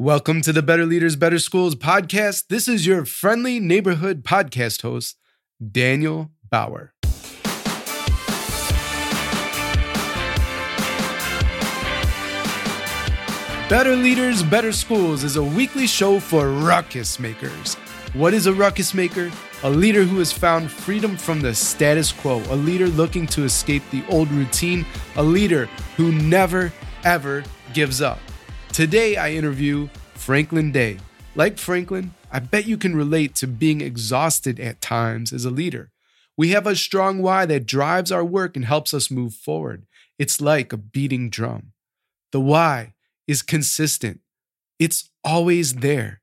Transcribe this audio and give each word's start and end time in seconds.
Welcome 0.00 0.42
to 0.42 0.52
the 0.52 0.62
Better 0.62 0.86
Leaders, 0.86 1.16
Better 1.16 1.40
Schools 1.40 1.74
podcast. 1.74 2.46
This 2.46 2.68
is 2.68 2.86
your 2.86 3.04
friendly 3.04 3.58
neighborhood 3.58 4.22
podcast 4.22 4.82
host, 4.82 5.16
Daniel 5.72 6.30
Bauer. 6.48 6.94
Better 13.68 13.96
Leaders, 13.96 14.44
Better 14.44 14.70
Schools 14.70 15.24
is 15.24 15.34
a 15.34 15.42
weekly 15.42 15.88
show 15.88 16.20
for 16.20 16.48
ruckus 16.48 17.18
makers. 17.18 17.74
What 18.12 18.34
is 18.34 18.46
a 18.46 18.54
ruckus 18.54 18.94
maker? 18.94 19.32
A 19.64 19.70
leader 19.70 20.04
who 20.04 20.20
has 20.20 20.30
found 20.30 20.70
freedom 20.70 21.16
from 21.16 21.40
the 21.40 21.52
status 21.56 22.12
quo, 22.12 22.40
a 22.50 22.54
leader 22.54 22.86
looking 22.86 23.26
to 23.26 23.42
escape 23.42 23.82
the 23.90 24.04
old 24.10 24.30
routine, 24.30 24.86
a 25.16 25.22
leader 25.24 25.66
who 25.96 26.12
never, 26.12 26.72
ever 27.02 27.42
gives 27.74 28.00
up. 28.00 28.20
Today, 28.72 29.16
I 29.16 29.32
interview 29.32 29.88
Franklin 30.14 30.70
Day. 30.72 30.98
Like 31.34 31.58
Franklin, 31.58 32.14
I 32.30 32.38
bet 32.38 32.66
you 32.66 32.76
can 32.76 32.94
relate 32.94 33.34
to 33.36 33.46
being 33.46 33.80
exhausted 33.80 34.60
at 34.60 34.80
times 34.80 35.32
as 35.32 35.44
a 35.44 35.50
leader. 35.50 35.90
We 36.36 36.50
have 36.50 36.66
a 36.66 36.76
strong 36.76 37.20
why 37.20 37.46
that 37.46 37.66
drives 37.66 38.12
our 38.12 38.24
work 38.24 38.54
and 38.54 38.64
helps 38.64 38.94
us 38.94 39.10
move 39.10 39.34
forward. 39.34 39.86
It's 40.18 40.40
like 40.40 40.72
a 40.72 40.76
beating 40.76 41.30
drum. 41.30 41.72
The 42.30 42.40
why 42.40 42.94
is 43.26 43.42
consistent, 43.42 44.20
it's 44.78 45.10
always 45.24 45.76
there. 45.76 46.20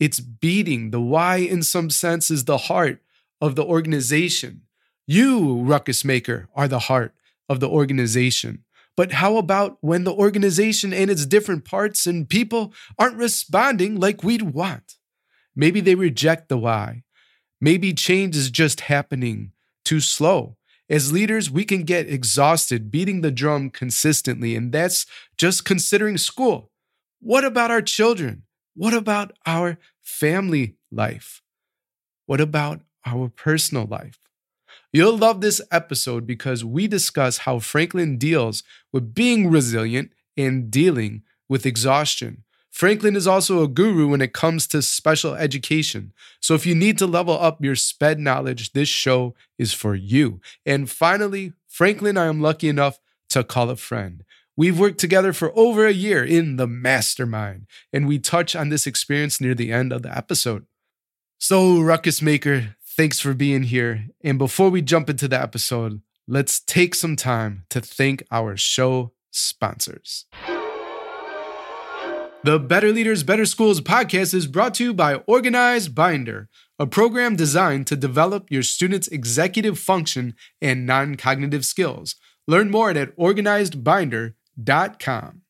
It's 0.00 0.20
beating. 0.20 0.90
The 0.90 1.00
why, 1.00 1.36
in 1.36 1.62
some 1.62 1.90
sense, 1.90 2.30
is 2.30 2.44
the 2.44 2.58
heart 2.58 3.00
of 3.40 3.56
the 3.56 3.64
organization. 3.64 4.62
You, 5.06 5.62
ruckus 5.62 6.04
maker, 6.04 6.48
are 6.54 6.68
the 6.68 6.78
heart 6.78 7.14
of 7.48 7.60
the 7.60 7.68
organization. 7.68 8.64
But 8.98 9.12
how 9.12 9.36
about 9.36 9.78
when 9.80 10.02
the 10.02 10.12
organization 10.12 10.92
and 10.92 11.08
its 11.08 11.24
different 11.24 11.64
parts 11.64 12.04
and 12.04 12.28
people 12.28 12.74
aren't 12.98 13.16
responding 13.16 14.00
like 14.00 14.24
we'd 14.24 14.42
want? 14.42 14.96
Maybe 15.54 15.80
they 15.80 15.94
reject 15.94 16.48
the 16.48 16.58
why. 16.58 17.04
Maybe 17.60 17.94
change 17.94 18.34
is 18.34 18.50
just 18.50 18.80
happening 18.80 19.52
too 19.84 20.00
slow. 20.00 20.56
As 20.90 21.12
leaders, 21.12 21.48
we 21.48 21.64
can 21.64 21.84
get 21.84 22.08
exhausted 22.08 22.90
beating 22.90 23.20
the 23.20 23.30
drum 23.30 23.70
consistently, 23.70 24.56
and 24.56 24.72
that's 24.72 25.06
just 25.36 25.64
considering 25.64 26.18
school. 26.18 26.72
What 27.20 27.44
about 27.44 27.70
our 27.70 27.82
children? 27.82 28.42
What 28.74 28.94
about 28.94 29.30
our 29.46 29.78
family 30.02 30.74
life? 30.90 31.40
What 32.26 32.40
about 32.40 32.80
our 33.06 33.28
personal 33.28 33.86
life? 33.86 34.18
You'll 34.92 35.18
love 35.18 35.40
this 35.40 35.60
episode 35.70 36.26
because 36.26 36.64
we 36.64 36.86
discuss 36.86 37.38
how 37.38 37.58
Franklin 37.58 38.16
deals 38.16 38.62
with 38.92 39.14
being 39.14 39.50
resilient 39.50 40.12
and 40.36 40.70
dealing 40.70 41.22
with 41.48 41.66
exhaustion. 41.66 42.44
Franklin 42.70 43.16
is 43.16 43.26
also 43.26 43.62
a 43.62 43.68
guru 43.68 44.08
when 44.08 44.20
it 44.20 44.32
comes 44.32 44.66
to 44.68 44.80
special 44.80 45.34
education. 45.34 46.12
So 46.40 46.54
if 46.54 46.64
you 46.64 46.74
need 46.74 46.96
to 46.98 47.06
level 47.06 47.38
up 47.38 47.62
your 47.62 47.74
SPED 47.74 48.18
knowledge, 48.18 48.72
this 48.72 48.88
show 48.88 49.34
is 49.58 49.74
for 49.74 49.94
you. 49.94 50.40
And 50.64 50.88
finally, 50.88 51.52
Franklin, 51.66 52.16
I 52.16 52.26
am 52.26 52.40
lucky 52.40 52.68
enough 52.68 53.00
to 53.30 53.44
call 53.44 53.68
a 53.70 53.76
friend. 53.76 54.24
We've 54.56 54.78
worked 54.78 54.98
together 54.98 55.32
for 55.32 55.52
over 55.56 55.86
a 55.86 55.92
year 55.92 56.24
in 56.24 56.56
the 56.56 56.66
mastermind, 56.66 57.66
and 57.92 58.08
we 58.08 58.18
touch 58.18 58.56
on 58.56 58.70
this 58.70 58.86
experience 58.86 59.40
near 59.40 59.54
the 59.54 59.72
end 59.72 59.92
of 59.92 60.02
the 60.02 60.16
episode. 60.16 60.66
So, 61.38 61.80
Ruckus 61.80 62.20
Maker, 62.20 62.76
Thanks 62.98 63.20
for 63.20 63.32
being 63.32 63.62
here. 63.62 64.08
And 64.24 64.38
before 64.38 64.70
we 64.70 64.82
jump 64.82 65.08
into 65.08 65.28
the 65.28 65.40
episode, 65.40 66.02
let's 66.26 66.58
take 66.58 66.96
some 66.96 67.14
time 67.14 67.64
to 67.70 67.80
thank 67.80 68.24
our 68.32 68.56
show 68.56 69.12
sponsors. 69.30 70.24
The 72.42 72.58
Better 72.58 72.90
Leaders, 72.90 73.22
Better 73.22 73.46
Schools 73.46 73.80
podcast 73.80 74.34
is 74.34 74.48
brought 74.48 74.74
to 74.74 74.82
you 74.82 74.92
by 74.92 75.14
Organized 75.28 75.94
Binder, 75.94 76.48
a 76.76 76.88
program 76.88 77.36
designed 77.36 77.86
to 77.86 77.94
develop 77.94 78.50
your 78.50 78.64
students' 78.64 79.06
executive 79.06 79.78
function 79.78 80.34
and 80.60 80.84
non 80.84 81.14
cognitive 81.14 81.64
skills. 81.64 82.16
Learn 82.48 82.68
more 82.68 82.90
at 82.90 83.16
organizedbinder.com. 83.16 85.42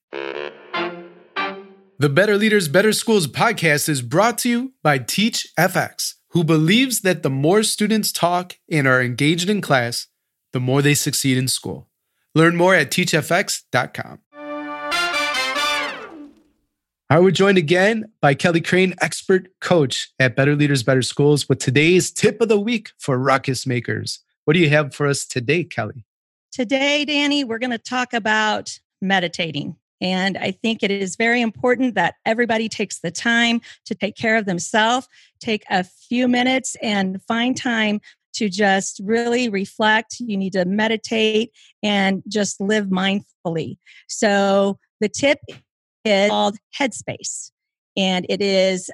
The 1.98 2.10
Better 2.10 2.36
Leaders, 2.36 2.68
Better 2.68 2.92
Schools 2.92 3.26
podcast 3.26 3.88
is 3.88 4.02
brought 4.02 4.36
to 4.38 4.50
you 4.50 4.74
by 4.82 4.98
TeachFX 4.98 6.17
who 6.30 6.44
believes 6.44 7.00
that 7.00 7.22
the 7.22 7.30
more 7.30 7.62
students 7.62 8.12
talk 8.12 8.58
and 8.70 8.86
are 8.86 9.02
engaged 9.02 9.48
in 9.48 9.60
class, 9.60 10.08
the 10.52 10.60
more 10.60 10.82
they 10.82 10.94
succeed 10.94 11.38
in 11.38 11.48
school. 11.48 11.88
Learn 12.34 12.56
more 12.56 12.74
at 12.74 12.90
teachfx.com. 12.90 14.20
I 17.10 17.20
we're 17.20 17.30
joined 17.30 17.56
again 17.56 18.12
by 18.20 18.34
Kelly 18.34 18.60
Crane, 18.60 18.94
expert 19.00 19.48
coach 19.60 20.12
at 20.18 20.36
Better 20.36 20.54
Leaders, 20.54 20.82
Better 20.82 21.00
Schools, 21.00 21.48
with 21.48 21.58
today's 21.58 22.10
tip 22.10 22.42
of 22.42 22.50
the 22.50 22.60
week 22.60 22.90
for 22.98 23.18
ruckus 23.18 23.66
makers. 23.66 24.20
What 24.44 24.52
do 24.52 24.60
you 24.60 24.68
have 24.68 24.94
for 24.94 25.06
us 25.06 25.24
today, 25.24 25.64
Kelly? 25.64 26.04
Today, 26.52 27.06
Danny, 27.06 27.44
we're 27.44 27.58
going 27.58 27.70
to 27.70 27.78
talk 27.78 28.12
about 28.12 28.78
meditating. 29.00 29.76
And 30.00 30.36
I 30.38 30.52
think 30.52 30.82
it 30.82 30.90
is 30.90 31.16
very 31.16 31.40
important 31.40 31.94
that 31.94 32.14
everybody 32.24 32.68
takes 32.68 33.00
the 33.00 33.10
time 33.10 33.60
to 33.86 33.94
take 33.94 34.16
care 34.16 34.36
of 34.36 34.46
themselves, 34.46 35.08
take 35.40 35.64
a 35.70 35.84
few 35.84 36.28
minutes 36.28 36.76
and 36.82 37.20
find 37.22 37.56
time 37.56 38.00
to 38.34 38.48
just 38.48 39.00
really 39.02 39.48
reflect. 39.48 40.20
You 40.20 40.36
need 40.36 40.52
to 40.52 40.64
meditate 40.64 41.50
and 41.82 42.22
just 42.28 42.60
live 42.60 42.86
mindfully. 42.86 43.78
So 44.08 44.78
the 45.00 45.08
tip 45.08 45.40
is 46.04 46.30
called 46.30 46.56
Headspace. 46.78 47.50
And 47.96 48.24
it 48.28 48.40
is 48.40 48.90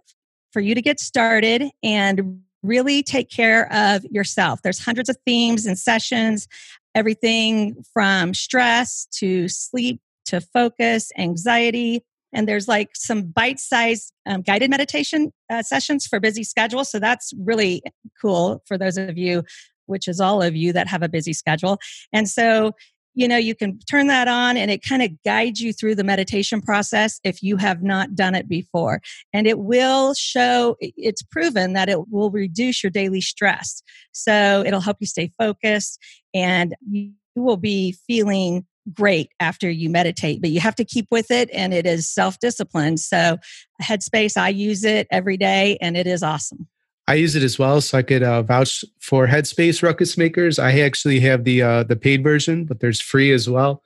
for 0.52 0.60
you 0.60 0.74
to 0.74 0.80
get 0.80 0.98
started 0.98 1.70
and 1.82 2.40
really 2.62 3.02
take 3.02 3.28
care 3.28 3.70
of 3.70 4.04
yourself. 4.06 4.62
There's 4.62 4.78
hundreds 4.78 5.10
of 5.10 5.18
themes 5.26 5.66
and 5.66 5.78
sessions, 5.78 6.48
everything 6.94 7.84
from 7.92 8.32
stress 8.32 9.06
to 9.16 9.48
sleep 9.48 10.00
to 10.26 10.40
focus, 10.40 11.10
anxiety. 11.18 12.04
And 12.32 12.48
there's 12.48 12.66
like 12.66 12.90
some 12.94 13.22
bite 13.22 13.60
sized 13.60 14.12
um, 14.26 14.42
guided 14.42 14.70
meditation 14.70 15.32
uh, 15.50 15.62
sessions 15.62 16.06
for 16.06 16.18
busy 16.18 16.42
schedules. 16.44 16.90
So 16.90 16.98
that's 16.98 17.32
really 17.38 17.82
cool 18.20 18.62
for 18.66 18.76
those 18.76 18.96
of 18.98 19.16
you, 19.16 19.44
which 19.86 20.08
is 20.08 20.20
all 20.20 20.42
of 20.42 20.56
you 20.56 20.72
that 20.72 20.88
have 20.88 21.02
a 21.02 21.08
busy 21.08 21.32
schedule. 21.32 21.78
And 22.12 22.28
so, 22.28 22.72
you 23.14 23.28
know, 23.28 23.36
you 23.36 23.54
can 23.54 23.78
turn 23.88 24.08
that 24.08 24.26
on 24.26 24.56
and 24.56 24.68
it 24.72 24.82
kind 24.82 25.00
of 25.00 25.10
guides 25.24 25.60
you 25.60 25.72
through 25.72 25.94
the 25.94 26.02
meditation 26.02 26.60
process 26.60 27.20
if 27.22 27.40
you 27.40 27.56
have 27.56 27.84
not 27.84 28.16
done 28.16 28.34
it 28.34 28.48
before. 28.48 29.00
And 29.32 29.46
it 29.46 29.60
will 29.60 30.14
show, 30.14 30.76
it's 30.80 31.22
proven 31.22 31.74
that 31.74 31.88
it 31.88 32.08
will 32.08 32.32
reduce 32.32 32.82
your 32.82 32.90
daily 32.90 33.20
stress. 33.20 33.84
So 34.10 34.64
it'll 34.66 34.80
help 34.80 34.96
you 34.98 35.06
stay 35.06 35.30
focused 35.38 36.00
and 36.34 36.74
you 36.90 37.12
will 37.36 37.56
be 37.56 37.96
feeling 38.08 38.66
great 38.92 39.30
after 39.40 39.70
you 39.70 39.88
meditate, 39.88 40.40
but 40.40 40.50
you 40.50 40.60
have 40.60 40.74
to 40.76 40.84
keep 40.84 41.06
with 41.10 41.30
it 41.30 41.48
and 41.52 41.72
it 41.72 41.86
is 41.86 42.08
self 42.08 42.38
discipline. 42.38 42.96
So, 42.96 43.38
Headspace, 43.82 44.36
I 44.36 44.50
use 44.50 44.84
it 44.84 45.06
every 45.10 45.36
day 45.36 45.78
and 45.80 45.96
it 45.96 46.06
is 46.06 46.22
awesome. 46.22 46.68
I 47.06 47.14
use 47.14 47.36
it 47.36 47.42
as 47.42 47.58
well, 47.58 47.80
so 47.82 47.98
I 47.98 48.02
could 48.02 48.22
uh, 48.22 48.42
vouch 48.42 48.82
for 49.00 49.26
Headspace 49.26 49.82
Ruckus 49.82 50.16
Makers. 50.16 50.58
I 50.58 50.78
actually 50.80 51.20
have 51.20 51.44
the 51.44 51.62
uh, 51.62 51.82
the 51.84 51.96
paid 51.96 52.22
version, 52.22 52.64
but 52.64 52.80
there's 52.80 53.00
free 53.00 53.30
as 53.32 53.48
well. 53.48 53.82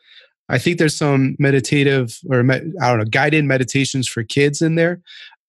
I 0.48 0.58
think 0.58 0.78
there's 0.78 0.96
some 0.96 1.36
meditative 1.38 2.18
or 2.30 2.40
I 2.40 2.58
don't 2.58 2.98
know 2.98 3.04
guided 3.04 3.44
meditations 3.44 4.08
for 4.08 4.22
kids 4.22 4.62
in 4.62 4.76
there. 4.76 5.00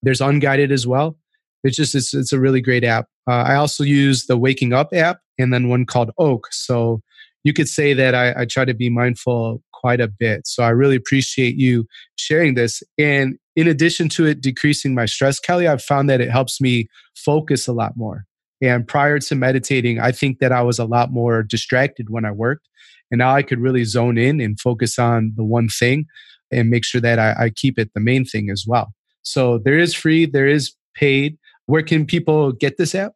There's 0.02 0.20
unguided 0.20 0.72
as 0.72 0.86
well. 0.86 1.16
It's 1.62 1.76
just 1.76 1.94
it's, 1.94 2.12
it's 2.12 2.32
a 2.32 2.40
really 2.40 2.60
great 2.60 2.84
app. 2.84 3.06
Uh, 3.28 3.44
I 3.46 3.54
also 3.54 3.84
use 3.84 4.26
the 4.26 4.36
Waking 4.36 4.72
Up 4.72 4.92
app 4.92 5.20
and 5.38 5.52
then 5.52 5.68
one 5.68 5.86
called 5.86 6.10
Oak. 6.18 6.48
So 6.52 7.02
you 7.44 7.52
could 7.52 7.68
say 7.68 7.94
that 7.94 8.14
I, 8.14 8.42
I 8.42 8.44
try 8.44 8.64
to 8.64 8.74
be 8.74 8.90
mindful 8.90 9.62
quite 9.72 10.00
a 10.00 10.08
bit. 10.08 10.46
So 10.46 10.62
I 10.62 10.70
really 10.70 10.96
appreciate 10.96 11.56
you 11.56 11.86
sharing 12.16 12.54
this. 12.54 12.82
And 12.98 13.38
in 13.56 13.66
addition 13.66 14.08
to 14.10 14.26
it 14.26 14.40
decreasing 14.40 14.94
my 14.94 15.06
stress, 15.06 15.40
Kelly, 15.40 15.66
I've 15.66 15.82
found 15.82 16.10
that 16.10 16.20
it 16.20 16.30
helps 16.30 16.60
me 16.60 16.86
focus 17.16 17.66
a 17.66 17.72
lot 17.72 17.96
more. 17.96 18.24
And 18.62 18.86
prior 18.86 19.18
to 19.18 19.34
meditating, 19.34 20.00
I 20.00 20.12
think 20.12 20.38
that 20.40 20.52
I 20.52 20.62
was 20.62 20.78
a 20.78 20.84
lot 20.84 21.10
more 21.10 21.42
distracted 21.42 22.10
when 22.10 22.24
I 22.24 22.30
worked. 22.30 22.68
And 23.10 23.18
now 23.18 23.34
I 23.34 23.42
could 23.42 23.58
really 23.58 23.84
zone 23.84 24.18
in 24.18 24.40
and 24.40 24.60
focus 24.60 24.98
on 24.98 25.32
the 25.36 25.44
one 25.44 25.68
thing 25.68 26.06
and 26.52 26.68
make 26.68 26.84
sure 26.84 27.00
that 27.00 27.18
I, 27.18 27.44
I 27.44 27.50
keep 27.50 27.78
it 27.78 27.90
the 27.94 28.00
main 28.00 28.24
thing 28.24 28.50
as 28.50 28.64
well. 28.66 28.92
So 29.22 29.58
there 29.58 29.78
is 29.78 29.94
free, 29.94 30.26
there 30.26 30.46
is 30.46 30.74
paid. 30.94 31.38
Where 31.66 31.82
can 31.82 32.06
people 32.06 32.52
get 32.52 32.76
this 32.76 32.94
app? 32.94 33.12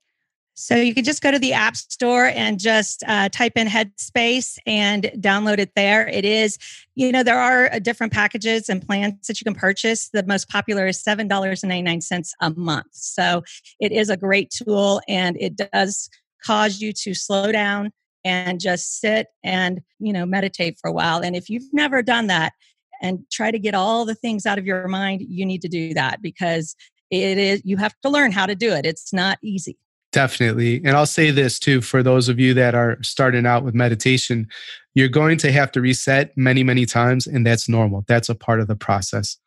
So 0.54 0.76
you 0.76 0.94
can 0.94 1.04
just 1.04 1.20
go 1.20 1.32
to 1.32 1.38
the 1.38 1.52
App 1.52 1.76
Store 1.76 2.26
and 2.26 2.60
just 2.60 3.02
uh, 3.08 3.28
type 3.28 3.54
in 3.56 3.66
Headspace 3.66 4.56
and 4.66 5.10
download 5.16 5.58
it 5.58 5.72
there. 5.74 6.06
It 6.06 6.24
is, 6.24 6.58
you 6.94 7.10
know, 7.10 7.24
there 7.24 7.38
are 7.38 7.72
uh, 7.72 7.80
different 7.80 8.12
packages 8.12 8.68
and 8.68 8.86
plans 8.86 9.26
that 9.26 9.40
you 9.40 9.44
can 9.44 9.54
purchase. 9.54 10.10
The 10.10 10.24
most 10.24 10.48
popular 10.48 10.86
is 10.86 11.02
$7.99 11.02 12.30
a 12.40 12.50
month. 12.50 12.86
So 12.92 13.42
it 13.80 13.90
is 13.90 14.10
a 14.10 14.16
great 14.16 14.50
tool 14.50 15.00
and 15.08 15.36
it 15.40 15.56
does 15.56 16.08
cause 16.44 16.80
you 16.80 16.92
to 16.92 17.14
slow 17.14 17.50
down 17.50 17.90
and 18.24 18.60
just 18.60 19.00
sit 19.00 19.26
and, 19.42 19.80
you 19.98 20.12
know, 20.12 20.24
meditate 20.24 20.78
for 20.80 20.88
a 20.88 20.92
while. 20.92 21.20
And 21.20 21.34
if 21.34 21.50
you've 21.50 21.72
never 21.72 22.00
done 22.02 22.28
that, 22.28 22.52
and 23.02 23.18
try 23.30 23.50
to 23.50 23.58
get 23.58 23.74
all 23.74 24.06
the 24.06 24.14
things 24.14 24.46
out 24.46 24.58
of 24.58 24.64
your 24.64 24.88
mind, 24.88 25.20
you 25.20 25.44
need 25.44 25.60
to 25.60 25.68
do 25.68 25.92
that 25.92 26.22
because 26.22 26.74
it 27.10 27.36
is 27.36 27.60
you 27.64 27.76
have 27.76 27.94
to 28.02 28.08
learn 28.08 28.32
how 28.32 28.46
to 28.46 28.54
do 28.54 28.72
it. 28.72 28.86
It's 28.86 29.12
not 29.12 29.38
easy. 29.42 29.76
Definitely. 30.14 30.80
And 30.84 30.96
I'll 30.96 31.06
say 31.06 31.32
this 31.32 31.58
too 31.58 31.80
for 31.80 32.00
those 32.00 32.28
of 32.28 32.38
you 32.38 32.54
that 32.54 32.76
are 32.76 33.02
starting 33.02 33.46
out 33.46 33.64
with 33.64 33.74
meditation, 33.74 34.46
you're 34.94 35.08
going 35.08 35.38
to 35.38 35.50
have 35.50 35.72
to 35.72 35.80
reset 35.80 36.30
many, 36.36 36.62
many 36.62 36.86
times, 36.86 37.26
and 37.26 37.44
that's 37.44 37.68
normal. 37.68 38.04
That's 38.06 38.28
a 38.28 38.36
part 38.36 38.60
of 38.60 38.68
the 38.68 38.76
process. 38.76 39.38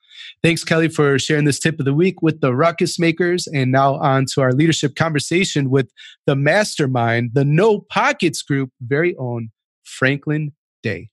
Thanks, 0.44 0.66
Kelly, 0.66 0.90
for 0.90 1.18
sharing 1.20 1.46
this 1.46 1.58
tip 1.58 1.80
of 1.80 1.86
the 1.86 1.94
week 1.94 2.22
with 2.22 2.42
the 2.42 2.54
Ruckus 2.54 3.00
Makers. 3.00 3.48
And 3.48 3.72
now 3.72 3.96
on 3.96 4.26
to 4.34 4.42
our 4.42 4.52
leadership 4.52 4.98
conversation 4.98 5.70
with 5.70 5.90
the 6.26 6.36
mastermind, 6.36 7.32
the 7.34 7.46
No 7.46 7.80
Pockets 7.80 8.42
Group 8.42 8.72
very 8.82 9.16
own 9.16 9.52
Franklin 9.86 10.52
Day. 10.84 11.12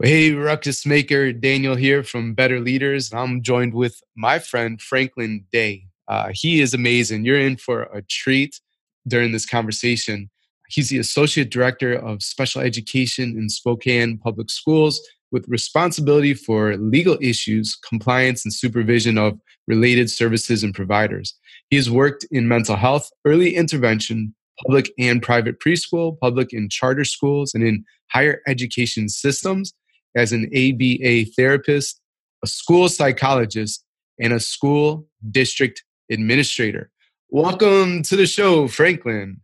Hey, 0.00 0.30
Ruckus 0.30 0.86
Maker, 0.86 1.32
Daniel 1.32 1.74
here 1.74 2.04
from 2.04 2.34
Better 2.34 2.60
Leaders. 2.60 3.12
I'm 3.12 3.42
joined 3.42 3.74
with 3.74 4.00
my 4.14 4.38
friend 4.38 4.80
Franklin 4.80 5.46
Day. 5.50 5.88
Uh, 6.12 6.28
he 6.34 6.60
is 6.60 6.74
amazing. 6.74 7.24
You're 7.24 7.40
in 7.40 7.56
for 7.56 7.84
a 7.84 8.02
treat 8.02 8.60
during 9.08 9.32
this 9.32 9.46
conversation. 9.46 10.28
He's 10.68 10.90
the 10.90 10.98
Associate 10.98 11.48
Director 11.48 11.94
of 11.94 12.22
Special 12.22 12.60
Education 12.60 13.30
in 13.38 13.48
Spokane 13.48 14.18
Public 14.18 14.50
Schools 14.50 15.00
with 15.30 15.48
responsibility 15.48 16.34
for 16.34 16.76
legal 16.76 17.16
issues, 17.22 17.74
compliance, 17.76 18.44
and 18.44 18.52
supervision 18.52 19.16
of 19.16 19.40
related 19.66 20.10
services 20.10 20.62
and 20.62 20.74
providers. 20.74 21.34
He 21.70 21.76
has 21.76 21.90
worked 21.90 22.26
in 22.30 22.46
mental 22.46 22.76
health, 22.76 23.08
early 23.24 23.56
intervention, 23.56 24.34
public 24.66 24.92
and 24.98 25.22
private 25.22 25.60
preschool, 25.60 26.18
public 26.20 26.52
and 26.52 26.70
charter 26.70 27.06
schools, 27.06 27.54
and 27.54 27.64
in 27.64 27.86
higher 28.10 28.42
education 28.46 29.08
systems 29.08 29.72
as 30.14 30.30
an 30.30 30.44
ABA 30.54 31.30
therapist, 31.34 32.02
a 32.44 32.46
school 32.46 32.90
psychologist, 32.90 33.82
and 34.20 34.34
a 34.34 34.40
school 34.40 35.06
district 35.30 35.82
administrator. 36.10 36.90
Welcome 37.30 38.02
to 38.04 38.16
the 38.16 38.26
show, 38.26 38.68
Franklin. 38.68 39.40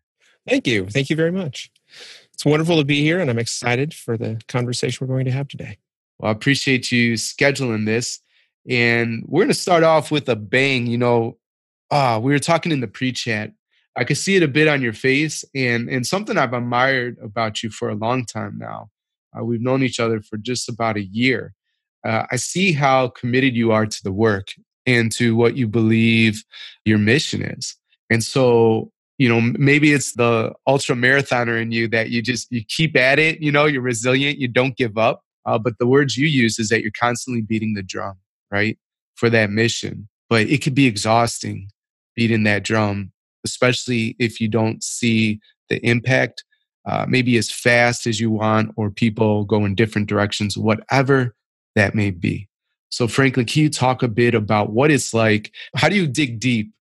Thank 0.47 0.67
you. 0.67 0.87
Thank 0.87 1.11
you 1.11 1.17
very 1.17 1.33
much. 1.33 1.71
It's 2.33 2.45
wonderful 2.45 2.77
to 2.77 2.85
be 2.85 3.03
here, 3.03 3.21
and 3.21 3.31
I'm 3.31 3.39
excited 3.39 3.95
for 3.95 4.17
the 4.17 4.41
conversation 4.49 5.07
we're 5.07 5.15
going 5.15 5.25
to 5.25 5.33
have 5.33 5.49
today. 5.49 5.79
Well, 6.19 6.29
I 6.29 6.33
appreciate 6.33 6.93
you 6.93 7.15
scheduling 7.15 7.87
this. 7.87 8.21
And 8.69 9.25
we're 9.27 9.41
going 9.41 9.49
to 9.49 9.55
start 9.55 9.83
off 9.83 10.11
with 10.11 10.29
a 10.29 10.37
bang. 10.37 10.87
You 10.87 10.99
know, 10.99 11.39
ah, 11.91 12.19
we 12.19 12.33
were 12.33 12.39
talking 12.39 12.71
in 12.71 12.81
the 12.81 12.89
pre 12.89 13.13
chat. 13.13 13.53
I 13.97 14.05
could 14.05 14.19
see 14.19 14.37
it 14.37 14.43
a 14.43 14.49
bit 14.49 14.69
on 14.69 14.83
your 14.83 14.93
face, 14.93 15.45
and, 15.55 15.89
and 15.89 16.07
something 16.07 16.37
I've 16.37 16.53
admired 16.53 17.17
about 17.21 17.63
you 17.63 17.71
for 17.71 17.89
a 17.89 17.95
long 17.95 18.25
time 18.25 18.57
now. 18.59 18.91
Uh, 19.37 19.45
we've 19.45 19.61
known 19.61 19.83
each 19.83 19.99
other 19.99 20.21
for 20.21 20.37
just 20.37 20.69
about 20.69 20.97
a 20.97 21.03
year. 21.03 21.55
Uh, 22.07 22.25
I 22.31 22.37
see 22.37 22.73
how 22.73 23.09
committed 23.09 23.57
you 23.57 23.73
are 23.73 23.87
to 23.87 24.03
the 24.05 24.13
work 24.13 24.53
and 24.89 25.13
to 25.13 25.37
what 25.37 25.57
you 25.57 25.69
believe 25.69 26.43
your 26.87 26.99
mission 26.99 27.43
is. 27.43 27.77
And 28.11 28.25
so 28.25 28.91
you 29.19 29.29
know 29.29 29.41
maybe 29.59 29.93
it's 29.93 30.15
the 30.15 30.53
ultra 30.67 30.97
marathoner 30.97 31.61
in 31.61 31.73
you 31.73 31.89
that 31.89 32.11
you 32.11 32.23
just 32.23 32.51
you 32.51 32.63
keep 32.69 32.97
at 32.97 33.19
it 33.19 33.41
you 33.41 33.53
know 33.53 33.67
you're 33.67 33.83
resilient 33.83 34.39
you 34.39 34.49
don't 34.49 34.77
give 34.77 34.97
up 34.97 35.23
uh, 35.45 35.59
but 35.59 35.75
the 35.79 35.87
words 35.87 36.17
you 36.17 36.27
use 36.27 36.59
is 36.59 36.69
that 36.69 36.83
you're 36.83 36.93
constantly 36.99 37.43
beating 37.43 37.75
the 37.75 37.83
drum 37.83 38.17
right 38.51 38.79
for 39.17 39.29
that 39.29 39.51
mission 39.51 40.09
but 40.31 40.43
it 40.43 40.63
could 40.63 40.75
be 40.75 40.87
exhausting 40.87 41.69
beating 42.15 42.45
that 42.45 42.63
drum 42.63 43.13
especially 43.45 44.15
if 44.19 44.41
you 44.41 44.49
don't 44.49 44.83
see 44.83 45.41
the 45.69 45.85
impact 45.85 46.45
uh, 46.87 47.05
maybe 47.09 47.37
as 47.37 47.51
fast 47.51 48.07
as 48.07 48.21
you 48.21 48.31
want 48.31 48.73
or 48.77 48.89
people 48.89 49.45
go 49.45 49.65
in 49.65 49.75
different 49.75 50.09
directions 50.09 50.57
whatever 50.57 51.35
that 51.75 51.95
may 51.95 52.11
be 52.11 52.48
so 52.91 53.07
franklin 53.07 53.47
can 53.47 53.63
you 53.63 53.71
talk 53.71 54.03
a 54.03 54.09
bit 54.09 54.35
about 54.35 54.71
what 54.71 54.91
it's 54.91 55.13
like? 55.13 55.53
How 55.75 55.89
do 55.89 55.97
you 55.97 56.07
dig 56.07 56.41
deep 56.41 56.73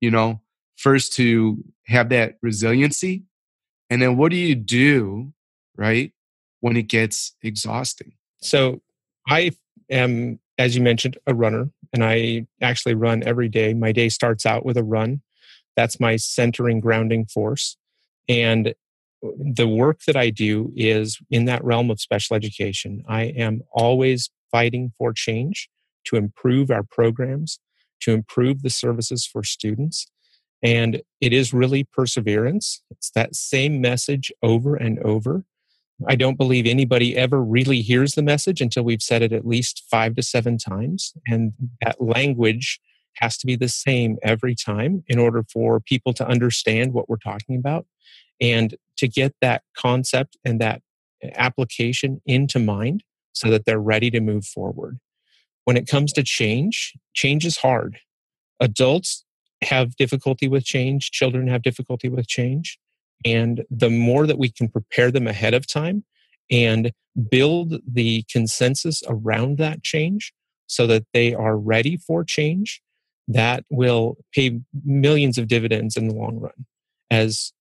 you 0.00 0.10
know 0.10 0.40
first 0.76 1.12
to 1.14 1.62
have 1.86 2.08
that 2.10 2.36
resiliency? 2.42 3.24
And 3.90 4.00
then 4.00 4.16
what 4.16 4.30
do 4.30 4.36
you 4.36 4.54
do 4.54 5.32
right 5.76 6.12
when 6.60 6.76
it 6.76 6.88
gets 6.88 7.34
exhausting? 7.42 8.12
So 8.40 8.80
i 9.28 9.50
am 9.90 10.38
as 10.58 10.76
you 10.76 10.82
mentioned 10.82 11.18
a 11.26 11.34
runner 11.34 11.70
and 11.92 12.04
i 12.04 12.46
actually 12.62 12.94
run 12.94 13.22
every 13.24 13.48
day. 13.48 13.74
My 13.74 13.92
day 13.92 14.08
starts 14.08 14.46
out 14.46 14.64
with 14.64 14.76
a 14.76 14.84
run. 14.84 15.20
That's 15.76 16.00
my 16.00 16.16
centering 16.16 16.80
grounding 16.80 17.26
force. 17.26 17.76
And 18.28 18.74
the 19.22 19.68
work 19.68 20.00
that 20.06 20.16
i 20.16 20.30
do 20.30 20.72
is 20.76 21.18
in 21.30 21.44
that 21.44 21.62
realm 21.62 21.90
of 21.90 22.00
special 22.00 22.36
education. 22.36 23.04
I 23.06 23.24
am 23.24 23.62
always 23.72 24.30
fighting 24.50 24.92
for 24.96 25.12
change 25.12 25.68
to 26.04 26.16
improve 26.16 26.70
our 26.70 26.82
programs 26.82 27.58
to 28.00 28.12
improve 28.12 28.62
the 28.62 28.70
services 28.70 29.26
for 29.26 29.44
students 29.44 30.06
and 30.62 31.02
it 31.20 31.32
is 31.32 31.52
really 31.52 31.84
perseverance. 31.84 32.82
It's 32.90 33.10
that 33.12 33.34
same 33.34 33.80
message 33.80 34.30
over 34.42 34.76
and 34.76 34.98
over. 35.00 35.44
I 36.08 36.16
don't 36.16 36.38
believe 36.38 36.66
anybody 36.66 37.16
ever 37.16 37.42
really 37.42 37.82
hears 37.82 38.14
the 38.14 38.22
message 38.22 38.60
until 38.60 38.82
we've 38.82 39.02
said 39.02 39.22
it 39.22 39.32
at 39.32 39.46
least 39.46 39.84
five 39.90 40.16
to 40.16 40.22
seven 40.22 40.58
times. 40.58 41.12
And 41.26 41.52
that 41.82 42.00
language 42.00 42.80
has 43.16 43.36
to 43.38 43.46
be 43.46 43.56
the 43.56 43.68
same 43.68 44.16
every 44.22 44.54
time 44.54 45.02
in 45.08 45.18
order 45.18 45.44
for 45.52 45.80
people 45.80 46.14
to 46.14 46.26
understand 46.26 46.92
what 46.92 47.08
we're 47.08 47.16
talking 47.16 47.56
about 47.56 47.86
and 48.40 48.76
to 48.96 49.08
get 49.08 49.34
that 49.42 49.62
concept 49.76 50.36
and 50.44 50.60
that 50.60 50.80
application 51.34 52.22
into 52.24 52.58
mind 52.58 53.02
so 53.32 53.50
that 53.50 53.64
they're 53.64 53.80
ready 53.80 54.10
to 54.10 54.20
move 54.20 54.44
forward. 54.44 54.98
When 55.64 55.76
it 55.76 55.86
comes 55.86 56.12
to 56.14 56.22
change, 56.22 56.94
change 57.14 57.44
is 57.44 57.58
hard. 57.58 57.98
Adults 58.60 59.24
have 59.62 59.96
difficulty 59.96 60.48
with 60.48 60.64
change, 60.64 61.10
children 61.10 61.48
have 61.48 61.62
difficulty 61.62 62.08
with 62.08 62.26
change. 62.26 62.78
And 63.24 63.64
the 63.70 63.90
more 63.90 64.26
that 64.26 64.38
we 64.38 64.50
can 64.50 64.68
prepare 64.68 65.10
them 65.10 65.26
ahead 65.26 65.54
of 65.54 65.66
time 65.66 66.04
and 66.50 66.92
build 67.30 67.74
the 67.86 68.24
consensus 68.30 69.02
around 69.06 69.58
that 69.58 69.82
change 69.82 70.32
so 70.66 70.86
that 70.86 71.04
they 71.12 71.34
are 71.34 71.56
ready 71.56 71.96
for 71.96 72.24
change, 72.24 72.80
that 73.28 73.64
will 73.70 74.16
pay 74.34 74.60
millions 74.84 75.36
of 75.38 75.48
dividends 75.48 75.96
in 75.96 76.08
the 76.08 76.14
long 76.14 76.38
run. 76.38 76.66
As 77.10 77.52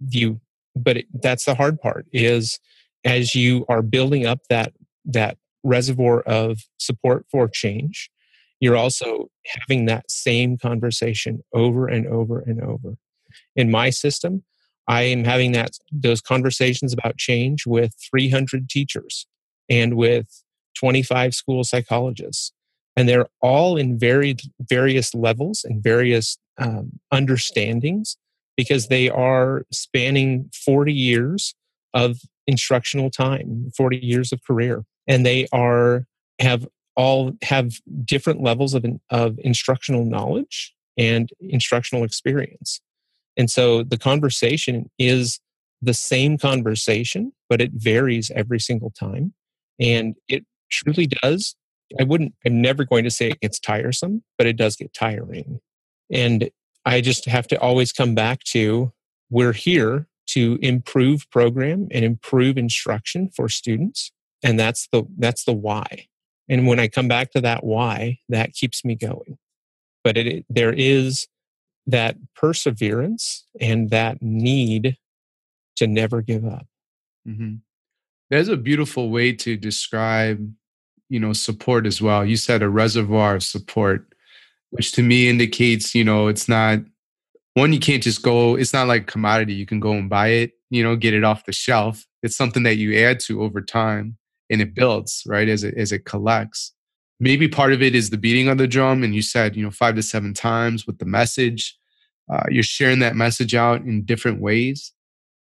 you, 0.00 0.40
but 0.76 0.98
it, 0.98 1.06
that's 1.22 1.44
the 1.44 1.54
hard 1.54 1.80
part 1.80 2.06
is 2.12 2.58
as 3.04 3.34
you 3.34 3.64
are 3.68 3.82
building 3.82 4.26
up 4.26 4.40
that 4.50 4.72
that 5.08 5.36
reservoir 5.64 6.20
of 6.20 6.60
support 6.78 7.26
for 7.30 7.48
change 7.48 8.10
you're 8.60 8.76
also 8.76 9.30
having 9.46 9.86
that 9.86 10.10
same 10.10 10.58
conversation 10.58 11.42
over 11.54 11.86
and 11.86 12.06
over 12.06 12.40
and 12.40 12.60
over. 12.60 12.96
In 13.54 13.70
my 13.70 13.90
system, 13.90 14.44
I 14.88 15.02
am 15.02 15.24
having 15.24 15.52
that 15.52 15.72
those 15.92 16.20
conversations 16.20 16.92
about 16.92 17.18
change 17.18 17.66
with 17.66 17.94
300 18.10 18.68
teachers 18.68 19.26
and 19.68 19.94
with 19.94 20.42
25 20.78 21.34
school 21.34 21.62
psychologists, 21.62 22.52
and 22.96 23.08
they're 23.08 23.28
all 23.42 23.76
in 23.76 23.98
varied 23.98 24.40
various 24.60 25.14
levels 25.14 25.64
and 25.64 25.82
various 25.82 26.38
um, 26.56 26.92
understandings 27.12 28.16
because 28.56 28.88
they 28.88 29.08
are 29.08 29.64
spanning 29.70 30.50
40 30.64 30.92
years 30.92 31.54
of 31.94 32.18
instructional 32.46 33.10
time, 33.10 33.70
40 33.76 33.98
years 33.98 34.32
of 34.32 34.40
career, 34.42 34.84
and 35.08 35.26
they 35.26 35.48
are 35.52 36.06
have 36.38 36.68
all 36.94 37.32
have 37.42 37.74
different 38.04 38.42
levels 38.42 38.74
of, 38.74 38.84
of 39.10 39.38
instructional 39.40 40.04
knowledge 40.04 40.74
and 40.96 41.30
instructional 41.40 42.04
experience. 42.04 42.80
And 43.36 43.50
so 43.50 43.84
the 43.84 43.98
conversation 43.98 44.90
is 44.98 45.40
the 45.80 45.94
same 45.94 46.38
conversation, 46.38 47.32
but 47.48 47.60
it 47.60 47.70
varies 47.72 48.32
every 48.34 48.58
single 48.58 48.90
time. 48.90 49.32
And 49.78 50.16
it 50.28 50.44
truly 50.70 51.06
does. 51.06 51.54
I 51.98 52.02
wouldn't, 52.02 52.34
I'm 52.44 52.60
never 52.60 52.84
going 52.84 53.04
to 53.04 53.10
say 53.10 53.30
it 53.30 53.40
gets 53.40 53.60
tiresome, 53.60 54.24
but 54.36 54.48
it 54.48 54.56
does 54.56 54.76
get 54.76 54.92
tiring. 54.92 55.60
And 56.10 56.50
I 56.84 57.00
just 57.00 57.26
have 57.26 57.46
to 57.48 57.60
always 57.60 57.92
come 57.92 58.14
back 58.14 58.42
to 58.44 58.92
we're 59.30 59.52
here 59.52 60.08
to 60.28 60.58
improve 60.60 61.30
program 61.30 61.88
and 61.90 62.04
improve 62.04 62.58
instruction 62.58 63.30
for 63.34 63.48
students. 63.48 64.10
And 64.42 64.58
that's 64.58 64.88
the, 64.92 65.04
that's 65.18 65.44
the 65.44 65.52
why. 65.52 66.08
And 66.48 66.66
when 66.66 66.80
I 66.80 66.88
come 66.88 67.08
back 67.08 67.32
to 67.32 67.40
that 67.42 67.64
why, 67.64 68.18
that 68.28 68.54
keeps 68.54 68.84
me 68.84 68.94
going. 68.94 69.38
But 70.04 70.16
it, 70.16 70.46
there 70.48 70.72
is 70.72 71.26
that 71.86 72.16
perseverance 72.34 73.44
and 73.60 73.90
that 73.90 74.22
need 74.22 74.96
to 75.76 75.86
never 75.86 76.22
give 76.22 76.44
up. 76.44 76.66
Mm-hmm. 77.26 77.56
There's 78.30 78.48
a 78.48 78.56
beautiful 78.56 79.10
way 79.10 79.32
to 79.32 79.56
describe, 79.56 80.52
you 81.08 81.18
know, 81.18 81.32
support 81.32 81.86
as 81.86 82.02
well. 82.02 82.24
You 82.24 82.36
said 82.36 82.62
a 82.62 82.68
reservoir 82.68 83.36
of 83.36 83.42
support, 83.42 84.12
which 84.70 84.92
to 84.92 85.02
me 85.02 85.28
indicates, 85.28 85.94
you 85.94 86.04
know, 86.04 86.28
it's 86.28 86.48
not 86.48 86.80
one 87.54 87.72
you 87.72 87.80
can't 87.80 88.02
just 88.02 88.22
go. 88.22 88.54
It's 88.54 88.74
not 88.74 88.86
like 88.86 89.06
commodity. 89.06 89.54
You 89.54 89.66
can 89.66 89.80
go 89.80 89.92
and 89.92 90.10
buy 90.10 90.28
it, 90.28 90.52
you 90.70 90.82
know, 90.82 90.94
get 90.94 91.14
it 91.14 91.24
off 91.24 91.46
the 91.46 91.52
shelf. 91.52 92.06
It's 92.22 92.36
something 92.36 92.64
that 92.64 92.76
you 92.76 92.98
add 92.98 93.20
to 93.20 93.42
over 93.42 93.62
time 93.62 94.17
and 94.50 94.60
it 94.60 94.74
builds 94.74 95.22
right 95.26 95.48
as 95.48 95.64
it 95.64 95.74
as 95.76 95.92
it 95.92 96.04
collects. 96.04 96.72
Maybe 97.20 97.48
part 97.48 97.72
of 97.72 97.82
it 97.82 97.94
is 97.94 98.10
the 98.10 98.18
beating 98.18 98.48
of 98.48 98.58
the 98.58 98.68
drum 98.68 99.02
and 99.02 99.14
you 99.14 99.22
said 99.22 99.56
you 99.56 99.64
know 99.64 99.70
five 99.70 99.94
to 99.96 100.02
seven 100.02 100.34
times 100.34 100.86
with 100.86 100.98
the 100.98 101.04
message. 101.04 101.76
Uh, 102.30 102.44
you're 102.50 102.62
sharing 102.62 102.98
that 102.98 103.16
message 103.16 103.54
out 103.54 103.80
in 103.82 104.04
different 104.04 104.40
ways. 104.40 104.92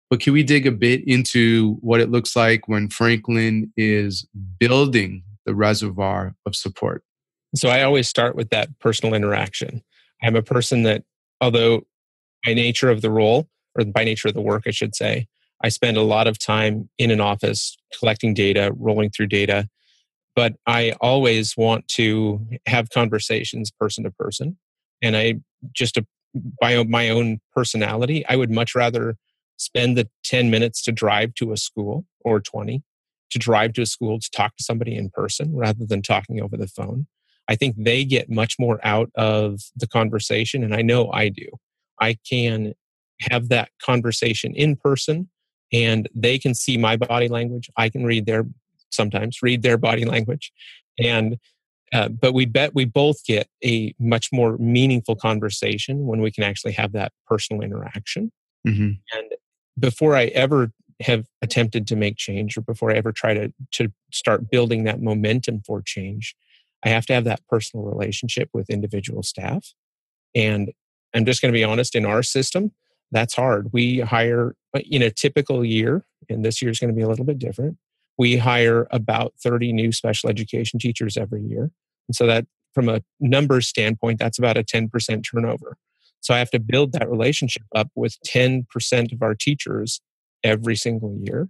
But 0.08 0.20
can 0.20 0.32
we 0.32 0.42
dig 0.42 0.66
a 0.66 0.72
bit 0.72 1.06
into 1.06 1.74
what 1.82 2.00
it 2.00 2.10
looks 2.10 2.34
like 2.34 2.66
when 2.66 2.88
franklin 2.88 3.72
is 3.76 4.26
building 4.58 5.22
the 5.46 5.54
reservoir 5.54 6.34
of 6.46 6.56
support? 6.56 7.04
So 7.54 7.68
i 7.68 7.82
always 7.82 8.08
start 8.08 8.36
with 8.36 8.50
that 8.50 8.78
personal 8.78 9.14
interaction. 9.14 9.82
I'm 10.22 10.36
a 10.36 10.42
person 10.42 10.82
that 10.82 11.04
although 11.40 11.86
by 12.44 12.54
nature 12.54 12.90
of 12.90 13.02
the 13.02 13.10
role 13.10 13.48
or 13.74 13.84
by 13.84 14.04
nature 14.04 14.28
of 14.28 14.34
the 14.34 14.40
work 14.40 14.64
i 14.66 14.70
should 14.70 14.94
say 14.94 15.26
i 15.62 15.68
spend 15.68 15.96
a 15.96 16.02
lot 16.02 16.26
of 16.26 16.38
time 16.38 16.88
in 16.98 17.10
an 17.10 17.20
office 17.20 17.76
collecting 17.98 18.34
data 18.34 18.72
rolling 18.76 19.10
through 19.10 19.26
data 19.26 19.68
but 20.36 20.54
I 20.66 20.92
always 21.00 21.56
want 21.56 21.88
to 21.88 22.46
have 22.66 22.90
conversations 22.90 23.70
person 23.70 24.04
to 24.04 24.10
person. 24.10 24.56
And 25.02 25.16
I 25.16 25.34
just, 25.72 25.96
a, 25.96 26.06
by 26.60 26.82
my 26.84 27.08
own 27.08 27.40
personality, 27.54 28.24
I 28.28 28.36
would 28.36 28.50
much 28.50 28.74
rather 28.74 29.16
spend 29.56 29.96
the 29.98 30.08
10 30.24 30.50
minutes 30.50 30.82
to 30.84 30.92
drive 30.92 31.34
to 31.34 31.52
a 31.52 31.56
school 31.56 32.06
or 32.24 32.40
20 32.40 32.82
to 33.30 33.38
drive 33.38 33.72
to 33.74 33.82
a 33.82 33.86
school 33.86 34.18
to 34.18 34.30
talk 34.34 34.56
to 34.56 34.64
somebody 34.64 34.96
in 34.96 35.10
person 35.10 35.54
rather 35.54 35.84
than 35.86 36.02
talking 36.02 36.40
over 36.40 36.56
the 36.56 36.66
phone. 36.66 37.06
I 37.48 37.56
think 37.56 37.76
they 37.78 38.04
get 38.04 38.30
much 38.30 38.56
more 38.58 38.80
out 38.84 39.10
of 39.16 39.60
the 39.76 39.88
conversation, 39.88 40.62
and 40.62 40.74
I 40.74 40.82
know 40.82 41.10
I 41.12 41.28
do. 41.28 41.48
I 42.00 42.16
can 42.28 42.74
have 43.30 43.48
that 43.48 43.70
conversation 43.82 44.54
in 44.54 44.76
person 44.76 45.28
and 45.72 46.08
they 46.14 46.38
can 46.38 46.54
see 46.54 46.76
my 46.76 46.96
body 46.96 47.28
language. 47.28 47.70
I 47.76 47.88
can 47.88 48.04
read 48.04 48.26
their 48.26 48.44
sometimes 48.90 49.42
read 49.42 49.62
their 49.62 49.78
body 49.78 50.04
language 50.14 50.52
and 50.98 51.38
uh, 51.92 52.08
but 52.08 52.34
we 52.34 52.44
bet 52.44 52.72
we 52.74 52.84
both 52.84 53.24
get 53.24 53.48
a 53.64 53.92
much 53.98 54.28
more 54.32 54.56
meaningful 54.58 55.16
conversation 55.16 56.06
when 56.06 56.20
we 56.20 56.30
can 56.30 56.44
actually 56.44 56.72
have 56.72 56.92
that 56.92 57.12
personal 57.26 57.62
interaction 57.62 58.30
mm-hmm. 58.66 58.90
and 59.16 59.32
before 59.78 60.16
i 60.16 60.26
ever 60.26 60.72
have 61.00 61.26
attempted 61.40 61.86
to 61.86 61.96
make 61.96 62.16
change 62.16 62.56
or 62.56 62.60
before 62.60 62.90
i 62.90 62.94
ever 62.94 63.12
try 63.12 63.34
to 63.34 63.52
to 63.72 63.88
start 64.12 64.50
building 64.50 64.84
that 64.84 65.00
momentum 65.00 65.62
for 65.66 65.82
change 65.82 66.34
i 66.84 66.88
have 66.88 67.06
to 67.06 67.14
have 67.14 67.24
that 67.24 67.40
personal 67.48 67.84
relationship 67.84 68.48
with 68.52 68.70
individual 68.70 69.22
staff 69.22 69.72
and 70.34 70.72
i'm 71.14 71.24
just 71.24 71.40
going 71.40 71.52
to 71.52 71.58
be 71.58 71.64
honest 71.64 71.94
in 71.94 72.04
our 72.04 72.22
system 72.22 72.72
that's 73.12 73.34
hard 73.34 73.68
we 73.72 74.00
hire 74.00 74.54
in 74.88 75.02
a 75.02 75.10
typical 75.10 75.64
year 75.64 76.04
and 76.28 76.44
this 76.44 76.62
year 76.62 76.70
is 76.70 76.78
going 76.78 76.90
to 76.90 76.96
be 76.96 77.02
a 77.02 77.08
little 77.08 77.24
bit 77.24 77.38
different 77.38 77.76
we 78.20 78.36
hire 78.36 78.86
about 78.90 79.32
30 79.42 79.72
new 79.72 79.92
special 79.92 80.28
education 80.28 80.78
teachers 80.78 81.16
every 81.16 81.42
year. 81.42 81.70
And 82.06 82.14
so 82.14 82.26
that 82.26 82.46
from 82.74 82.86
a 82.86 83.00
numbers 83.18 83.66
standpoint, 83.66 84.18
that's 84.18 84.38
about 84.38 84.58
a 84.58 84.62
10% 84.62 85.24
turnover. 85.24 85.78
So 86.20 86.34
I 86.34 86.38
have 86.38 86.50
to 86.50 86.60
build 86.60 86.92
that 86.92 87.08
relationship 87.08 87.62
up 87.74 87.88
with 87.94 88.18
10% 88.26 89.12
of 89.14 89.22
our 89.22 89.34
teachers 89.34 90.02
every 90.44 90.76
single 90.76 91.16
year. 91.18 91.48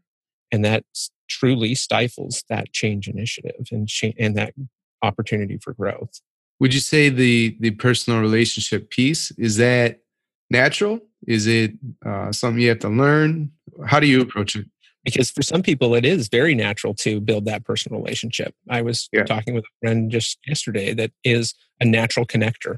And 0.53 0.65
that 0.65 0.85
truly 1.29 1.75
stifles 1.75 2.45
that 2.49 2.73
change 2.73 3.09
initiative 3.09 3.67
and, 3.73 3.89
cha- 3.89 4.15
and 4.17 4.37
that 4.37 4.55
opportunity 5.03 5.59
for 5.61 5.75
growth. 5.75 6.21
Would 6.61 6.73
you 6.73 6.81
say 6.81 7.09
the 7.09 7.57
the 7.59 7.71
personal 7.71 8.21
relationship 8.21 8.91
piece 8.91 9.33
is 9.33 9.57
that 9.57 10.03
natural? 10.51 11.01
Is 11.27 11.47
it 11.47 11.73
uh, 12.05 12.33
something 12.33 12.63
you 12.63 12.71
have 12.71 12.79
to 12.81 12.89
learn? 12.89 13.51
How 13.87 14.01
do 14.01 14.07
you 14.07 14.21
approach 14.21 14.57
it? 14.57 14.67
because 15.05 15.31
for 15.31 15.43
some 15.43 15.63
people 15.63 15.95
it 15.95 16.05
is 16.05 16.29
very 16.29 16.55
natural 16.55 16.95
to 16.95 17.21
build 17.21 17.45
that 17.47 17.65
personal 17.65 18.01
relationship. 18.01 18.55
I 18.69 18.83
was 18.83 19.09
yeah. 19.13 19.25
talking 19.25 19.55
with 19.55 19.65
a 19.65 19.87
friend 19.87 20.11
just 20.11 20.39
yesterday 20.47 20.95
that 20.95 21.13
is 21.25 21.55
a 21.81 21.85
natural 21.85 22.27
connector. 22.27 22.77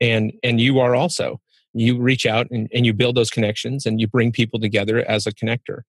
And 0.00 0.32
and 0.42 0.60
you 0.60 0.80
are 0.80 0.94
also. 0.94 1.40
You 1.74 1.98
reach 1.98 2.26
out 2.26 2.48
and, 2.50 2.68
and 2.74 2.84
you 2.84 2.92
build 2.92 3.16
those 3.16 3.30
connections 3.30 3.86
and 3.86 4.00
you 4.00 4.06
bring 4.06 4.30
people 4.30 4.60
together 4.60 5.08
as 5.08 5.26
a 5.26 5.32
connector. 5.32 5.82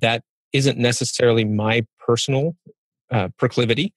That 0.00 0.22
isn't 0.52 0.76
necessarily 0.76 1.44
my 1.44 1.86
personal 1.98 2.56
uh, 3.10 3.28
proclivity. 3.38 3.94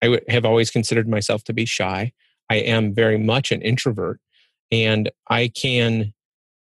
I 0.00 0.06
w- 0.06 0.24
have 0.28 0.46
always 0.46 0.70
considered 0.70 1.06
myself 1.06 1.44
to 1.44 1.52
be 1.52 1.66
shy. 1.66 2.12
I 2.48 2.56
am 2.56 2.94
very 2.94 3.18
much 3.18 3.52
an 3.52 3.60
introvert 3.60 4.20
and 4.70 5.10
i 5.30 5.48
can 5.48 6.12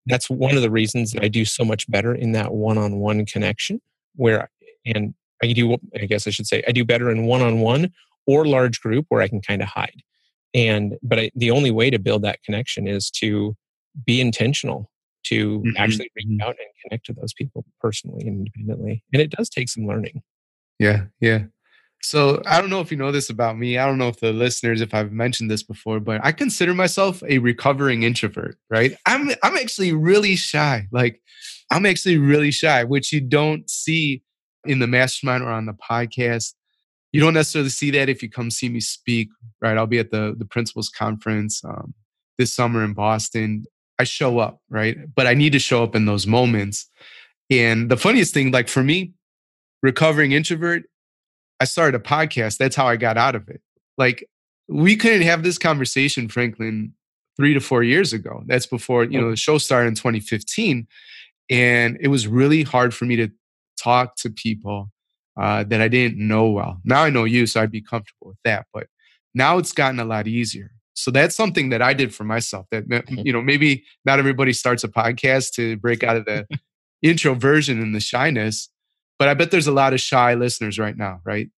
that's 0.07 0.29
one 0.29 0.55
of 0.55 0.61
the 0.61 0.71
reasons 0.71 1.11
that 1.11 1.23
I 1.23 1.27
do 1.27 1.45
so 1.45 1.63
much 1.63 1.89
better 1.89 2.13
in 2.15 2.31
that 2.31 2.53
one-on-one 2.53 3.25
connection 3.25 3.81
where 4.15 4.49
and 4.85 5.13
I 5.43 5.53
do 5.53 5.77
I 5.95 6.05
guess 6.05 6.27
I 6.27 6.31
should 6.31 6.47
say 6.47 6.63
I 6.67 6.71
do 6.71 6.83
better 6.83 7.11
in 7.11 7.25
one-on-one 7.25 7.91
or 8.25 8.45
large 8.45 8.81
group 8.81 9.05
where 9.09 9.21
I 9.21 9.27
can 9.27 9.41
kind 9.41 9.61
of 9.61 9.67
hide. 9.69 10.01
And 10.53 10.95
but 11.03 11.19
I, 11.19 11.31
the 11.35 11.51
only 11.51 11.71
way 11.71 11.89
to 11.89 11.99
build 11.99 12.23
that 12.23 12.41
connection 12.43 12.87
is 12.87 13.11
to 13.11 13.55
be 14.05 14.21
intentional 14.21 14.89
to 15.25 15.59
mm-hmm. 15.59 15.77
actually 15.77 16.09
reach 16.15 16.27
mm-hmm. 16.27 16.41
out 16.41 16.55
and 16.59 16.67
connect 16.83 17.05
to 17.07 17.13
those 17.13 17.33
people 17.33 17.65
personally 17.81 18.25
and 18.27 18.39
independently. 18.39 19.03
And 19.13 19.21
it 19.21 19.31
does 19.31 19.49
take 19.49 19.69
some 19.69 19.85
learning. 19.85 20.21
Yeah, 20.79 21.05
yeah. 21.19 21.43
So 22.07 22.41
I 22.45 22.61
don't 22.61 22.69
know 22.69 22.79
if 22.79 22.89
you 22.89 22.95
know 22.95 23.11
this 23.11 23.29
about 23.29 23.57
me. 23.57 23.77
I 23.77 23.85
don't 23.85 23.97
know 23.97 24.07
if 24.07 24.21
the 24.21 24.31
listeners, 24.31 24.79
if 24.79 24.93
I've 24.93 25.11
mentioned 25.11 25.51
this 25.51 25.61
before, 25.61 25.99
but 25.99 26.21
I 26.23 26.31
consider 26.31 26.73
myself 26.73 27.21
a 27.27 27.39
recovering 27.39 28.03
introvert, 28.03 28.57
right? 28.69 28.95
I'm 29.05 29.31
I'm 29.43 29.57
actually 29.57 29.91
really 29.91 30.37
shy. 30.37 30.87
Like 30.89 31.21
I'm 31.69 31.85
actually 31.85 32.17
really 32.17 32.51
shy, 32.51 32.85
which 32.85 33.11
you 33.11 33.19
don't 33.19 33.69
see 33.69 34.23
in 34.63 34.79
the 34.79 34.87
mastermind 34.87 35.43
or 35.43 35.49
on 35.49 35.65
the 35.65 35.73
podcast. 35.73 36.53
You 37.11 37.19
don't 37.19 37.33
necessarily 37.33 37.71
see 37.71 37.91
that 37.91 38.07
if 38.07 38.23
you 38.23 38.29
come 38.29 38.51
see 38.51 38.69
me 38.69 38.79
speak, 38.79 39.27
right? 39.59 39.77
I'll 39.77 39.85
be 39.85 39.99
at 39.99 40.11
the 40.11 40.33
the 40.37 40.45
principals 40.45 40.87
conference 40.87 41.61
um, 41.65 41.93
this 42.37 42.53
summer 42.53 42.85
in 42.85 42.93
Boston. 42.93 43.65
I 43.99 44.05
show 44.05 44.39
up, 44.39 44.61
right? 44.69 44.97
But 45.13 45.27
I 45.27 45.33
need 45.33 45.51
to 45.51 45.59
show 45.59 45.83
up 45.83 45.93
in 45.93 46.05
those 46.05 46.25
moments. 46.25 46.89
And 47.49 47.91
the 47.91 47.97
funniest 47.97 48.33
thing, 48.33 48.51
like 48.51 48.69
for 48.69 48.83
me, 48.83 49.11
recovering 49.83 50.31
introvert 50.31 50.83
I 51.59 51.65
started 51.65 51.99
a 51.99 52.03
podcast. 52.03 52.57
That's 52.57 52.75
how 52.75 52.87
I 52.87 52.97
got 52.97 53.17
out 53.17 53.35
of 53.35 53.49
it. 53.49 53.61
Like 53.97 54.27
we 54.67 54.95
couldn't 54.95 55.23
have 55.23 55.43
this 55.43 55.57
conversation, 55.57 56.29
Franklin, 56.29 56.93
three 57.37 57.53
to 57.53 57.59
four 57.59 57.83
years 57.83 58.13
ago. 58.13 58.43
That's 58.45 58.65
before, 58.65 59.03
you 59.03 59.21
know, 59.21 59.29
the 59.29 59.37
show 59.37 59.57
started 59.57 59.87
in 59.89 59.95
2015. 59.95 60.87
And 61.49 61.97
it 62.01 62.09
was 62.09 62.27
really 62.27 62.63
hard 62.63 62.93
for 62.93 63.05
me 63.05 63.15
to 63.17 63.29
talk 63.81 64.15
to 64.17 64.29
people 64.29 64.91
uh, 65.39 65.63
that 65.65 65.81
I 65.81 65.87
didn't 65.87 66.17
know 66.17 66.49
well. 66.49 66.81
Now 66.83 67.03
I 67.03 67.09
know 67.09 67.23
you, 67.23 67.45
so 67.45 67.61
I'd 67.61 67.71
be 67.71 67.81
comfortable 67.81 68.27
with 68.27 68.39
that. 68.43 68.65
But 68.73 68.87
now 69.33 69.57
it's 69.57 69.71
gotten 69.71 69.99
a 69.99 70.05
lot 70.05 70.27
easier. 70.27 70.71
So 70.95 71.11
that's 71.11 71.35
something 71.35 71.69
that 71.69 71.81
I 71.81 71.93
did 71.93 72.13
for 72.13 72.23
myself. 72.23 72.65
That 72.71 72.85
you 73.09 73.31
know, 73.31 73.41
maybe 73.41 73.85
not 74.03 74.19
everybody 74.19 74.51
starts 74.51 74.83
a 74.83 74.87
podcast 74.87 75.51
to 75.53 75.77
break 75.77 76.03
out 76.03 76.17
of 76.17 76.25
the 76.25 76.47
introversion 77.03 77.81
and 77.81 77.93
the 77.93 77.99
shyness, 77.99 78.69
but 79.19 79.27
I 79.27 79.33
bet 79.33 79.51
there's 79.51 79.67
a 79.67 79.71
lot 79.71 79.93
of 79.93 80.01
shy 80.01 80.33
listeners 80.33 80.77
right 80.79 80.97
now, 80.97 81.21
right? 81.24 81.50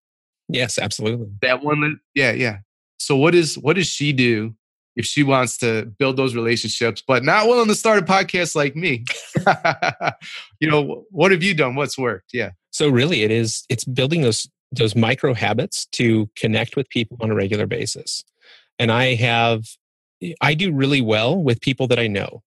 Yes, 0.47 0.79
absolutely. 0.79 1.29
That 1.41 1.63
one, 1.63 1.99
yeah, 2.15 2.31
yeah. 2.31 2.59
So 2.97 3.15
what 3.15 3.35
is 3.35 3.57
what 3.57 3.75
does 3.75 3.87
she 3.87 4.11
do 4.13 4.55
if 4.95 5.05
she 5.05 5.23
wants 5.23 5.57
to 5.59 5.85
build 5.97 6.17
those 6.17 6.35
relationships, 6.35 7.03
but 7.05 7.23
not 7.23 7.47
willing 7.47 7.67
to 7.67 7.75
start 7.75 7.99
a 7.99 8.05
podcast 8.05 8.55
like 8.55 8.75
me? 8.75 9.05
you 10.59 10.69
know, 10.69 11.05
what 11.11 11.31
have 11.31 11.43
you 11.43 11.53
done? 11.53 11.75
What's 11.75 11.97
worked? 11.97 12.31
Yeah. 12.33 12.51
So 12.71 12.89
really, 12.89 13.23
it 13.23 13.31
is 13.31 13.63
it's 13.69 13.85
building 13.85 14.21
those 14.21 14.49
those 14.71 14.95
micro 14.95 15.33
habits 15.33 15.85
to 15.87 16.29
connect 16.35 16.75
with 16.75 16.89
people 16.89 17.17
on 17.21 17.31
a 17.31 17.35
regular 17.35 17.65
basis. 17.65 18.23
And 18.77 18.91
I 18.91 19.15
have 19.15 19.65
I 20.41 20.53
do 20.53 20.73
really 20.73 21.01
well 21.01 21.41
with 21.41 21.61
people 21.61 21.87
that 21.87 21.99
I 21.99 22.07
know, 22.07 22.43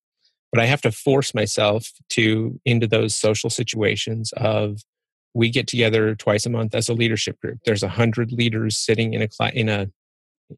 but 0.51 0.61
I 0.61 0.67
have 0.67 0.83
to 0.83 0.93
force 0.93 1.35
myself 1.35 1.91
to 2.11 2.61
into 2.65 2.87
those 2.87 3.17
social 3.17 3.51
situations 3.51 4.33
of 4.37 4.83
we 5.35 5.51
get 5.51 5.67
together 5.67 6.15
twice 6.15 6.47
a 6.47 6.51
month 6.51 6.75
as 6.75 6.89
a 6.89 6.95
leadership 6.95 7.41
group. 7.41 7.59
There's 7.65 7.83
a 7.83 7.89
hundred 7.89 8.33
leaders 8.33 8.79
sitting 8.79 9.15
in 9.15 9.23
a 9.23 9.29
cl- 9.31 9.53
in 9.53 9.69
a 9.69 9.89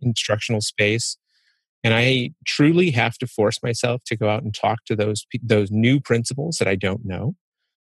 instructional 0.02 0.61
space, 0.61 1.16
and 1.83 1.95
I 1.95 2.33
truly 2.47 2.90
have 2.90 3.16
to 3.19 3.26
force 3.26 3.62
myself 3.62 4.02
to 4.07 4.16
go 4.16 4.28
out 4.28 4.43
and 4.43 4.54
talk 4.54 4.85
to 4.87 4.97
those 4.97 5.26
those 5.43 5.71
new 5.71 6.00
principals 6.00 6.59
that 6.59 6.69
I 6.69 6.75
don't 6.75 7.04
know, 7.04 7.37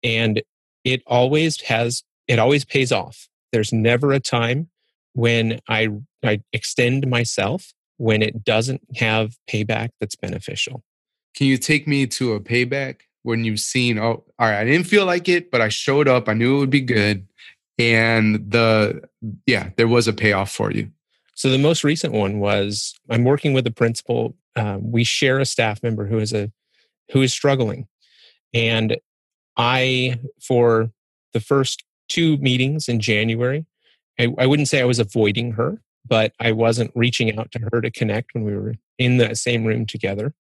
and 0.04 0.42
it 0.84 1.02
always 1.08 1.62
has 1.62 2.04
it 2.28 2.40
always 2.40 2.66
pays 2.66 2.92
off. 2.92 3.28
There's 3.52 3.74
never 3.74 4.12
a 4.12 4.20
time 4.20 4.70
when 5.14 5.60
I 5.68 5.90
I 6.24 6.42
extend 6.54 7.08
myself 7.08 7.74
when 7.98 8.22
it 8.22 8.44
doesn't 8.44 8.82
have 8.98 9.36
payback 9.48 9.90
that's 10.00 10.16
beneficial. 10.16 10.84
Can 11.36 11.48
you 11.48 11.58
take 11.58 11.88
me 11.88 12.08
to 12.08 12.34
a 12.34 12.40
payback? 12.40 13.02
When 13.24 13.44
you've 13.44 13.60
seen, 13.60 14.00
oh, 14.00 14.24
all 14.40 14.50
right, 14.50 14.60
I 14.60 14.66
didn't 14.66 14.88
feel 14.88 15.06
like 15.06 15.30
it, 15.30 15.52
but 15.52 15.62
I 15.62 15.70
showed 15.70 16.08
up. 16.08 16.28
I 16.28 16.34
knew 16.34 16.56
it 16.56 16.60
would 16.60 16.70
be 16.70 16.82
good. 16.82 17.28
And 17.78 18.52
the, 18.52 19.02
yeah, 19.46 19.70
there 19.78 19.88
was 19.88 20.08
a 20.08 20.14
payoff 20.14 20.52
for 20.52 20.72
you. 20.72 20.92
So 21.36 21.50
the 21.50 21.58
most 21.58 21.84
recent 21.84 22.14
one 22.14 22.40
was 22.40 22.94
I'm 23.10 23.24
working 23.24 23.54
with 23.54 23.66
a 23.66 23.72
principal. 23.72 24.36
Uh, 24.56 24.78
we 24.80 25.04
share 25.04 25.40
a 25.40 25.46
staff 25.46 25.82
member 25.82 26.06
who 26.06 26.20
is 26.20 26.34
a 26.34 26.52
who 27.12 27.22
is 27.22 27.34
struggling, 27.34 27.88
and 28.54 28.98
I 29.58 30.20
for 30.40 30.92
the 31.34 31.40
first 31.40 31.84
two 32.10 32.38
meetings 32.38 32.88
in 32.88 33.00
January 33.00 33.66
I, 34.22 34.28
I 34.38 34.46
wouldn't 34.46 34.68
say 34.68 34.82
I 34.82 34.86
was 34.86 35.00
avoiding 35.00 35.54
her, 35.54 35.82
but 36.08 36.34
I 36.40 36.52
wasn't 36.52 36.92
reaching 36.96 37.38
out 37.38 37.52
to 37.52 37.60
her 37.72 37.82
to 37.82 37.92
connect 37.92 38.34
when 38.34 38.44
we 38.44 38.56
were 38.56 38.76
in 38.98 39.18
the 39.18 39.36
same 39.36 39.66
room 39.66 39.86
together. 39.86 40.34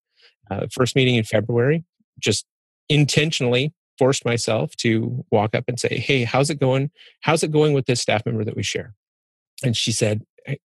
Uh, 0.49 0.67
first 0.71 0.95
meeting 0.95 1.15
in 1.15 1.23
February, 1.23 1.83
just 2.19 2.45
intentionally 2.91 3.73
forced 3.97 4.25
myself 4.25 4.75
to 4.75 5.23
walk 5.31 5.55
up 5.55 5.63
and 5.67 5.79
say, 5.79 5.97
Hey, 5.97 6.23
how's 6.23 6.49
it 6.49 6.59
going? 6.59 6.91
How's 7.21 7.43
it 7.43 7.51
going 7.51 7.73
with 7.73 7.85
this 7.85 8.01
staff 8.01 8.25
member 8.25 8.43
that 8.43 8.55
we 8.55 8.63
share? 8.63 8.93
And 9.63 9.77
she 9.77 9.91
said, 9.91 10.23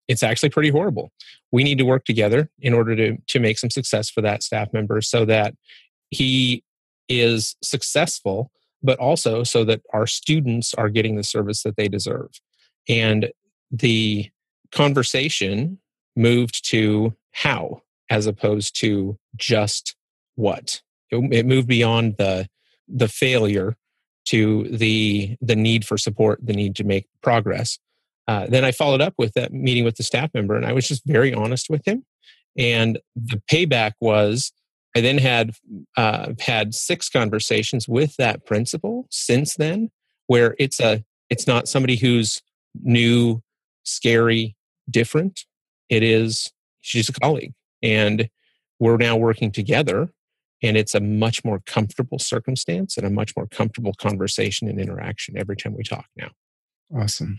It's 0.08 0.22
actually 0.22 0.50
pretty 0.50 0.70
horrible. 0.70 1.12
We 1.52 1.62
need 1.62 1.78
to 1.78 1.84
work 1.84 2.04
together 2.04 2.50
in 2.58 2.74
order 2.74 2.96
to, 2.96 3.16
to 3.28 3.40
make 3.40 3.58
some 3.58 3.70
success 3.70 4.10
for 4.10 4.20
that 4.22 4.42
staff 4.42 4.72
member 4.72 5.00
so 5.00 5.24
that 5.26 5.54
he 6.10 6.64
is 7.08 7.56
successful, 7.62 8.50
but 8.82 8.98
also 8.98 9.44
so 9.44 9.64
that 9.64 9.82
our 9.92 10.06
students 10.06 10.74
are 10.74 10.88
getting 10.88 11.16
the 11.16 11.22
service 11.22 11.62
that 11.62 11.76
they 11.76 11.88
deserve. 11.88 12.30
And 12.88 13.30
the 13.70 14.30
conversation 14.72 15.78
moved 16.16 16.68
to 16.70 17.14
how 17.32 17.82
as 18.10 18.26
opposed 18.26 18.78
to 18.80 19.18
just 19.36 19.94
what. 20.36 20.80
It, 21.10 21.32
it 21.32 21.46
moved 21.46 21.68
beyond 21.68 22.16
the 22.18 22.48
the 22.88 23.08
failure 23.08 23.76
to 24.26 24.64
the 24.68 25.36
the 25.40 25.56
need 25.56 25.84
for 25.86 25.98
support, 25.98 26.40
the 26.42 26.52
need 26.52 26.76
to 26.76 26.84
make 26.84 27.06
progress. 27.22 27.78
Uh, 28.28 28.46
then 28.46 28.64
I 28.64 28.72
followed 28.72 29.00
up 29.00 29.14
with 29.18 29.34
that 29.34 29.52
meeting 29.52 29.84
with 29.84 29.96
the 29.96 30.02
staff 30.02 30.30
member, 30.34 30.56
and 30.56 30.66
I 30.66 30.72
was 30.72 30.88
just 30.88 31.04
very 31.06 31.32
honest 31.32 31.70
with 31.70 31.86
him. 31.86 32.04
And 32.58 32.98
the 33.14 33.40
payback 33.50 33.92
was 34.00 34.52
I 34.96 35.00
then 35.00 35.18
had 35.18 35.52
uh, 35.96 36.32
had 36.40 36.74
six 36.74 37.08
conversations 37.08 37.86
with 37.88 38.16
that 38.16 38.46
principal 38.46 39.06
since 39.10 39.54
then, 39.54 39.90
where 40.26 40.56
it's 40.58 40.80
a 40.80 41.04
it's 41.30 41.46
not 41.46 41.68
somebody 41.68 41.96
who's 41.96 42.40
new, 42.82 43.42
scary, 43.84 44.56
different. 44.90 45.44
It 45.88 46.02
is 46.02 46.50
she's 46.80 47.08
a 47.08 47.12
colleague, 47.12 47.52
and 47.82 48.28
we're 48.80 48.96
now 48.96 49.16
working 49.16 49.52
together 49.52 50.10
and 50.62 50.76
it's 50.76 50.94
a 50.94 51.00
much 51.00 51.44
more 51.44 51.60
comfortable 51.66 52.18
circumstance 52.18 52.96
and 52.96 53.06
a 53.06 53.10
much 53.10 53.36
more 53.36 53.46
comfortable 53.46 53.94
conversation 53.94 54.68
and 54.68 54.80
interaction 54.80 55.36
every 55.36 55.56
time 55.56 55.74
we 55.76 55.82
talk 55.82 56.06
now. 56.16 56.30
Awesome. 56.94 57.38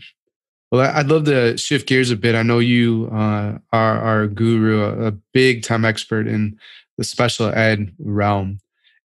Well 0.70 0.90
i'd 0.94 1.06
love 1.06 1.24
to 1.24 1.56
shift 1.56 1.88
gears 1.88 2.10
a 2.10 2.16
bit. 2.16 2.34
I 2.34 2.42
know 2.42 2.58
you 2.58 3.08
uh, 3.12 3.58
are, 3.72 4.22
a 4.22 4.28
guru 4.28 5.06
a 5.06 5.12
big 5.32 5.62
time 5.62 5.84
expert 5.84 6.28
in 6.28 6.58
the 6.98 7.04
special 7.04 7.48
ed 7.48 7.94
realm. 7.98 8.58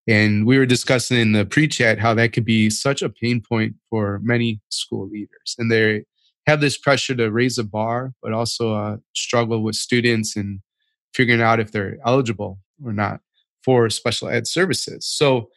And 0.05 0.45
we 0.45 0.57
were 0.57 0.65
discussing 0.65 1.17
in 1.17 1.31
the 1.31 1.45
pre-chat 1.45 1.99
how 1.99 2.13
that 2.15 2.33
could 2.33 2.43
be 2.43 2.69
such 2.69 3.01
a 3.01 3.09
pain 3.09 3.39
point 3.39 3.75
for 3.89 4.19
many 4.21 4.59
school 4.67 5.07
leaders. 5.07 5.55
And 5.57 5.71
they 5.71 6.03
have 6.45 6.59
this 6.59 6.77
pressure 6.77 7.15
to 7.15 7.31
raise 7.31 7.57
a 7.57 7.63
bar 7.63 8.11
but 8.21 8.33
also 8.33 8.73
uh, 8.73 8.97
struggle 9.15 9.63
with 9.63 9.75
students 9.75 10.35
and 10.35 10.59
figuring 11.13 11.41
out 11.41 11.61
if 11.61 11.71
they're 11.71 11.97
eligible 12.05 12.59
or 12.83 12.91
not 12.91 13.21
for 13.63 13.89
special 13.89 14.29
ed 14.29 14.47
services. 14.47 15.05
So, 15.05 15.49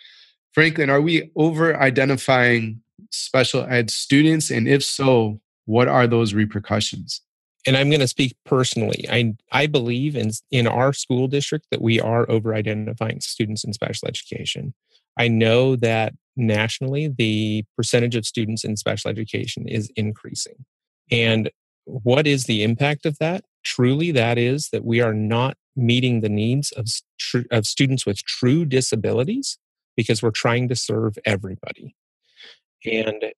Franklin, 0.53 0.91
are 0.91 1.01
we 1.01 1.31
over 1.37 1.77
identifying 1.77 2.81
special 3.11 3.67
ed 3.69 3.91
students? 3.91 4.51
And 4.51 4.67
if 4.67 4.83
so, 4.83 5.41
what 5.67 5.89
are 5.89 6.07
those 6.07 6.35
repercussions? 6.35 7.21
And 7.67 7.77
I'm 7.77 7.91
going 7.91 8.01
to 8.01 8.09
speak 8.09 8.37
personally. 8.45 9.05
I, 9.11 9.35
I 9.51 9.67
believe 9.67 10.15
in, 10.15 10.31
in 10.51 10.67
our 10.67 10.93
school 10.93 11.27
district 11.27 11.67
that 11.71 11.83
we 11.83 12.01
are 12.01 12.31
over 12.31 12.55
identifying 12.55 13.21
students 13.21 13.65
in 13.65 13.73
special 13.73 14.07
education. 14.09 14.73
I 15.19 15.29
know 15.29 15.75
that 15.77 16.15
nationally, 16.37 17.09
the 17.09 17.65
percentage 17.77 18.15
of 18.15 18.27
students 18.27 18.65
in 18.65 18.77
special 18.77 19.11
education 19.11 19.67
is 19.67 19.91
increasing. 19.97 20.65
And 21.11 21.51
what 21.85 22.27
is 22.27 22.45
the 22.45 22.63
impact 22.63 23.07
of 23.07 23.19
that? 23.19 23.45
Truly, 23.65 24.13
that 24.13 24.39
is 24.39 24.69
that 24.71 24.85
we 24.85 25.01
are 25.01 25.15
not 25.15 25.57
meeting 25.77 26.21
the 26.21 26.29
needs 26.29 26.73
of, 26.73 26.87
of 27.51 27.67
students 27.67 28.07
with 28.07 28.25
true 28.25 28.65
disabilities 28.65 29.59
because 29.97 30.23
we're 30.23 30.31
trying 30.31 30.69
to 30.69 30.77
serve 30.77 31.19
everybody. 31.25 31.95
And 32.85 33.33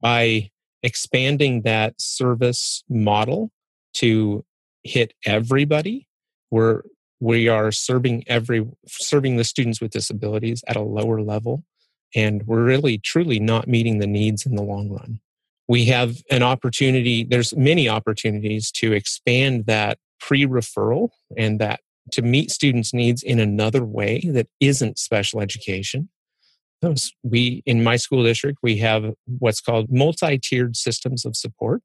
by 0.00 0.50
expanding 0.82 1.62
that 1.62 2.00
service 2.00 2.84
model 2.88 3.50
to 3.94 4.44
hit 4.82 5.14
everybody, 5.24 6.06
we're 6.50 6.82
we 7.20 7.48
are 7.48 7.72
serving 7.72 8.24
every 8.26 8.66
serving 8.86 9.36
the 9.36 9.44
students 9.44 9.80
with 9.80 9.92
disabilities 9.92 10.62
at 10.68 10.76
a 10.76 10.82
lower 10.82 11.22
level 11.22 11.64
and 12.14 12.42
we're 12.46 12.62
really 12.62 12.98
truly 12.98 13.40
not 13.40 13.66
meeting 13.66 13.98
the 13.98 14.06
needs 14.06 14.44
in 14.44 14.56
the 14.56 14.62
long 14.62 14.90
run 14.90 15.20
we 15.68 15.86
have 15.86 16.16
an 16.30 16.42
opportunity 16.42 17.24
there's 17.24 17.56
many 17.56 17.88
opportunities 17.88 18.70
to 18.70 18.92
expand 18.92 19.66
that 19.66 19.98
pre-referral 20.20 21.10
and 21.36 21.60
that 21.60 21.80
to 22.12 22.22
meet 22.22 22.50
students 22.50 22.92
needs 22.92 23.22
in 23.22 23.38
another 23.38 23.84
way 23.84 24.20
that 24.32 24.48
isn't 24.60 24.98
special 24.98 25.40
education. 25.40 26.08
We 27.22 27.62
in 27.64 27.82
my 27.82 27.96
school 27.96 28.24
district 28.24 28.58
we 28.62 28.76
have 28.78 29.14
what's 29.38 29.60
called 29.60 29.90
multi-tiered 29.90 30.76
systems 30.76 31.24
of 31.24 31.34
support 31.34 31.80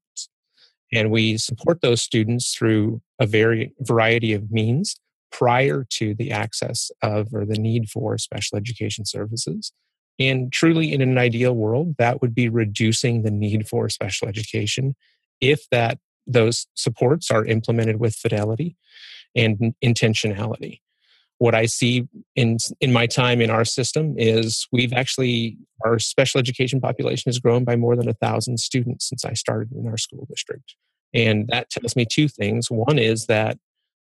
and 0.92 1.10
we 1.10 1.38
support 1.38 1.80
those 1.80 2.02
students 2.02 2.54
through 2.54 3.00
a 3.18 3.26
very 3.26 3.72
variety 3.80 4.32
of 4.32 4.50
means 4.50 4.96
prior 5.30 5.86
to 5.90 6.14
the 6.14 6.32
access 6.32 6.90
of 7.02 7.32
or 7.32 7.46
the 7.46 7.58
need 7.58 7.88
for 7.88 8.18
special 8.18 8.58
education 8.58 9.04
services. 9.04 9.72
And 10.18 10.52
truly 10.52 10.92
in 10.92 11.00
an 11.00 11.16
ideal 11.16 11.54
world 11.54 11.94
that 11.98 12.20
would 12.20 12.34
be 12.34 12.48
reducing 12.48 13.22
the 13.22 13.30
need 13.30 13.68
for 13.68 13.88
special 13.88 14.28
education 14.28 14.96
if 15.40 15.66
that 15.70 15.98
those 16.26 16.66
supports 16.74 17.30
are 17.30 17.44
implemented 17.44 17.96
with 17.96 18.14
fidelity 18.14 18.76
and 19.34 19.74
intentionality. 19.84 20.80
What 21.38 21.54
I 21.54 21.66
see 21.66 22.06
in 22.36 22.58
in 22.80 22.92
my 22.92 23.06
time 23.06 23.40
in 23.40 23.50
our 23.50 23.64
system 23.64 24.14
is 24.18 24.66
we've 24.72 24.92
actually 24.92 25.56
our 25.84 25.98
special 25.98 26.38
education 26.38 26.80
population 26.80 27.30
has 27.30 27.38
grown 27.38 27.64
by 27.64 27.76
more 27.76 27.96
than 27.96 28.08
a 28.08 28.14
thousand 28.14 28.60
students 28.60 29.08
since 29.08 29.24
I 29.24 29.32
started 29.32 29.72
in 29.72 29.86
our 29.86 29.96
school 29.96 30.26
district, 30.28 30.76
and 31.14 31.48
that 31.48 31.70
tells 31.70 31.96
me 31.96 32.04
two 32.04 32.28
things. 32.28 32.70
One 32.70 32.98
is 32.98 33.26
that 33.26 33.56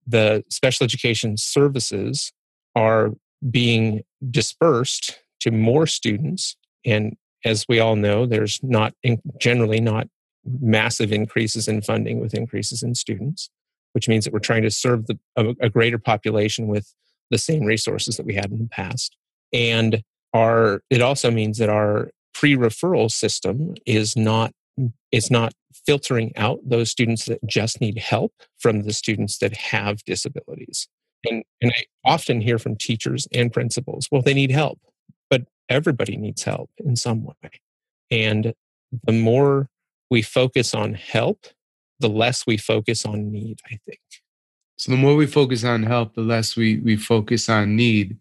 the 0.08 0.43
special 0.49 0.86
education 0.86 1.38
services 1.38 2.32
are 2.75 3.12
being 3.51 4.01
dispersed 4.32 5.19
to 5.41 5.51
more 5.51 5.86
students 5.86 6.56
and 6.86 7.15
as 7.45 7.65
we 7.69 7.80
all 7.80 7.95
know 7.95 8.25
there's 8.25 8.60
not 8.63 8.93
generally 9.39 9.80
not 9.80 10.08
massive 10.62 11.12
increases 11.12 11.67
in 11.67 11.81
funding 11.81 12.19
with 12.19 12.33
increases 12.33 12.83
in 12.83 12.95
students, 12.95 13.49
which 13.93 14.07
means 14.07 14.23
that 14.23 14.33
we're 14.33 14.39
trying 14.39 14.63
to 14.63 14.71
serve 14.71 15.07
the, 15.07 15.17
a, 15.36 15.53
a 15.62 15.69
greater 15.69 15.97
population 15.97 16.67
with 16.67 16.93
the 17.29 17.38
same 17.38 17.63
resources 17.63 18.17
that 18.17 18.25
we 18.25 18.36
had 18.36 18.51
in 18.51 18.60
the 18.60 18.69
past. 18.69 19.15
And 19.53 20.03
our 20.33 20.81
it 20.89 21.01
also 21.01 21.31
means 21.31 21.57
that 21.57 21.69
our 21.69 22.10
pre-referral 22.33 23.10
system 23.10 23.75
is 23.86 24.15
not 24.15 24.51
it's 25.12 25.31
not 25.31 25.53
filtering 25.86 26.31
out 26.36 26.60
those 26.63 26.91
students 26.91 27.25
that 27.25 27.39
just 27.47 27.81
need 27.81 27.97
help 27.97 28.33
from 28.60 28.83
the 28.83 28.93
students 28.93 29.38
that 29.39 29.55
have 29.55 30.03
disabilities. 30.05 30.88
And, 31.25 31.43
and 31.62 31.71
I 31.75 31.83
often 32.05 32.41
hear 32.41 32.60
from 32.60 32.75
teachers 32.75 33.27
and 33.33 33.51
principals, 33.51 34.07
well, 34.12 34.21
they 34.21 34.33
need 34.33 34.51
help, 34.51 34.79
but 35.29 35.43
everybody 35.69 36.15
needs 36.15 36.43
help 36.43 36.69
in 36.77 36.95
some 36.95 37.23
way. 37.23 37.51
And 38.12 38.53
the 39.03 39.13
more 39.13 39.69
we 40.09 40.21
focus 40.21 40.73
on 40.73 40.93
help, 40.93 41.47
the 41.99 42.09
less 42.09 42.45
we 42.45 42.57
focus 42.57 43.05
on 43.05 43.31
need, 43.31 43.59
I 43.65 43.79
think. 43.85 43.99
So 44.77 44.91
the 44.91 44.97
more 44.97 45.15
we 45.15 45.25
focus 45.25 45.63
on 45.63 45.83
help, 45.83 46.13
the 46.13 46.21
less 46.21 46.55
we 46.55 46.77
we 46.79 46.95
focus 46.95 47.49
on 47.49 47.75
need. 47.75 48.17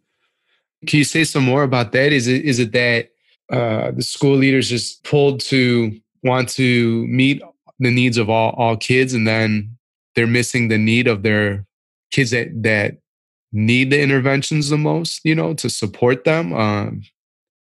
Can 0.86 0.98
you 0.98 1.04
say 1.04 1.24
some 1.24 1.44
more 1.44 1.62
about 1.62 1.92
that? 1.92 2.12
Is 2.12 2.26
it 2.26 2.44
is 2.44 2.58
it 2.58 2.72
that 2.72 3.10
uh, 3.52 3.90
the 3.92 4.02
school 4.02 4.36
leaders 4.36 4.68
just 4.68 5.04
pulled 5.04 5.40
to 5.40 5.92
want 6.22 6.48
to 6.50 7.06
meet 7.06 7.42
the 7.78 7.90
needs 7.90 8.16
of 8.16 8.30
all 8.30 8.50
all 8.56 8.76
kids, 8.76 9.12
and 9.12 9.26
then 9.26 9.76
they're 10.14 10.26
missing 10.26 10.68
the 10.68 10.78
need 10.78 11.06
of 11.06 11.22
their 11.22 11.66
kids 12.10 12.30
that 12.30 12.62
that 12.62 12.96
need 13.52 13.90
the 13.90 14.00
interventions 14.00 14.68
the 14.68 14.78
most, 14.78 15.20
you 15.24 15.34
know, 15.34 15.54
to 15.54 15.68
support 15.68 16.24
them. 16.24 16.52
Um, 16.52 17.02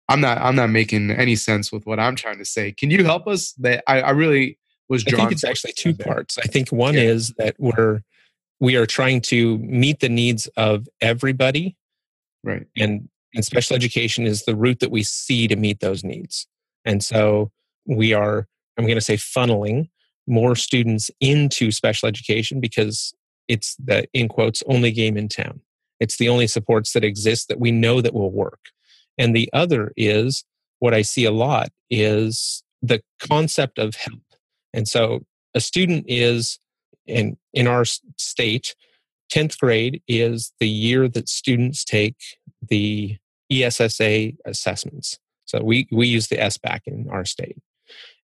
I'm 0.08 0.22
not 0.22 0.38
I'm 0.40 0.56
not 0.56 0.70
making 0.70 1.12
any 1.12 1.36
sense 1.36 1.72
with 1.72 1.86
what 1.86 2.00
I'm 2.00 2.16
trying 2.16 2.38
to 2.38 2.46
say. 2.46 2.72
Can 2.72 2.92
you 2.92 3.04
help 3.04 3.28
us? 3.28 3.54
That 3.54 3.84
I, 3.88 4.02
I 4.02 4.10
really 4.12 4.58
was 4.88 5.04
drawn. 5.04 5.22
I 5.22 5.24
think 5.24 5.32
it's 5.34 5.44
actually 5.44 5.74
two 5.74 5.94
parts. 5.94 6.38
I 6.38 6.48
think 6.48 6.72
one 6.72 6.94
yeah. 6.94 7.02
is 7.02 7.34
that 7.38 7.56
we're 7.58 8.02
we 8.60 8.76
are 8.76 8.86
trying 8.86 9.22
to 9.22 9.58
meet 9.60 10.00
the 10.00 10.10
needs 10.10 10.48
of 10.58 10.88
everybody, 11.02 11.76
right? 12.44 12.66
And 12.78 13.10
and 13.34 13.44
special 13.44 13.76
education 13.76 14.26
is 14.26 14.46
the 14.46 14.56
route 14.56 14.80
that 14.80 14.92
we 14.92 15.04
see 15.04 15.48
to 15.48 15.56
meet 15.56 15.80
those 15.80 16.04
needs. 16.04 16.48
And 16.86 17.04
so 17.04 17.52
we 17.86 18.14
are 18.14 18.48
I'm 18.78 18.86
going 18.86 18.96
to 18.98 19.02
say 19.02 19.18
funneling 19.18 19.90
more 20.28 20.56
students 20.56 21.12
into 21.20 21.72
special 21.72 22.08
education 22.08 22.60
because 22.60 23.14
it's 23.48 23.76
the 23.76 24.08
in 24.14 24.28
quotes 24.28 24.64
only 24.68 24.92
game 24.92 25.18
in 25.18 25.30
town. 25.30 25.62
It's 26.00 26.18
the 26.18 26.30
only 26.30 26.48
supports 26.48 26.94
that 26.94 27.04
exist 27.04 27.48
that 27.48 27.60
we 27.60 27.72
know 27.72 28.02
that 28.02 28.14
will 28.14 28.32
work. 28.32 28.60
And 29.18 29.36
the 29.36 29.50
other 29.54 29.92
is 29.96 30.44
what 30.80 30.94
I 30.94 31.02
see 31.02 31.26
a 31.26 31.32
lot 31.32 31.70
is 31.90 32.64
the 32.82 33.02
concept 33.20 33.80
of 33.80 33.96
help. 33.96 34.22
And 34.74 34.88
so 34.88 35.22
a 35.54 35.60
student 35.60 36.06
is 36.08 36.60
in 37.08 37.38
in 37.54 37.68
our 37.68 37.86
state 37.86 38.76
10th 39.32 39.60
grade 39.60 40.02
is 40.08 40.54
the 40.60 40.70
year 40.70 41.08
that 41.08 41.30
students 41.30 41.84
take 41.84 42.16
the 42.68 43.18
essa 43.52 44.34
assessments 44.46 45.20
so 45.46 45.64
we 45.64 45.88
we 45.92 46.08
use 46.08 46.28
the 46.28 46.38
sbac 46.38 46.82
in 46.86 47.08
our 47.10 47.24
state 47.26 47.58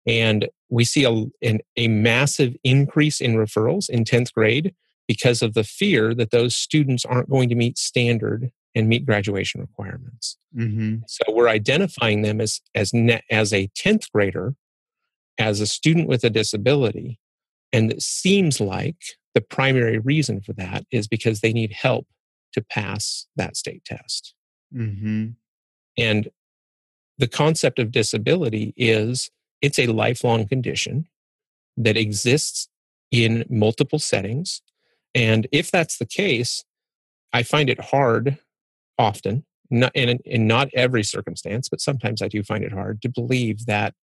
and 0.07 0.48
we 0.70 0.85
see 0.85 1.05
a, 1.05 1.46
an, 1.46 1.61
a 1.77 1.88
massive 1.88 2.57
increase 2.64 3.20
in 3.20 3.35
referrals 3.35 3.90
in 3.90 4.05
10th 4.05 4.33
grade 4.33 4.74
because 5.07 5.42
of 5.42 5.55
the 5.55 5.64
fear 5.64 6.14
that 6.14 6.31
those 6.31 6.55
students 6.55 7.05
aren't 7.05 7.31
going 7.31 7.48
to 7.48 7.55
meet 7.55 7.77
standard 7.77 8.51
and 8.79 8.88
meet 8.88 9.05
graduation 9.05 9.61
requirements. 9.61 10.38
Mm-hmm. 10.57 10.99
So 11.09 11.35
we're 11.35 11.49
identifying 11.49 12.23
them 12.23 12.41
as 12.41 12.61
as 12.77 12.95
ne- 12.95 13.25
as 13.29 13.53
a 13.53 13.69
10th 13.77 14.11
grader, 14.12 14.55
as 15.37 15.61
a 15.61 15.67
student 15.67 16.07
with 16.07 16.23
a 16.23 16.31
disability, 16.31 17.19
and 17.73 17.93
it 17.93 18.03
seems 18.03 18.61
like 18.61 18.97
the 19.35 19.41
primary 19.41 19.99
reason 19.99 20.41
for 20.41 20.53
that 20.55 20.85
is 20.93 21.09
because 21.09 21.41
they 21.41 21.53
need 21.53 21.73
help 21.73 22.07
to 22.53 22.62
pass 22.62 23.27
that 23.35 23.57
state 23.57 23.85
test. 23.85 24.33
Mm-hmm. 24.75 25.31
And 25.99 26.29
the 27.19 27.29
concept 27.29 27.81
of 27.81 27.91
disability 27.91 28.75
is 28.77 29.29
it's 29.61 29.81
a 29.81 29.88
lifelong 29.88 30.47
condition 30.47 31.09
that 31.77 31.97
exists 31.97 32.69
in 33.11 33.45
multiple 33.51 33.99
settings. 33.99 34.62
And 35.17 35.49
if 35.51 35.73
that's 35.73 35.99
the 35.99 36.07
case, 36.07 36.64
I 37.33 37.43
find 37.43 37.69
it 37.69 37.81
hard 37.81 38.38
often, 38.98 39.44
not 39.70 39.94
in, 39.94 40.18
not 40.46 40.68
every 40.74 41.04
circumstance, 41.04 41.68
but 41.68 41.80
sometimes 41.80 42.22
I 42.22 42.28
do 42.28 42.42
find 42.42 42.64
it 42.64 42.72
hard 42.72 43.02
to 43.02 43.08
believe 43.08 43.66
that 43.66 43.94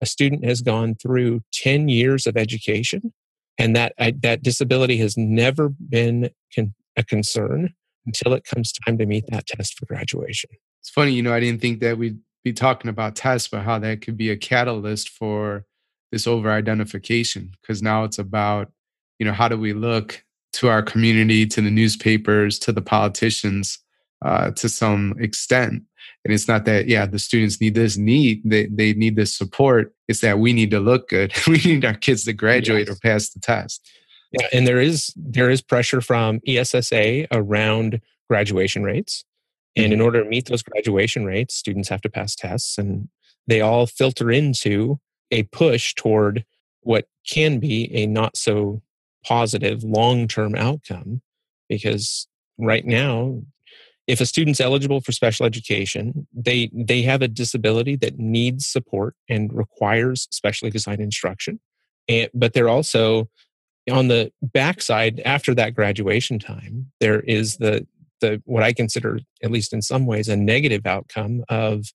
a 0.00 0.06
student 0.06 0.44
has 0.44 0.60
gone 0.60 0.96
through 0.96 1.42
10 1.52 1.88
years 1.88 2.26
of 2.26 2.36
education 2.36 3.12
and 3.58 3.76
that 3.76 3.92
I, 3.98 4.14
that 4.22 4.42
disability 4.42 4.96
has 4.98 5.16
never 5.16 5.68
been 5.68 6.30
con- 6.54 6.74
a 6.96 7.04
concern 7.04 7.72
until 8.06 8.32
it 8.32 8.44
comes 8.44 8.72
time 8.72 8.98
to 8.98 9.06
meet 9.06 9.24
that 9.28 9.46
test 9.46 9.78
for 9.78 9.86
graduation. 9.86 10.50
It's 10.80 10.90
funny, 10.90 11.12
you 11.12 11.22
know, 11.22 11.32
I 11.32 11.40
didn't 11.40 11.60
think 11.60 11.80
that 11.80 11.98
we'd 11.98 12.18
be 12.42 12.52
talking 12.52 12.88
about 12.88 13.14
tests, 13.14 13.48
but 13.48 13.62
how 13.62 13.78
that 13.78 14.00
could 14.00 14.16
be 14.16 14.30
a 14.30 14.36
catalyst 14.36 15.08
for 15.08 15.64
this 16.10 16.26
over 16.26 16.50
identification. 16.50 17.52
Because 17.60 17.82
now 17.82 18.02
it's 18.02 18.18
about, 18.18 18.72
you 19.20 19.26
know, 19.26 19.32
how 19.32 19.48
do 19.48 19.56
we 19.56 19.72
look 19.72 20.24
to 20.54 20.68
our 20.68 20.82
community, 20.82 21.46
to 21.46 21.60
the 21.60 21.70
newspapers, 21.70 22.58
to 22.58 22.72
the 22.72 22.82
politicians 22.82 23.78
uh, 24.24 24.50
to 24.52 24.68
some 24.68 25.14
extent. 25.18 25.82
And 26.24 26.32
it's 26.32 26.46
not 26.46 26.64
that, 26.66 26.86
yeah, 26.86 27.06
the 27.06 27.18
students 27.18 27.60
need 27.60 27.74
this 27.74 27.96
need, 27.96 28.42
they, 28.44 28.66
they 28.66 28.92
need 28.94 29.16
this 29.16 29.36
support. 29.36 29.94
It's 30.08 30.20
that 30.20 30.38
we 30.38 30.52
need 30.52 30.70
to 30.70 30.80
look 30.80 31.08
good. 31.08 31.32
we 31.46 31.58
need 31.58 31.84
our 31.84 31.94
kids 31.94 32.24
to 32.24 32.32
graduate 32.32 32.86
yes. 32.86 32.96
or 32.96 33.00
pass 33.00 33.30
the 33.30 33.40
test. 33.40 33.88
Yeah, 34.32 34.46
and 34.52 34.66
there 34.66 34.80
is 34.80 35.12
there 35.14 35.50
is 35.50 35.60
pressure 35.60 36.00
from 36.00 36.40
ESSA 36.46 37.26
around 37.32 38.00
graduation 38.30 38.82
rates. 38.82 39.24
And 39.76 39.86
mm-hmm. 39.86 39.92
in 39.94 40.00
order 40.00 40.22
to 40.22 40.28
meet 40.28 40.46
those 40.46 40.62
graduation 40.62 41.24
rates, 41.24 41.54
students 41.54 41.88
have 41.90 42.00
to 42.02 42.08
pass 42.08 42.34
tests 42.34 42.78
and 42.78 43.08
they 43.46 43.60
all 43.60 43.86
filter 43.86 44.30
into 44.30 45.00
a 45.30 45.42
push 45.44 45.94
toward 45.94 46.44
what 46.80 47.06
can 47.28 47.58
be 47.58 47.92
a 47.94 48.06
not 48.06 48.36
so 48.36 48.82
positive 49.24 49.82
long 49.84 50.28
term 50.28 50.54
outcome. 50.54 51.20
Because 51.68 52.26
right 52.58 52.84
now, 52.84 53.42
if 54.12 54.20
a 54.20 54.26
student's 54.26 54.60
eligible 54.60 55.00
for 55.00 55.10
special 55.10 55.46
education, 55.46 56.26
they, 56.34 56.70
they 56.74 57.00
have 57.00 57.22
a 57.22 57.28
disability 57.28 57.96
that 57.96 58.18
needs 58.18 58.66
support 58.66 59.14
and 59.26 59.50
requires 59.54 60.28
specially 60.30 60.70
designed 60.70 61.00
instruction. 61.00 61.60
And, 62.10 62.28
but 62.34 62.52
they're 62.52 62.68
also 62.68 63.30
on 63.90 64.08
the 64.08 64.30
backside 64.42 65.20
after 65.24 65.54
that 65.54 65.74
graduation 65.74 66.38
time, 66.38 66.92
there 67.00 67.20
is 67.20 67.56
the 67.56 67.86
the 68.20 68.40
what 68.44 68.62
I 68.62 68.72
consider, 68.72 69.18
at 69.42 69.50
least 69.50 69.72
in 69.72 69.82
some 69.82 70.04
ways, 70.06 70.28
a 70.28 70.36
negative 70.36 70.86
outcome 70.86 71.42
of 71.48 71.86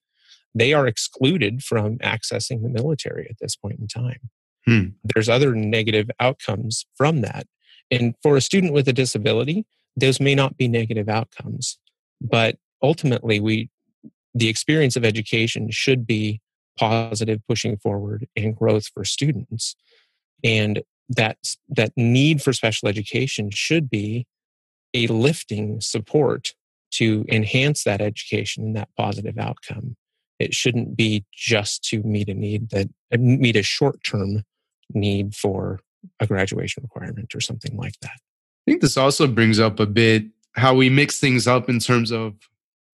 they 0.55 0.73
are 0.73 0.87
excluded 0.87 1.63
from 1.63 1.99
accessing 1.99 2.63
the 2.63 2.69
military 2.69 3.27
at 3.29 3.37
this 3.39 3.55
point 3.55 3.79
in 3.79 3.87
time. 3.87 4.29
Hmm. 4.65 4.85
There's 5.03 5.29
other 5.29 5.53
negative 5.55 6.09
outcomes 6.19 6.85
from 6.95 7.21
that. 7.21 7.45
And 7.91 8.15
for 8.23 8.35
a 8.35 8.41
student 8.41 8.73
with 8.73 8.87
a 8.87 8.93
disability, 8.93 9.65
those 9.95 10.19
may 10.19 10.35
not 10.35 10.57
be 10.57 10.67
negative 10.67 11.07
outcomes. 11.07 11.79
But 12.21 12.57
ultimately, 12.81 13.39
we 13.39 13.69
the 14.33 14.49
experience 14.49 14.95
of 14.95 15.03
education 15.03 15.71
should 15.71 16.05
be 16.05 16.41
positive, 16.77 17.41
pushing 17.47 17.77
forward 17.77 18.27
and 18.35 18.55
growth 18.55 18.87
for 18.93 19.03
students. 19.03 19.75
And 20.43 20.83
that 21.09 21.37
that 21.69 21.91
need 21.95 22.41
for 22.41 22.53
special 22.53 22.87
education 22.87 23.49
should 23.49 23.89
be 23.89 24.27
a 24.93 25.07
lifting 25.07 25.79
support 25.81 26.53
to 26.89 27.25
enhance 27.29 27.83
that 27.83 28.01
education 28.01 28.63
and 28.63 28.75
that 28.75 28.89
positive 28.97 29.37
outcome. 29.37 29.95
It 30.39 30.53
shouldn't 30.53 30.95
be 30.95 31.25
just 31.33 31.83
to 31.85 32.03
meet 32.03 32.29
a 32.29 32.33
need 32.33 32.69
that 32.69 32.89
meet 33.11 33.55
a 33.55 33.63
short 33.63 34.03
term 34.03 34.43
need 34.93 35.35
for 35.35 35.79
a 36.19 36.27
graduation 36.27 36.83
requirement 36.83 37.33
or 37.33 37.41
something 37.41 37.75
like 37.75 37.99
that. 38.01 38.11
I 38.67 38.71
think 38.71 38.81
this 38.81 38.97
also 38.97 39.27
brings 39.27 39.59
up 39.59 39.79
a 39.79 39.85
bit 39.85 40.25
how 40.53 40.73
we 40.73 40.89
mix 40.89 41.19
things 41.19 41.47
up 41.47 41.69
in 41.69 41.79
terms 41.79 42.11
of 42.11 42.33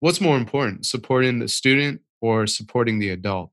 what's 0.00 0.20
more 0.20 0.36
important, 0.36 0.86
supporting 0.86 1.38
the 1.38 1.48
student 1.48 2.00
or 2.20 2.46
supporting 2.46 2.98
the 2.98 3.10
adult. 3.10 3.50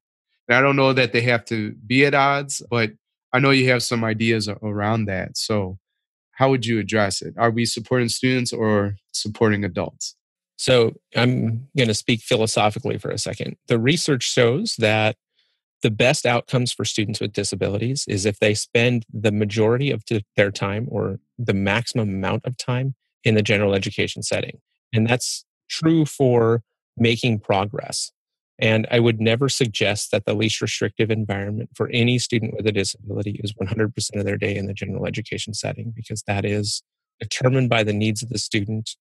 And 0.48 0.58
I 0.58 0.62
don't 0.62 0.76
know 0.76 0.94
that 0.94 1.14
they 1.14 1.22
have 1.22 1.46
to 1.46 1.74
be 1.86 2.06
at 2.06 2.14
odds, 2.14 2.62
but 2.70 2.92
I 3.34 3.40
know 3.40 3.52
you 3.52 3.70
have 3.70 3.84
some 3.84 4.04
ideas 4.04 4.50
around 4.50 5.06
that. 5.06 5.38
So 5.38 5.80
how 6.32 6.50
would 6.50 6.66
you 6.66 6.80
address 6.80 7.22
it? 7.22 7.36
Are 7.38 7.52
we 7.52 7.66
supporting 7.66 8.10
students 8.10 8.52
or 8.52 8.96
supporting 9.14 9.64
adults? 9.64 10.16
So 10.58 10.94
I'm 11.16 11.68
going 11.78 11.88
to 11.88 11.94
speak 11.94 12.22
philosophically 12.22 12.98
for 12.98 13.10
a 13.10 13.18
second. 13.18 13.58
The 13.68 13.80
research 13.80 14.24
shows 14.24 14.76
that 14.78 15.16
the 15.82 15.90
best 15.90 16.26
outcomes 16.26 16.72
for 16.72 16.86
students 16.86 17.20
with 17.20 17.34
disabilities 17.34 18.06
is 18.08 18.26
if 18.26 18.40
they 18.40 18.54
spend 18.54 19.06
the 19.12 19.32
majority 19.32 19.90
of 19.90 20.04
their 20.36 20.52
time 20.52 20.88
or 20.92 21.20
the 21.40 21.54
maximum 21.54 22.10
amount 22.10 22.46
of 22.46 22.58
time 22.58 22.96
in 23.24 23.36
the 23.36 23.44
general 23.44 23.74
education 23.74 24.24
setting. 24.24 24.60
And 24.94 25.08
that's 25.08 25.46
true 25.70 26.06
for 26.06 26.64
making 26.98 27.40
progress. 27.40 28.12
And 28.60 28.86
I 28.92 29.00
would 29.00 29.20
never 29.20 29.50
suggest 29.50 30.12
that 30.12 30.26
the 30.26 30.36
least 30.36 30.62
restrictive 30.62 31.10
environment 31.10 31.72
for 31.76 31.90
any 31.90 32.20
student 32.20 32.54
with 32.56 32.68
a 32.68 32.72
disability 32.72 33.42
is 33.44 33.54
100% 33.54 34.16
of 34.16 34.26
their 34.26 34.38
day 34.38 34.56
in 34.56 34.68
the 34.68 34.74
general 34.74 35.08
education 35.08 35.54
setting, 35.54 35.92
because 35.96 36.24
that 36.28 36.46
is 36.46 36.84
determined 37.20 37.70
by 37.70 37.84
the 37.84 37.94
needs 37.94 38.22
of 38.22 38.30
the 38.30 38.38
student 38.38 38.92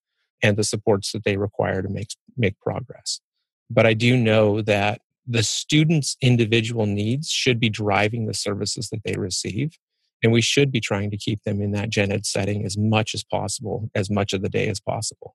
and 0.43 0.57
the 0.57 0.65
supports 0.65 1.13
that 1.13 1.25
they 1.25 1.37
require 1.37 1.83
to 1.83 1.89
make, 1.89 2.09
make 2.37 2.59
progress. 2.61 3.21
But 3.69 3.87
I 3.87 3.93
do 3.93 4.17
know 4.17 4.63
that 4.63 5.03
the 5.27 5.43
student's 5.43 6.17
individual 6.23 6.87
needs 6.87 7.31
should 7.31 7.61
be 7.61 7.69
driving 7.69 8.27
the 8.27 8.35
services 8.35 8.89
that 8.89 9.03
they 9.05 9.15
receive. 9.19 9.79
And 10.23 10.33
we 10.33 10.41
should 10.41 10.71
be 10.71 10.81
trying 10.81 11.11
to 11.11 11.17
keep 11.17 11.43
them 11.45 11.61
in 11.61 11.73
that 11.73 11.91
gen 11.91 12.13
ed 12.13 12.27
setting 12.27 12.65
as 12.65 12.77
much 12.77 13.15
as 13.15 13.25
possible, 13.25 13.91
as 13.95 14.11
much 14.11 14.33
of 14.33 14.43
the 14.43 14.49
day 14.49 14.69
as 14.69 14.81
possible. 14.81 15.35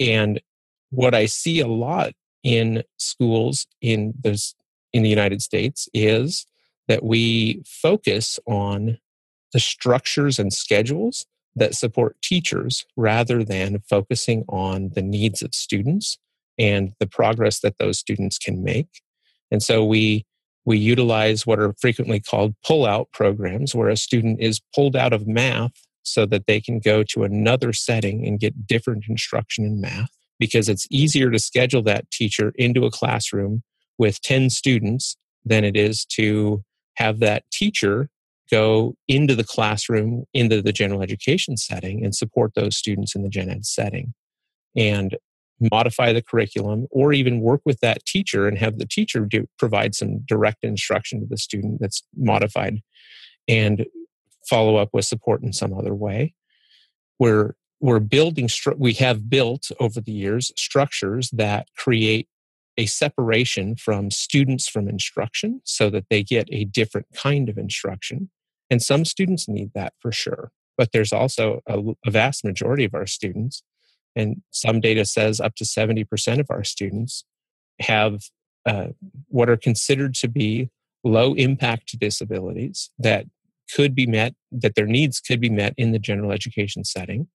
And 0.00 0.40
what 0.90 1.14
I 1.14 1.26
see 1.26 1.60
a 1.60 1.68
lot 1.68 2.12
in 2.42 2.82
schools 2.98 3.66
in 3.80 4.14
the, 4.20 4.40
in 4.92 5.02
the 5.02 5.08
United 5.08 5.42
States 5.42 5.88
is 5.92 6.46
that 6.88 7.04
we 7.04 7.62
focus 7.66 8.38
on 8.46 8.98
the 9.52 9.60
structures 9.60 10.38
and 10.38 10.52
schedules 10.52 11.26
that 11.54 11.74
support 11.74 12.16
teachers 12.22 12.84
rather 12.96 13.44
than 13.44 13.80
focusing 13.88 14.44
on 14.48 14.90
the 14.94 15.02
needs 15.02 15.42
of 15.42 15.54
students 15.54 16.18
and 16.58 16.92
the 16.98 17.06
progress 17.06 17.60
that 17.60 17.78
those 17.78 17.98
students 17.98 18.38
can 18.38 18.62
make. 18.62 18.88
And 19.50 19.62
so 19.62 19.84
we 19.84 20.26
we 20.68 20.76
utilize 20.76 21.46
what 21.46 21.58
are 21.58 21.72
frequently 21.80 22.20
called 22.20 22.54
pull-out 22.62 23.10
programs 23.10 23.74
where 23.74 23.88
a 23.88 23.96
student 23.96 24.38
is 24.38 24.60
pulled 24.74 24.94
out 24.94 25.14
of 25.14 25.26
math 25.26 25.72
so 26.02 26.26
that 26.26 26.46
they 26.46 26.60
can 26.60 26.78
go 26.78 27.02
to 27.02 27.24
another 27.24 27.72
setting 27.72 28.26
and 28.26 28.38
get 28.38 28.66
different 28.66 29.04
instruction 29.08 29.64
in 29.64 29.80
math 29.80 30.10
because 30.38 30.68
it's 30.68 30.86
easier 30.90 31.30
to 31.30 31.38
schedule 31.38 31.80
that 31.82 32.10
teacher 32.10 32.52
into 32.56 32.84
a 32.84 32.90
classroom 32.90 33.62
with 33.96 34.20
10 34.20 34.50
students 34.50 35.16
than 35.42 35.64
it 35.64 35.74
is 35.74 36.04
to 36.04 36.62
have 36.96 37.18
that 37.20 37.44
teacher 37.50 38.10
go 38.50 38.94
into 39.08 39.34
the 39.34 39.44
classroom, 39.44 40.24
into 40.34 40.60
the 40.60 40.72
general 40.72 41.00
education 41.00 41.56
setting, 41.56 42.04
and 42.04 42.14
support 42.14 42.52
those 42.54 42.76
students 42.76 43.14
in 43.14 43.22
the 43.22 43.30
gen 43.30 43.48
ed 43.48 43.64
setting. 43.64 44.12
And 44.76 45.16
modify 45.60 46.12
the 46.12 46.22
curriculum 46.22 46.86
or 46.90 47.12
even 47.12 47.40
work 47.40 47.62
with 47.64 47.80
that 47.80 48.04
teacher 48.06 48.46
and 48.48 48.58
have 48.58 48.78
the 48.78 48.86
teacher 48.86 49.26
do, 49.26 49.46
provide 49.58 49.94
some 49.94 50.20
direct 50.26 50.64
instruction 50.64 51.20
to 51.20 51.26
the 51.26 51.38
student 51.38 51.80
that's 51.80 52.02
modified 52.16 52.80
and 53.48 53.86
follow 54.48 54.76
up 54.76 54.90
with 54.92 55.04
support 55.04 55.42
in 55.42 55.52
some 55.52 55.74
other 55.74 55.94
way. 55.94 56.34
we're 57.18 57.54
we're 57.80 58.00
building 58.00 58.48
we 58.76 58.94
have 58.94 59.30
built 59.30 59.70
over 59.78 60.00
the 60.00 60.12
years 60.12 60.52
structures 60.56 61.30
that 61.30 61.68
create 61.76 62.28
a 62.76 62.86
separation 62.86 63.76
from 63.76 64.10
students 64.10 64.68
from 64.68 64.88
instruction 64.88 65.60
so 65.64 65.90
that 65.90 66.06
they 66.10 66.22
get 66.22 66.48
a 66.52 66.64
different 66.64 67.06
kind 67.14 67.48
of 67.48 67.58
instruction 67.58 68.30
And 68.70 68.82
some 68.82 69.04
students 69.04 69.48
need 69.48 69.72
that 69.74 69.94
for 70.00 70.12
sure. 70.12 70.50
But 70.76 70.92
there's 70.92 71.12
also 71.12 71.60
a, 71.66 71.80
a 72.06 72.10
vast 72.10 72.44
majority 72.44 72.84
of 72.84 72.94
our 72.94 73.06
students, 73.06 73.62
and 74.18 74.42
some 74.50 74.80
data 74.80 75.04
says 75.04 75.40
up 75.40 75.54
to 75.54 75.64
70% 75.64 76.40
of 76.40 76.46
our 76.50 76.64
students 76.64 77.24
have 77.80 78.24
uh, 78.66 78.88
what 79.28 79.48
are 79.48 79.56
considered 79.56 80.14
to 80.14 80.28
be 80.28 80.68
low 81.04 81.34
impact 81.34 81.98
disabilities 81.98 82.90
that 82.98 83.26
could 83.72 83.94
be 83.94 84.06
met, 84.06 84.34
that 84.50 84.74
their 84.74 84.86
needs 84.86 85.20
could 85.20 85.40
be 85.40 85.50
met 85.50 85.72
in 85.76 85.92
the 85.92 85.98
general 85.98 86.32
education 86.32 86.84
setting. 86.84 87.28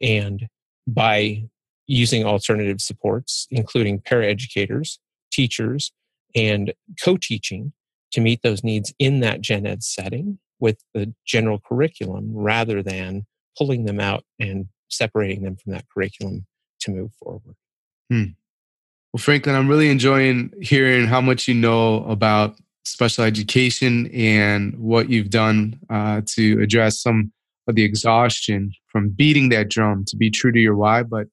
And 0.00 0.46
by 0.86 1.48
using 1.88 2.24
alternative 2.24 2.80
supports, 2.80 3.48
including 3.50 4.00
paraeducators, 4.00 4.98
teachers, 5.32 5.90
and 6.36 6.72
co 7.02 7.16
teaching 7.16 7.72
to 8.12 8.20
meet 8.20 8.42
those 8.42 8.62
needs 8.62 8.94
in 8.98 9.20
that 9.20 9.40
gen 9.40 9.66
ed 9.66 9.82
setting 9.82 10.38
with 10.60 10.78
the 10.94 11.12
general 11.26 11.58
curriculum 11.58 12.30
rather 12.32 12.82
than 12.82 13.26
pulling 13.56 13.84
them 13.84 13.98
out 13.98 14.24
and 14.38 14.68
separating 14.88 15.42
them 15.42 15.56
from 15.56 15.72
that 15.72 15.84
curriculum 15.88 16.46
to 16.80 16.90
move 16.90 17.12
forward. 17.14 17.56
Hmm. 18.10 18.24
Well, 19.12 19.18
Franklin, 19.18 19.54
I'm 19.54 19.68
really 19.68 19.90
enjoying 19.90 20.52
hearing 20.60 21.06
how 21.06 21.20
much 21.20 21.48
you 21.48 21.54
know 21.54 22.04
about 22.04 22.56
special 22.84 23.24
education 23.24 24.10
and 24.12 24.78
what 24.78 25.08
you've 25.10 25.30
done 25.30 25.78
uh, 25.90 26.22
to 26.26 26.60
address 26.60 27.00
some 27.00 27.32
of 27.66 27.74
the 27.74 27.84
exhaustion 27.84 28.72
from 28.86 29.10
beating 29.10 29.50
that 29.50 29.68
drum 29.68 30.04
to 30.06 30.16
be 30.16 30.30
true 30.30 30.52
to 30.52 30.58
your 30.58 30.74
why. 30.74 31.02
But 31.02 31.28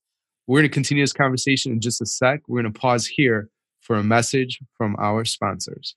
we're 0.47 0.59
going 0.59 0.69
to 0.69 0.73
continue 0.73 1.03
this 1.03 1.13
conversation 1.13 1.71
in 1.71 1.81
just 1.81 2.01
a 2.01 2.05
sec. 2.05 2.41
We're 2.47 2.61
going 2.61 2.73
to 2.73 2.79
pause 2.79 3.07
here 3.07 3.49
for 3.81 3.95
a 3.95 4.03
message 4.03 4.59
from 4.77 4.95
our 4.99 5.25
sponsors. 5.25 5.95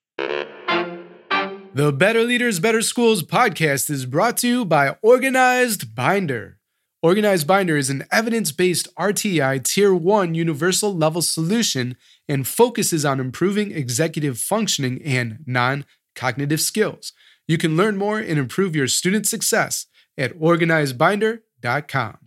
The 1.75 1.92
Better 1.92 2.25
Leaders, 2.25 2.61
Better 2.61 2.83
Schools 2.83 3.23
podcast 3.23 3.90
is 3.90 4.07
brought 4.07 4.37
to 4.38 4.49
you 4.49 4.64
by 4.64 4.97
Organized 5.03 5.94
Binder. 5.94 6.59
Organized 7.00 7.46
Binder 7.46 7.76
is 7.76 7.90
an 7.90 8.04
evidence 8.11 8.50
based 8.50 8.92
RTI 8.96 9.62
Tier 9.62 9.94
1 9.94 10.34
universal 10.34 10.92
level 10.92 11.22
solution 11.22 11.96
and 12.28 12.46
focuses 12.46 13.04
on 13.04 13.20
improving 13.20 13.70
executive 13.70 14.37
functioning 14.37 15.00
and 15.04 15.38
non 15.46 15.84
cognitive 16.16 16.61
skills. 16.61 17.12
You 17.46 17.56
can 17.56 17.76
learn 17.76 17.96
more 17.96 18.18
and 18.18 18.37
improve 18.37 18.74
your 18.74 18.88
student 18.88 19.28
success 19.28 19.87
at 20.18 20.37
organizedbinder.com. 20.40 22.18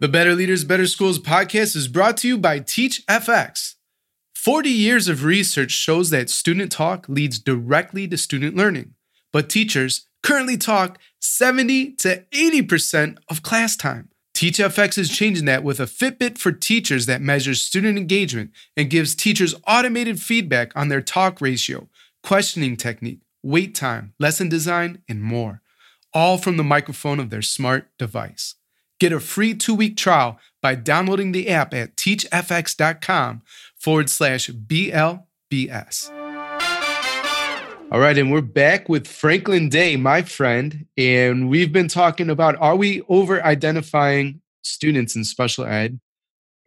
The 0.00 0.08
Better 0.08 0.34
Leaders, 0.34 0.64
Better 0.64 0.86
Schools 0.86 1.18
podcast 1.18 1.74
is 1.74 1.88
brought 1.88 2.18
to 2.18 2.28
you 2.28 2.36
by 2.36 2.60
TeachFX. 2.60 3.76
40 4.34 4.68
years 4.68 5.08
of 5.08 5.24
research 5.24 5.70
shows 5.70 6.10
that 6.10 6.28
student 6.28 6.70
talk 6.70 7.08
leads 7.08 7.38
directly 7.38 8.06
to 8.08 8.18
student 8.18 8.54
learning, 8.54 8.92
but 9.32 9.48
teachers 9.48 10.08
currently 10.22 10.58
talk 10.58 10.98
70 11.22 11.92
to 11.92 12.24
80% 12.32 13.18
of 13.28 13.42
class 13.42 13.76
time. 13.76 14.08
TeachFX 14.34 14.98
is 14.98 15.08
changing 15.08 15.44
that 15.44 15.62
with 15.62 15.78
a 15.78 15.84
Fitbit 15.84 16.36
for 16.36 16.52
teachers 16.52 17.06
that 17.06 17.20
measures 17.20 17.60
student 17.60 17.96
engagement 17.96 18.50
and 18.76 18.90
gives 18.90 19.14
teachers 19.14 19.54
automated 19.66 20.20
feedback 20.20 20.72
on 20.74 20.88
their 20.88 21.00
talk 21.00 21.40
ratio, 21.40 21.88
questioning 22.22 22.76
technique, 22.76 23.20
wait 23.42 23.74
time, 23.74 24.14
lesson 24.18 24.48
design, 24.48 25.02
and 25.08 25.22
more, 25.22 25.62
all 26.12 26.38
from 26.38 26.56
the 26.56 26.64
microphone 26.64 27.20
of 27.20 27.30
their 27.30 27.42
smart 27.42 27.88
device. 27.98 28.56
Get 28.98 29.12
a 29.12 29.20
free 29.20 29.54
two 29.54 29.74
week 29.74 29.96
trial 29.96 30.38
by 30.60 30.74
downloading 30.76 31.32
the 31.32 31.48
app 31.48 31.74
at 31.74 31.96
teachfx.com 31.96 33.42
forward 33.76 34.08
slash 34.08 34.48
BLBS. 34.48 36.21
All 37.92 38.00
right, 38.00 38.16
and 38.16 38.32
we're 38.32 38.40
back 38.40 38.88
with 38.88 39.06
Franklin 39.06 39.68
Day, 39.68 39.96
my 39.96 40.22
friend, 40.22 40.86
and 40.96 41.50
we've 41.50 41.74
been 41.74 41.88
talking 41.88 42.30
about 42.30 42.56
are 42.56 42.74
we 42.74 43.02
over 43.10 43.44
identifying 43.44 44.40
students 44.62 45.14
in 45.14 45.24
special 45.24 45.66
ed? 45.66 46.00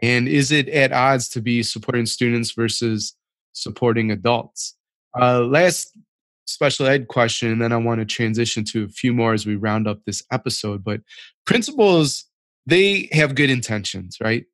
And 0.03 0.27
is 0.27 0.51
it 0.51 0.69
at 0.69 0.91
odds 0.91 1.27
to 1.29 1.41
be 1.41 1.63
supporting 1.63 2.05
students 2.05 2.51
versus 2.51 3.15
supporting 3.53 4.11
adults? 4.11 4.75
Uh, 5.19 5.39
last 5.41 5.97
special 6.45 6.85
ed 6.85 7.07
question, 7.07 7.51
and 7.51 7.59
then 7.59 7.73
I 7.73 7.77
want 7.77 8.01
to 8.01 8.05
transition 8.05 8.63
to 8.65 8.83
a 8.83 8.89
few 8.89 9.11
more 9.11 9.33
as 9.33 9.47
we 9.47 9.55
round 9.55 9.87
up 9.87 10.05
this 10.05 10.21
episode. 10.31 10.83
But 10.83 11.01
principals, 11.47 12.25
they 12.67 13.09
have 13.13 13.33
good 13.33 13.49
intentions, 13.49 14.17
right? 14.21 14.45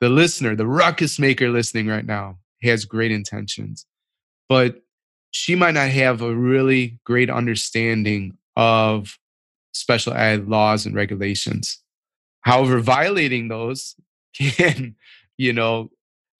The 0.00 0.08
listener, 0.08 0.56
the 0.56 0.66
ruckus 0.66 1.18
maker 1.18 1.50
listening 1.50 1.88
right 1.88 2.06
now, 2.06 2.38
has 2.62 2.86
great 2.86 3.12
intentions. 3.12 3.84
But 4.48 4.80
she 5.36 5.54
might 5.54 5.74
not 5.74 5.90
have 5.90 6.22
a 6.22 6.34
really 6.34 6.98
great 7.04 7.28
understanding 7.28 8.38
of 8.56 9.18
special 9.74 10.14
ed 10.14 10.48
laws 10.48 10.86
and 10.86 10.94
regulations. 10.94 11.78
However, 12.40 12.80
violating 12.80 13.48
those 13.48 13.94
can, 14.34 14.96
you 15.36 15.52
know, 15.52 15.90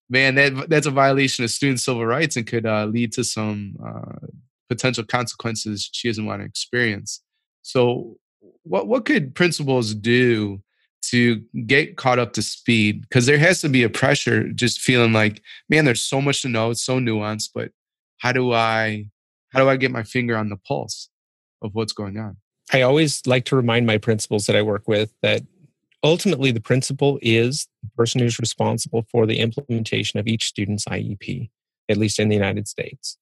man, 0.09 0.35
that 0.37 0.71
that's 0.71 0.87
a 0.87 0.91
violation 0.91 1.45
of 1.45 1.51
student 1.51 1.81
civil 1.81 2.07
rights 2.07 2.37
and 2.37 2.47
could 2.47 2.65
uh, 2.65 2.87
lead 2.87 3.13
to 3.13 3.25
some 3.25 3.77
uh, 3.85 4.27
potential 4.71 5.05
consequences 5.05 5.91
she 5.93 6.09
doesn't 6.09 6.25
want 6.25 6.41
to 6.41 6.47
experience. 6.47 7.21
So, 7.61 8.17
what 8.63 8.87
what 8.89 9.05
could 9.05 9.35
principals 9.35 9.95
do 9.95 10.63
to 11.11 11.43
get 11.67 11.99
caught 11.99 12.19
up 12.19 12.33
to 12.33 12.43
speed? 12.43 13.03
Because 13.03 13.27
there 13.27 13.39
has 13.39 13.61
to 13.61 13.69
be 13.69 13.83
a 13.83 13.91
pressure, 13.91 14.49
just 14.49 14.81
feeling 14.81 15.13
like, 15.13 15.43
man, 15.69 15.85
there's 15.85 16.03
so 16.03 16.23
much 16.23 16.41
to 16.43 16.49
know, 16.49 16.71
it's 16.71 16.85
so 16.85 16.99
nuanced, 16.99 17.51
but 17.55 17.73
how 18.19 18.33
do 18.33 18.53
I 18.53 19.07
how 19.53 19.61
do 19.61 19.69
I 19.69 19.77
get 19.77 19.91
my 19.91 20.03
finger 20.03 20.37
on 20.37 20.49
the 20.49 20.57
pulse 20.57 21.09
of 21.63 21.75
what's 21.75 21.93
going 21.93 22.19
on? 22.19 22.37
I 22.73 22.83
always 22.83 23.27
like 23.27 23.45
to 23.47 23.57
remind 23.57 23.87
my 23.87 23.99
principals 23.99 24.47
that 24.47 24.57
I 24.57 24.63
work 24.63 24.89
with 24.89 25.13
that 25.23 25.43
ultimately 26.03 26.51
the 26.51 26.61
principal 26.61 27.19
is 27.23 27.69
the 27.83 27.91
person 27.97 28.21
who's 28.21 28.39
responsible 28.39 29.07
for 29.11 29.27
the 29.27 29.39
implementation 29.39 30.19
of 30.19 30.27
each 30.27 30.45
student's 30.45 30.85
IEP, 30.85 31.51
at 31.89 31.97
least 31.97 32.19
in 32.19 32.29
the 32.29 32.35
United 32.35 32.69
States. 32.69 33.19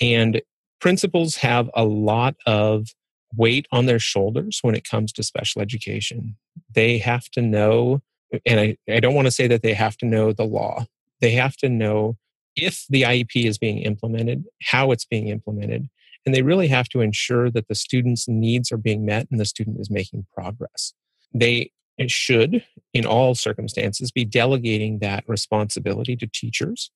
And 0.00 0.42
principals 0.80 1.36
have 1.36 1.70
a 1.74 1.84
lot 1.84 2.36
of 2.46 2.88
weight 3.36 3.66
on 3.70 3.86
their 3.86 3.98
shoulders 3.98 4.58
when 4.62 4.74
it 4.74 4.88
comes 4.88 5.12
to 5.12 5.22
special 5.22 5.62
education. 5.62 6.36
They 6.74 6.98
have 6.98 7.28
to 7.30 7.42
know, 7.42 8.00
and 8.44 8.60
I, 8.60 8.76
I 8.88 9.00
don't 9.00 9.14
want 9.14 9.26
to 9.26 9.32
say 9.32 9.46
that 9.46 9.62
they 9.62 9.74
have 9.74 9.96
to 9.98 10.06
know 10.06 10.32
the 10.32 10.44
law, 10.44 10.86
they 11.20 11.32
have 11.32 11.56
to 11.58 11.68
know 11.68 12.16
if 12.56 12.84
the 12.88 13.02
IEP 13.02 13.44
is 13.44 13.58
being 13.58 13.78
implemented, 13.78 14.44
how 14.62 14.90
it's 14.90 15.04
being 15.04 15.28
implemented. 15.28 15.88
And 16.26 16.34
they 16.34 16.42
really 16.42 16.68
have 16.68 16.88
to 16.90 17.00
ensure 17.00 17.50
that 17.50 17.68
the 17.68 17.74
student's 17.74 18.28
needs 18.28 18.70
are 18.70 18.76
being 18.76 19.06
met 19.06 19.26
and 19.30 19.40
the 19.40 19.44
student 19.46 19.80
is 19.80 19.90
making 19.90 20.26
progress. 20.34 20.92
They 21.32 21.70
should, 22.08 22.64
in 22.94 23.04
all 23.04 23.34
circumstances, 23.34 24.10
be 24.10 24.24
delegating 24.24 24.98
that 25.00 25.24
responsibility 25.26 26.16
to 26.16 26.26
teachers, 26.26 26.90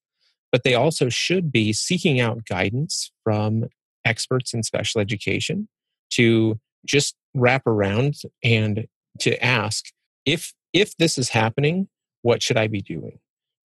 but 0.51 0.63
they 0.63 0.75
also 0.75 1.09
should 1.09 1.53
be 1.53 1.73
seeking 1.73 2.21
out 2.21 2.47
guidance 2.47 3.11
from 3.23 3.65
experts 4.05 4.55
in 4.55 4.63
special 4.63 5.01
education 5.01 5.69
to 6.11 6.59
just 6.85 7.17
wrap 7.35 7.67
around 7.67 8.15
and 8.43 8.87
to 9.21 9.43
ask 9.45 9.87
if 10.25 10.53
if 10.73 10.97
this 10.97 11.19
is 11.19 11.31
happening 11.31 11.89
what 12.23 12.43
should 12.43 12.57
i 12.57 12.67
be 12.67 12.81
doing 12.81 13.19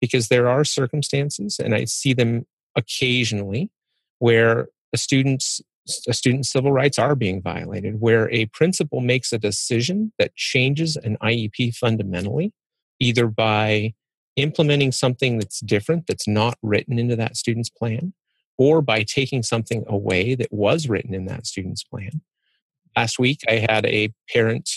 because 0.01 0.27
there 0.27 0.47
are 0.47 0.63
circumstances, 0.63 1.59
and 1.59 1.73
I 1.73 1.85
see 1.85 2.13
them 2.13 2.45
occasionally, 2.75 3.69
where 4.19 4.67
a 4.93 4.97
student's 4.97 5.61
a 6.07 6.13
student's 6.13 6.51
civil 6.51 6.71
rights 6.71 6.99
are 6.99 7.15
being 7.15 7.41
violated, 7.41 8.01
where 8.01 8.29
a 8.29 8.47
principal 8.47 8.99
makes 8.99 9.31
a 9.31 9.37
decision 9.37 10.11
that 10.19 10.35
changes 10.35 10.97
an 10.97 11.17
IEP 11.21 11.73
fundamentally, 11.75 12.51
either 12.99 13.27
by 13.27 13.93
implementing 14.35 14.91
something 14.91 15.39
that's 15.39 15.61
different, 15.61 16.05
that's 16.07 16.27
not 16.27 16.57
written 16.61 16.99
into 16.99 17.15
that 17.15 17.37
student's 17.37 17.69
plan, 17.69 18.13
or 18.57 18.81
by 18.81 19.03
taking 19.03 19.43
something 19.43 19.83
away 19.87 20.35
that 20.35 20.51
was 20.51 20.89
written 20.89 21.13
in 21.13 21.25
that 21.25 21.47
student's 21.47 21.83
plan. 21.83 22.21
Last 22.95 23.19
week, 23.19 23.41
I 23.47 23.65
had 23.69 23.85
a 23.85 24.13
parent 24.33 24.69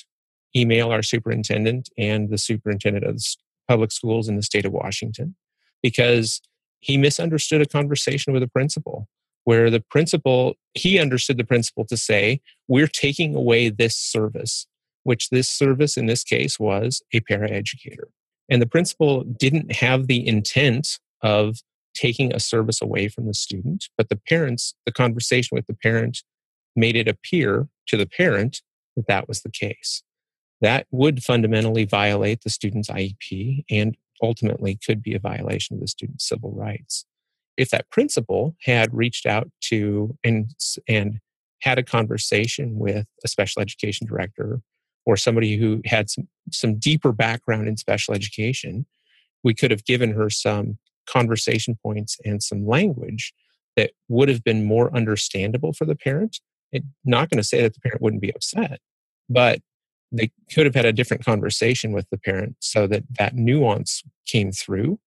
email 0.54 0.90
our 0.90 1.02
superintendent 1.02 1.88
and 1.96 2.30
the 2.30 2.38
superintendent 2.38 3.04
of 3.04 3.16
the 3.16 3.36
public 3.70 3.92
schools 3.92 4.28
in 4.28 4.34
the 4.34 4.42
state 4.42 4.64
of 4.64 4.72
Washington 4.72 5.36
because 5.80 6.40
he 6.80 6.96
misunderstood 6.96 7.62
a 7.62 7.66
conversation 7.66 8.32
with 8.32 8.42
a 8.42 8.48
principal 8.48 9.06
where 9.44 9.70
the 9.70 9.78
principal 9.78 10.54
he 10.74 10.98
understood 10.98 11.38
the 11.38 11.44
principal 11.44 11.84
to 11.84 11.96
say 11.96 12.40
we're 12.66 12.88
taking 12.88 13.36
away 13.36 13.68
this 13.68 13.96
service 13.96 14.66
which 15.04 15.30
this 15.30 15.48
service 15.48 15.96
in 15.96 16.06
this 16.06 16.24
case 16.24 16.58
was 16.58 17.00
a 17.14 17.20
paraeducator. 17.20 18.08
And 18.50 18.60
the 18.60 18.66
principal 18.66 19.22
didn't 19.22 19.70
have 19.76 20.08
the 20.08 20.26
intent 20.26 20.98
of 21.22 21.58
taking 21.94 22.34
a 22.34 22.40
service 22.40 22.82
away 22.82 23.06
from 23.06 23.26
the 23.28 23.34
student 23.34 23.84
but 23.96 24.08
the 24.08 24.20
parents 24.28 24.74
the 24.84 24.92
conversation 24.92 25.54
with 25.54 25.66
the 25.68 25.74
parent 25.74 26.24
made 26.74 26.96
it 26.96 27.06
appear 27.06 27.68
to 27.86 27.96
the 27.96 28.06
parent 28.06 28.62
that 28.96 29.06
that 29.06 29.28
was 29.28 29.42
the 29.42 29.50
case 29.64 30.02
that 30.60 30.86
would 30.90 31.22
fundamentally 31.22 31.84
violate 31.84 32.42
the 32.42 32.50
student's 32.50 32.88
IEP 32.88 33.64
and 33.70 33.96
ultimately 34.22 34.78
could 34.84 35.02
be 35.02 35.14
a 35.14 35.18
violation 35.18 35.74
of 35.74 35.80
the 35.80 35.88
student's 35.88 36.28
civil 36.28 36.52
rights. 36.52 37.06
If 37.56 37.70
that 37.70 37.90
principal 37.90 38.56
had 38.62 38.94
reached 38.94 39.26
out 39.26 39.50
to 39.62 40.16
and, 40.22 40.50
and 40.88 41.18
had 41.62 41.78
a 41.78 41.82
conversation 41.82 42.78
with 42.78 43.06
a 43.24 43.28
special 43.28 43.62
education 43.62 44.06
director 44.06 44.60
or 45.06 45.16
somebody 45.16 45.56
who 45.56 45.80
had 45.84 46.10
some, 46.10 46.28
some 46.52 46.78
deeper 46.78 47.12
background 47.12 47.68
in 47.68 47.76
special 47.76 48.14
education, 48.14 48.86
we 49.42 49.54
could 49.54 49.70
have 49.70 49.84
given 49.84 50.12
her 50.12 50.28
some 50.28 50.78
conversation 51.06 51.78
points 51.82 52.18
and 52.24 52.42
some 52.42 52.66
language 52.66 53.32
that 53.76 53.92
would 54.08 54.28
have 54.28 54.44
been 54.44 54.64
more 54.64 54.94
understandable 54.94 55.72
for 55.72 55.84
the 55.84 55.96
parent. 55.96 56.40
It, 56.72 56.84
not 57.04 57.30
going 57.30 57.38
to 57.38 57.44
say 57.44 57.62
that 57.62 57.74
the 57.74 57.80
parent 57.80 58.02
wouldn't 58.02 58.22
be 58.22 58.34
upset, 58.34 58.80
but 59.28 59.60
they 60.12 60.30
could 60.52 60.66
have 60.66 60.74
had 60.74 60.84
a 60.84 60.92
different 60.92 61.24
conversation 61.24 61.92
with 61.92 62.08
the 62.10 62.18
parent 62.18 62.56
so 62.60 62.86
that 62.86 63.04
that 63.18 63.34
nuance 63.34 64.02
came 64.26 64.52
through. 64.52 64.98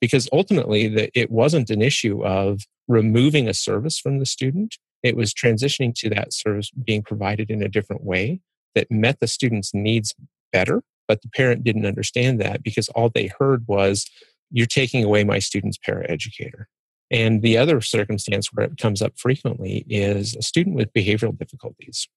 Because 0.00 0.28
ultimately 0.32 0.88
the, 0.88 1.10
it 1.18 1.30
wasn't 1.30 1.68
an 1.68 1.82
issue 1.82 2.24
of 2.24 2.62
removing 2.88 3.48
a 3.48 3.54
service 3.54 3.98
from 3.98 4.18
the 4.18 4.26
student. 4.26 4.78
It 5.02 5.16
was 5.16 5.34
transitioning 5.34 5.94
to 5.96 6.08
that 6.10 6.32
service 6.32 6.70
being 6.70 7.02
provided 7.02 7.50
in 7.50 7.62
a 7.62 7.68
different 7.68 8.02
way 8.02 8.40
that 8.74 8.90
met 8.90 9.20
the 9.20 9.26
student's 9.26 9.74
needs 9.74 10.14
better 10.52 10.82
but 11.10 11.22
the 11.22 11.28
parent 11.28 11.64
didn't 11.64 11.86
understand 11.86 12.40
that 12.40 12.62
because 12.62 12.88
all 12.90 13.08
they 13.08 13.32
heard 13.40 13.66
was 13.66 14.08
you're 14.52 14.64
taking 14.64 15.02
away 15.02 15.24
my 15.24 15.40
student's 15.40 15.76
paraeducator. 15.76 16.66
And 17.10 17.42
the 17.42 17.58
other 17.58 17.80
circumstance 17.80 18.52
where 18.52 18.66
it 18.66 18.78
comes 18.78 19.02
up 19.02 19.14
frequently 19.18 19.84
is 19.88 20.36
a 20.36 20.42
student 20.42 20.76
with 20.76 20.92
behavioral 20.92 21.36
difficulties. 21.36 22.08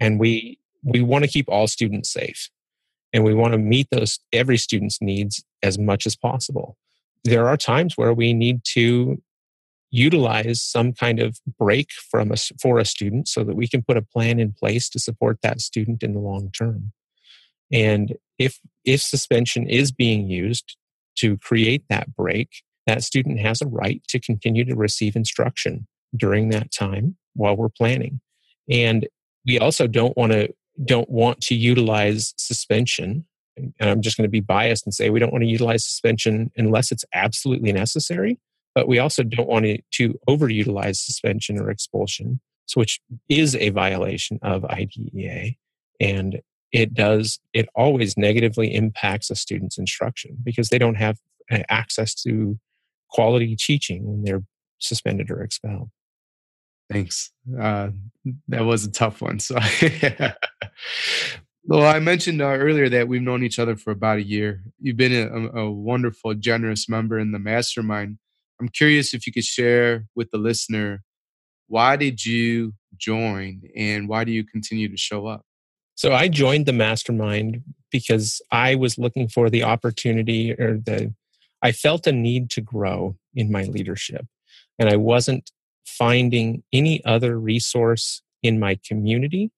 And 0.00 0.18
we 0.18 0.58
we 0.82 1.02
want 1.02 1.24
to 1.24 1.30
keep 1.30 1.48
all 1.48 1.66
students 1.66 2.12
safe 2.12 2.50
and 3.12 3.24
we 3.24 3.34
want 3.34 3.52
to 3.52 3.58
meet 3.58 3.88
those 3.90 4.18
every 4.32 4.56
student's 4.56 5.00
needs 5.00 5.44
as 5.62 5.78
much 5.78 6.06
as 6.06 6.16
possible. 6.16 6.76
There 7.24 7.48
are 7.48 7.56
times 7.56 7.96
where 7.96 8.14
we 8.14 8.32
need 8.32 8.62
to 8.72 9.22
utilize 9.90 10.62
some 10.62 10.92
kind 10.92 11.18
of 11.18 11.38
break 11.58 11.88
from 12.10 12.30
us 12.30 12.52
for 12.62 12.78
a 12.78 12.84
student 12.84 13.26
so 13.28 13.42
that 13.42 13.56
we 13.56 13.66
can 13.66 13.82
put 13.82 13.96
a 13.96 14.02
plan 14.02 14.38
in 14.38 14.52
place 14.52 14.88
to 14.90 14.98
support 14.98 15.38
that 15.42 15.60
student 15.60 16.02
in 16.02 16.14
the 16.14 16.20
long 16.20 16.50
term. 16.52 16.92
And 17.72 18.16
if 18.38 18.58
if 18.84 19.00
suspension 19.02 19.68
is 19.68 19.92
being 19.92 20.28
used 20.28 20.76
to 21.16 21.36
create 21.38 21.84
that 21.90 22.14
break 22.14 22.48
that 22.86 23.04
student 23.04 23.38
has 23.38 23.60
a 23.60 23.68
right 23.68 24.02
to 24.08 24.18
continue 24.18 24.64
to 24.64 24.74
receive 24.74 25.14
instruction 25.14 25.86
during 26.16 26.48
that 26.50 26.72
time 26.72 27.16
while 27.34 27.56
we're 27.56 27.68
planning. 27.68 28.20
And 28.68 29.06
we 29.46 29.58
also 29.58 29.86
don't 29.86 30.16
want 30.16 30.32
to 30.32 30.52
don't 30.84 31.10
want 31.10 31.40
to 31.40 31.54
utilize 31.54 32.34
suspension 32.36 33.26
and 33.56 33.90
i'm 33.90 34.00
just 34.00 34.16
going 34.16 34.26
to 34.26 34.30
be 34.30 34.40
biased 34.40 34.86
and 34.86 34.94
say 34.94 35.10
we 35.10 35.18
don't 35.18 35.32
want 35.32 35.42
to 35.42 35.50
utilize 35.50 35.84
suspension 35.84 36.50
unless 36.56 36.90
it's 36.92 37.04
absolutely 37.14 37.72
necessary 37.72 38.38
but 38.74 38.86
we 38.86 39.00
also 39.00 39.24
don't 39.24 39.48
want 39.48 39.64
to, 39.64 39.78
to 39.90 40.18
overutilize 40.28 40.96
suspension 40.96 41.58
or 41.58 41.70
expulsion 41.70 42.40
which 42.74 43.00
is 43.28 43.56
a 43.56 43.70
violation 43.70 44.38
of 44.42 44.64
IDEA 44.64 45.54
and 45.98 46.40
it 46.72 46.94
does 46.94 47.40
it 47.52 47.68
always 47.74 48.16
negatively 48.16 48.74
impacts 48.74 49.30
a 49.30 49.34
student's 49.34 49.78
instruction 49.78 50.36
because 50.42 50.68
they 50.68 50.78
don't 50.78 50.94
have 50.94 51.18
uh, 51.50 51.58
access 51.68 52.14
to 52.14 52.58
quality 53.10 53.56
teaching 53.56 54.06
when 54.06 54.22
they're 54.22 54.42
suspended 54.78 55.30
or 55.30 55.42
expelled 55.42 55.90
Thanks. 56.90 57.30
Uh, 57.58 57.90
that 58.48 58.64
was 58.64 58.84
a 58.84 58.90
tough 58.90 59.22
one. 59.22 59.38
So, 59.38 59.54
well, 61.64 61.86
I 61.86 62.00
mentioned 62.00 62.42
uh, 62.42 62.46
earlier 62.46 62.88
that 62.88 63.06
we've 63.06 63.22
known 63.22 63.44
each 63.44 63.58
other 63.58 63.76
for 63.76 63.92
about 63.92 64.18
a 64.18 64.22
year. 64.22 64.62
You've 64.80 64.96
been 64.96 65.12
a, 65.12 65.60
a, 65.60 65.70
wonderful, 65.70 66.34
generous 66.34 66.88
member 66.88 67.18
in 67.18 67.32
the 67.32 67.38
mastermind. 67.38 68.18
I'm 68.60 68.68
curious 68.68 69.14
if 69.14 69.26
you 69.26 69.32
could 69.32 69.44
share 69.44 70.06
with 70.14 70.30
the 70.30 70.38
listener 70.38 71.02
why 71.68 71.94
did 71.94 72.26
you 72.26 72.74
join 72.96 73.62
and 73.76 74.08
why 74.08 74.24
do 74.24 74.32
you 74.32 74.44
continue 74.44 74.88
to 74.88 74.96
show 74.96 75.28
up? 75.28 75.42
So, 75.94 76.12
I 76.12 76.26
joined 76.26 76.66
the 76.66 76.72
mastermind 76.72 77.62
because 77.92 78.42
I 78.50 78.74
was 78.74 78.98
looking 78.98 79.28
for 79.28 79.48
the 79.48 79.62
opportunity 79.62 80.52
or 80.52 80.78
the 80.78 81.14
I 81.62 81.72
felt 81.72 82.06
a 82.06 82.12
need 82.12 82.50
to 82.50 82.60
grow 82.60 83.16
in 83.34 83.52
my 83.52 83.64
leadership. 83.64 84.26
And 84.78 84.88
I 84.88 84.96
wasn't 84.96 85.50
finding 85.98 86.62
any 86.72 87.04
other 87.04 87.38
resource 87.38 88.22
in 88.42 88.58
my 88.58 88.78
community 88.86 89.50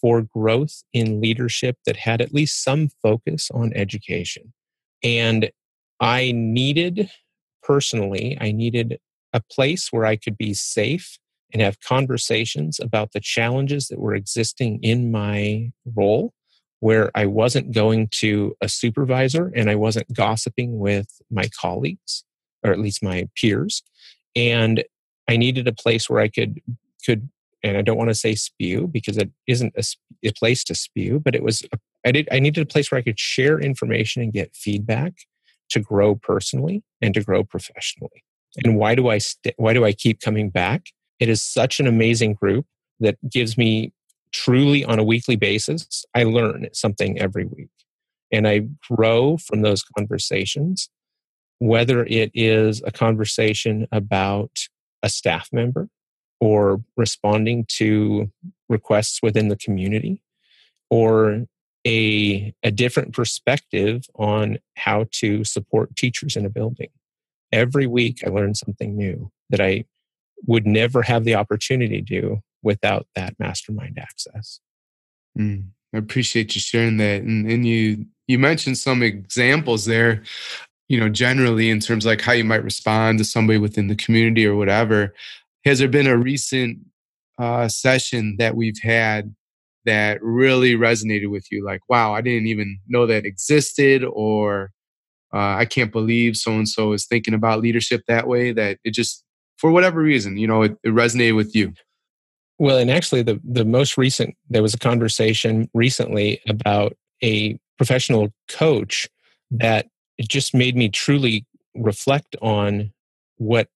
for 0.00 0.22
growth 0.22 0.82
in 0.92 1.20
leadership 1.20 1.76
that 1.86 1.96
had 1.96 2.20
at 2.20 2.34
least 2.34 2.62
some 2.62 2.88
focus 3.02 3.50
on 3.54 3.72
education. 3.74 4.52
And 5.02 5.50
I 6.00 6.32
needed, 6.32 7.10
personally, 7.62 8.36
I 8.40 8.52
needed 8.52 8.98
a 9.32 9.40
place 9.40 9.92
where 9.92 10.04
I 10.04 10.16
could 10.16 10.36
be 10.36 10.54
safe 10.54 11.18
and 11.52 11.62
have 11.62 11.80
conversations 11.80 12.80
about 12.80 13.12
the 13.12 13.20
challenges 13.20 13.88
that 13.88 14.00
were 14.00 14.14
existing 14.14 14.80
in 14.82 15.12
my 15.12 15.70
role, 15.94 16.32
where 16.80 17.10
I 17.14 17.26
wasn't 17.26 17.72
going 17.72 18.08
to 18.12 18.56
a 18.60 18.68
supervisor 18.68 19.52
and 19.54 19.70
I 19.70 19.76
wasn't 19.76 20.12
gossiping 20.12 20.78
with 20.78 21.08
my 21.30 21.48
colleagues, 21.60 22.24
or 22.64 22.72
at 22.72 22.80
least 22.80 23.02
my 23.02 23.28
peers. 23.36 23.82
And 24.34 24.84
I 25.28 25.36
needed 25.36 25.66
a 25.68 25.72
place 25.72 26.08
where 26.08 26.20
I 26.20 26.28
could 26.28 26.60
could 27.04 27.28
and 27.62 27.78
I 27.78 27.82
don't 27.82 27.96
want 27.96 28.10
to 28.10 28.14
say 28.14 28.34
spew 28.34 28.86
because 28.86 29.16
it 29.16 29.30
isn't 29.46 29.74
a, 29.76 29.82
a 30.28 30.32
place 30.32 30.62
to 30.64 30.74
spew, 30.74 31.18
but 31.18 31.34
it 31.34 31.42
was 31.42 31.62
a, 31.72 31.78
I 32.06 32.12
did 32.12 32.28
I 32.30 32.38
needed 32.38 32.62
a 32.62 32.66
place 32.66 32.90
where 32.90 32.98
I 32.98 33.02
could 33.02 33.18
share 33.18 33.58
information 33.58 34.22
and 34.22 34.32
get 34.32 34.54
feedback 34.54 35.14
to 35.70 35.80
grow 35.80 36.14
personally 36.14 36.82
and 37.00 37.14
to 37.14 37.22
grow 37.22 37.42
professionally. 37.42 38.22
And 38.64 38.76
why 38.76 38.94
do 38.94 39.08
I 39.08 39.18
st- 39.18 39.54
why 39.56 39.72
do 39.72 39.84
I 39.84 39.92
keep 39.92 40.20
coming 40.20 40.50
back? 40.50 40.86
It 41.18 41.28
is 41.28 41.42
such 41.42 41.80
an 41.80 41.86
amazing 41.86 42.34
group 42.34 42.66
that 43.00 43.16
gives 43.28 43.56
me 43.56 43.92
truly 44.32 44.84
on 44.84 44.98
a 44.98 45.04
weekly 45.04 45.36
basis. 45.36 46.04
I 46.14 46.24
learn 46.24 46.68
something 46.72 47.18
every 47.18 47.46
week, 47.46 47.70
and 48.30 48.46
I 48.46 48.68
grow 48.90 49.38
from 49.38 49.62
those 49.62 49.82
conversations. 49.96 50.90
Whether 51.60 52.04
it 52.04 52.30
is 52.34 52.82
a 52.84 52.92
conversation 52.92 53.86
about 53.90 54.50
a 55.04 55.08
staff 55.08 55.50
member 55.52 55.88
or 56.40 56.82
responding 56.96 57.66
to 57.68 58.30
requests 58.68 59.20
within 59.22 59.48
the 59.48 59.56
community 59.56 60.22
or 60.90 61.44
a, 61.86 62.54
a 62.62 62.70
different 62.70 63.12
perspective 63.12 64.06
on 64.14 64.58
how 64.76 65.04
to 65.12 65.44
support 65.44 65.94
teachers 65.94 66.34
in 66.34 66.46
a 66.46 66.50
building. 66.50 66.88
Every 67.52 67.86
week, 67.86 68.22
I 68.26 68.30
learn 68.30 68.54
something 68.54 68.96
new 68.96 69.30
that 69.50 69.60
I 69.60 69.84
would 70.46 70.66
never 70.66 71.02
have 71.02 71.24
the 71.24 71.34
opportunity 71.34 72.00
to 72.00 72.02
do 72.02 72.40
without 72.62 73.06
that 73.14 73.34
mastermind 73.38 73.98
access. 73.98 74.60
Mm, 75.38 75.66
I 75.94 75.98
appreciate 75.98 76.54
you 76.54 76.60
sharing 76.60 76.96
that. 76.96 77.22
And, 77.22 77.48
and 77.50 77.66
you 77.66 78.06
you 78.26 78.38
mentioned 78.38 78.78
some 78.78 79.02
examples 79.02 79.84
there 79.84 80.22
you 80.88 81.00
know, 81.00 81.08
generally 81.08 81.70
in 81.70 81.80
terms 81.80 82.04
like 82.04 82.20
how 82.20 82.32
you 82.32 82.44
might 82.44 82.64
respond 82.64 83.18
to 83.18 83.24
somebody 83.24 83.58
within 83.58 83.88
the 83.88 83.96
community 83.96 84.46
or 84.46 84.54
whatever. 84.54 85.14
Has 85.64 85.78
there 85.78 85.88
been 85.88 86.06
a 86.06 86.16
recent 86.16 86.78
uh, 87.38 87.68
session 87.68 88.36
that 88.38 88.54
we've 88.54 88.78
had 88.82 89.34
that 89.86 90.22
really 90.22 90.74
resonated 90.74 91.30
with 91.30 91.50
you? 91.50 91.64
Like, 91.64 91.80
wow, 91.88 92.12
I 92.14 92.20
didn't 92.20 92.48
even 92.48 92.78
know 92.86 93.06
that 93.06 93.24
existed, 93.24 94.04
or 94.04 94.70
uh, 95.32 95.56
I 95.56 95.64
can't 95.64 95.90
believe 95.90 96.36
so 96.36 96.52
and 96.52 96.68
so 96.68 96.92
is 96.92 97.06
thinking 97.06 97.34
about 97.34 97.60
leadership 97.60 98.02
that 98.06 98.28
way. 98.28 98.52
That 98.52 98.78
it 98.84 98.92
just, 98.92 99.24
for 99.56 99.70
whatever 99.70 100.00
reason, 100.00 100.36
you 100.36 100.46
know, 100.46 100.62
it, 100.62 100.76
it 100.84 100.90
resonated 100.90 101.36
with 101.36 101.56
you. 101.56 101.72
Well, 102.58 102.78
and 102.78 102.90
actually, 102.90 103.22
the 103.22 103.40
the 103.42 103.64
most 103.64 103.96
recent 103.96 104.36
there 104.48 104.62
was 104.62 104.74
a 104.74 104.78
conversation 104.78 105.68
recently 105.74 106.40
about 106.46 106.94
a 107.22 107.58
professional 107.78 108.32
coach 108.48 109.08
that 109.50 109.86
it 110.18 110.28
just 110.28 110.54
made 110.54 110.76
me 110.76 110.88
truly 110.88 111.46
reflect 111.74 112.36
on 112.40 112.92
what 113.36 113.68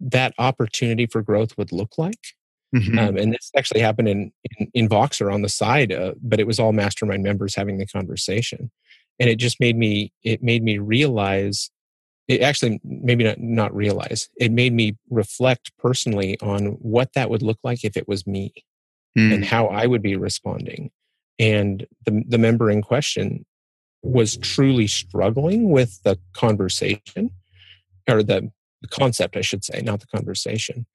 that 0.00 0.34
opportunity 0.38 1.06
for 1.06 1.22
growth 1.22 1.56
would 1.56 1.72
look 1.72 1.98
like. 1.98 2.34
Mm-hmm. 2.74 2.98
Um, 2.98 3.16
and 3.16 3.32
this 3.32 3.50
actually 3.56 3.80
happened 3.80 4.08
in, 4.08 4.32
in, 4.58 4.70
in 4.72 4.88
Voxer 4.88 5.32
on 5.32 5.42
the 5.42 5.48
side, 5.48 5.92
uh, 5.92 6.14
but 6.22 6.40
it 6.40 6.46
was 6.46 6.58
all 6.58 6.72
mastermind 6.72 7.22
members 7.22 7.54
having 7.54 7.78
the 7.78 7.86
conversation. 7.86 8.70
And 9.20 9.28
it 9.28 9.36
just 9.36 9.60
made 9.60 9.76
me, 9.76 10.12
it 10.24 10.42
made 10.42 10.62
me 10.62 10.78
realize, 10.78 11.70
it 12.28 12.40
actually 12.40 12.80
maybe 12.82 13.24
not, 13.24 13.38
not 13.38 13.74
realize, 13.74 14.30
it 14.36 14.50
made 14.50 14.72
me 14.72 14.96
reflect 15.10 15.70
personally 15.78 16.40
on 16.40 16.78
what 16.80 17.12
that 17.14 17.28
would 17.28 17.42
look 17.42 17.58
like 17.62 17.84
if 17.84 17.96
it 17.96 18.08
was 18.08 18.26
me 18.26 18.54
mm. 19.16 19.34
and 19.34 19.44
how 19.44 19.66
I 19.66 19.86
would 19.86 20.02
be 20.02 20.16
responding. 20.16 20.90
And 21.38 21.86
the, 22.06 22.24
the 22.26 22.38
member 22.38 22.70
in 22.70 22.80
question 22.80 23.44
was 24.02 24.36
truly 24.36 24.86
struggling 24.86 25.70
with 25.70 26.02
the 26.02 26.18
conversation 26.32 27.30
or 28.08 28.22
the, 28.22 28.50
the 28.80 28.88
concept, 28.88 29.36
I 29.36 29.42
should 29.42 29.64
say, 29.64 29.80
not 29.80 30.00
the 30.00 30.06
conversation. 30.06 30.86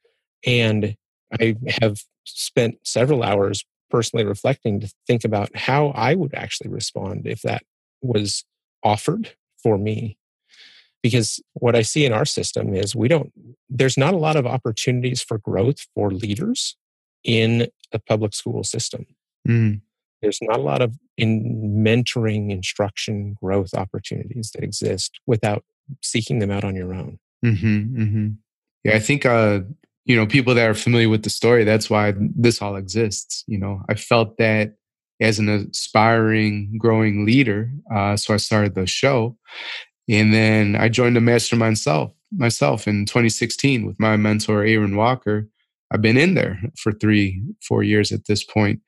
And 0.45 0.95
I 1.39 1.55
have 1.81 1.99
spent 2.25 2.79
several 2.83 3.23
hours 3.23 3.65
personally 3.89 4.25
reflecting 4.25 4.81
to 4.81 4.91
think 5.07 5.23
about 5.23 5.55
how 5.55 5.87
I 5.89 6.15
would 6.15 6.33
actually 6.33 6.69
respond 6.69 7.25
if 7.25 7.41
that 7.41 7.63
was 8.01 8.43
offered 8.83 9.31
for 9.61 9.77
me. 9.77 10.17
Because 11.01 11.41
what 11.53 11.75
I 11.75 11.83
see 11.83 12.05
in 12.05 12.11
our 12.11 12.25
system 12.25 12.73
is 12.73 12.95
we 12.95 13.07
don't, 13.07 13.31
there's 13.69 13.97
not 13.97 14.13
a 14.13 14.17
lot 14.17 14.35
of 14.35 14.45
opportunities 14.45 15.21
for 15.21 15.37
growth 15.37 15.87
for 15.95 16.11
leaders 16.11 16.75
in 17.23 17.67
a 17.93 17.99
public 17.99 18.33
school 18.33 18.63
system. 18.63 19.05
Mm. 19.47 19.81
There's 20.21 20.39
not 20.41 20.59
a 20.59 20.63
lot 20.63 20.81
of 20.81 20.95
in 21.17 21.83
mentoring, 21.83 22.51
instruction, 22.51 23.35
growth 23.41 23.73
opportunities 23.73 24.51
that 24.51 24.63
exist 24.63 25.19
without 25.25 25.63
seeking 26.01 26.39
them 26.39 26.51
out 26.51 26.63
on 26.63 26.75
your 26.75 26.93
own. 26.93 27.19
Mm-hmm, 27.43 28.01
mm-hmm. 28.01 28.27
Yeah, 28.83 28.95
I 28.95 28.99
think 28.99 29.25
uh, 29.25 29.61
you 30.05 30.15
know 30.15 30.25
people 30.25 30.55
that 30.55 30.69
are 30.69 30.73
familiar 30.73 31.09
with 31.09 31.23
the 31.23 31.29
story. 31.29 31.63
That's 31.63 31.89
why 31.89 32.13
this 32.17 32.61
all 32.61 32.75
exists. 32.75 33.43
You 33.47 33.59
know, 33.59 33.81
I 33.89 33.95
felt 33.95 34.37
that 34.37 34.75
as 35.19 35.39
an 35.39 35.49
aspiring, 35.49 36.77
growing 36.77 37.25
leader, 37.25 37.71
uh, 37.93 38.15
so 38.15 38.33
I 38.33 38.37
started 38.37 38.75
the 38.75 38.85
show, 38.85 39.37
and 40.07 40.33
then 40.33 40.75
I 40.75 40.89
joined 40.89 41.15
the 41.15 41.21
mastermind 41.21 41.77
self 41.77 42.11
myself 42.35 42.87
in 42.87 43.05
2016 43.05 43.85
with 43.85 43.99
my 43.99 44.17
mentor 44.17 44.63
Aaron 44.63 44.95
Walker. 44.95 45.47
I've 45.91 46.01
been 46.01 46.17
in 46.17 46.33
there 46.33 46.59
for 46.77 46.91
three, 46.91 47.41
four 47.65 47.81
years 47.81 48.11
at 48.11 48.25
this 48.25 48.43
point, 48.43 48.81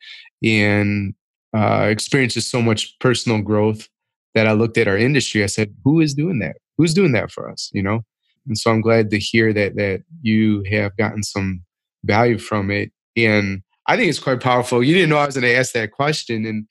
and 0.43 1.13
uh, 1.55 1.87
experiences 1.89 2.47
so 2.47 2.61
much 2.61 2.97
personal 2.99 3.41
growth 3.41 3.87
that 4.35 4.47
I 4.47 4.53
looked 4.53 4.77
at 4.77 4.87
our 4.87 4.97
industry. 4.97 5.43
I 5.43 5.47
said, 5.47 5.73
"Who 5.83 5.99
is 5.99 6.13
doing 6.13 6.39
that? 6.39 6.57
Who's 6.77 6.93
doing 6.93 7.11
that 7.13 7.31
for 7.31 7.49
us?" 7.49 7.69
You 7.73 7.83
know, 7.83 8.05
and 8.47 8.57
so 8.57 8.71
I'm 8.71 8.81
glad 8.81 9.09
to 9.11 9.19
hear 9.19 9.53
that 9.53 9.75
that 9.75 10.03
you 10.21 10.63
have 10.69 10.95
gotten 10.97 11.23
some 11.23 11.63
value 12.03 12.37
from 12.37 12.71
it, 12.71 12.91
and 13.15 13.61
I 13.87 13.97
think 13.97 14.09
it's 14.09 14.19
quite 14.19 14.39
powerful. 14.39 14.83
You 14.83 14.93
didn't 14.93 15.09
know 15.09 15.17
I 15.17 15.25
was 15.25 15.35
going 15.35 15.51
to 15.51 15.55
ask 15.55 15.73
that 15.73 15.91
question, 15.91 16.45
and 16.45 16.67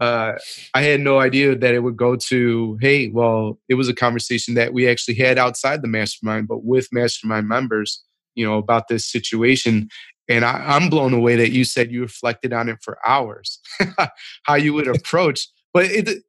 uh, 0.00 0.32
I 0.74 0.82
had 0.82 1.00
no 1.00 1.18
idea 1.18 1.56
that 1.56 1.74
it 1.74 1.80
would 1.80 1.96
go 1.96 2.16
to, 2.16 2.78
hey, 2.80 3.08
well, 3.08 3.58
it 3.68 3.74
was 3.74 3.88
a 3.88 3.94
conversation 3.94 4.54
that 4.54 4.72
we 4.72 4.88
actually 4.88 5.14
had 5.14 5.38
outside 5.38 5.82
the 5.82 5.88
mastermind, 5.88 6.48
but 6.48 6.64
with 6.64 6.88
mastermind 6.92 7.48
members, 7.48 8.02
you 8.34 8.46
know, 8.46 8.58
about 8.58 8.88
this 8.88 9.10
situation. 9.10 9.88
And 10.28 10.44
I, 10.44 10.76
am 10.76 10.90
blown 10.90 11.12
away 11.12 11.36
that 11.36 11.52
you 11.52 11.64
said 11.64 11.92
you 11.92 12.02
reflected 12.02 12.52
on 12.52 12.68
it 12.68 12.78
for 12.82 12.98
hours, 13.06 13.60
how 14.42 14.54
you 14.54 14.74
would 14.74 14.88
approach. 14.88 15.48
But 15.72 15.86
it 15.86 16.24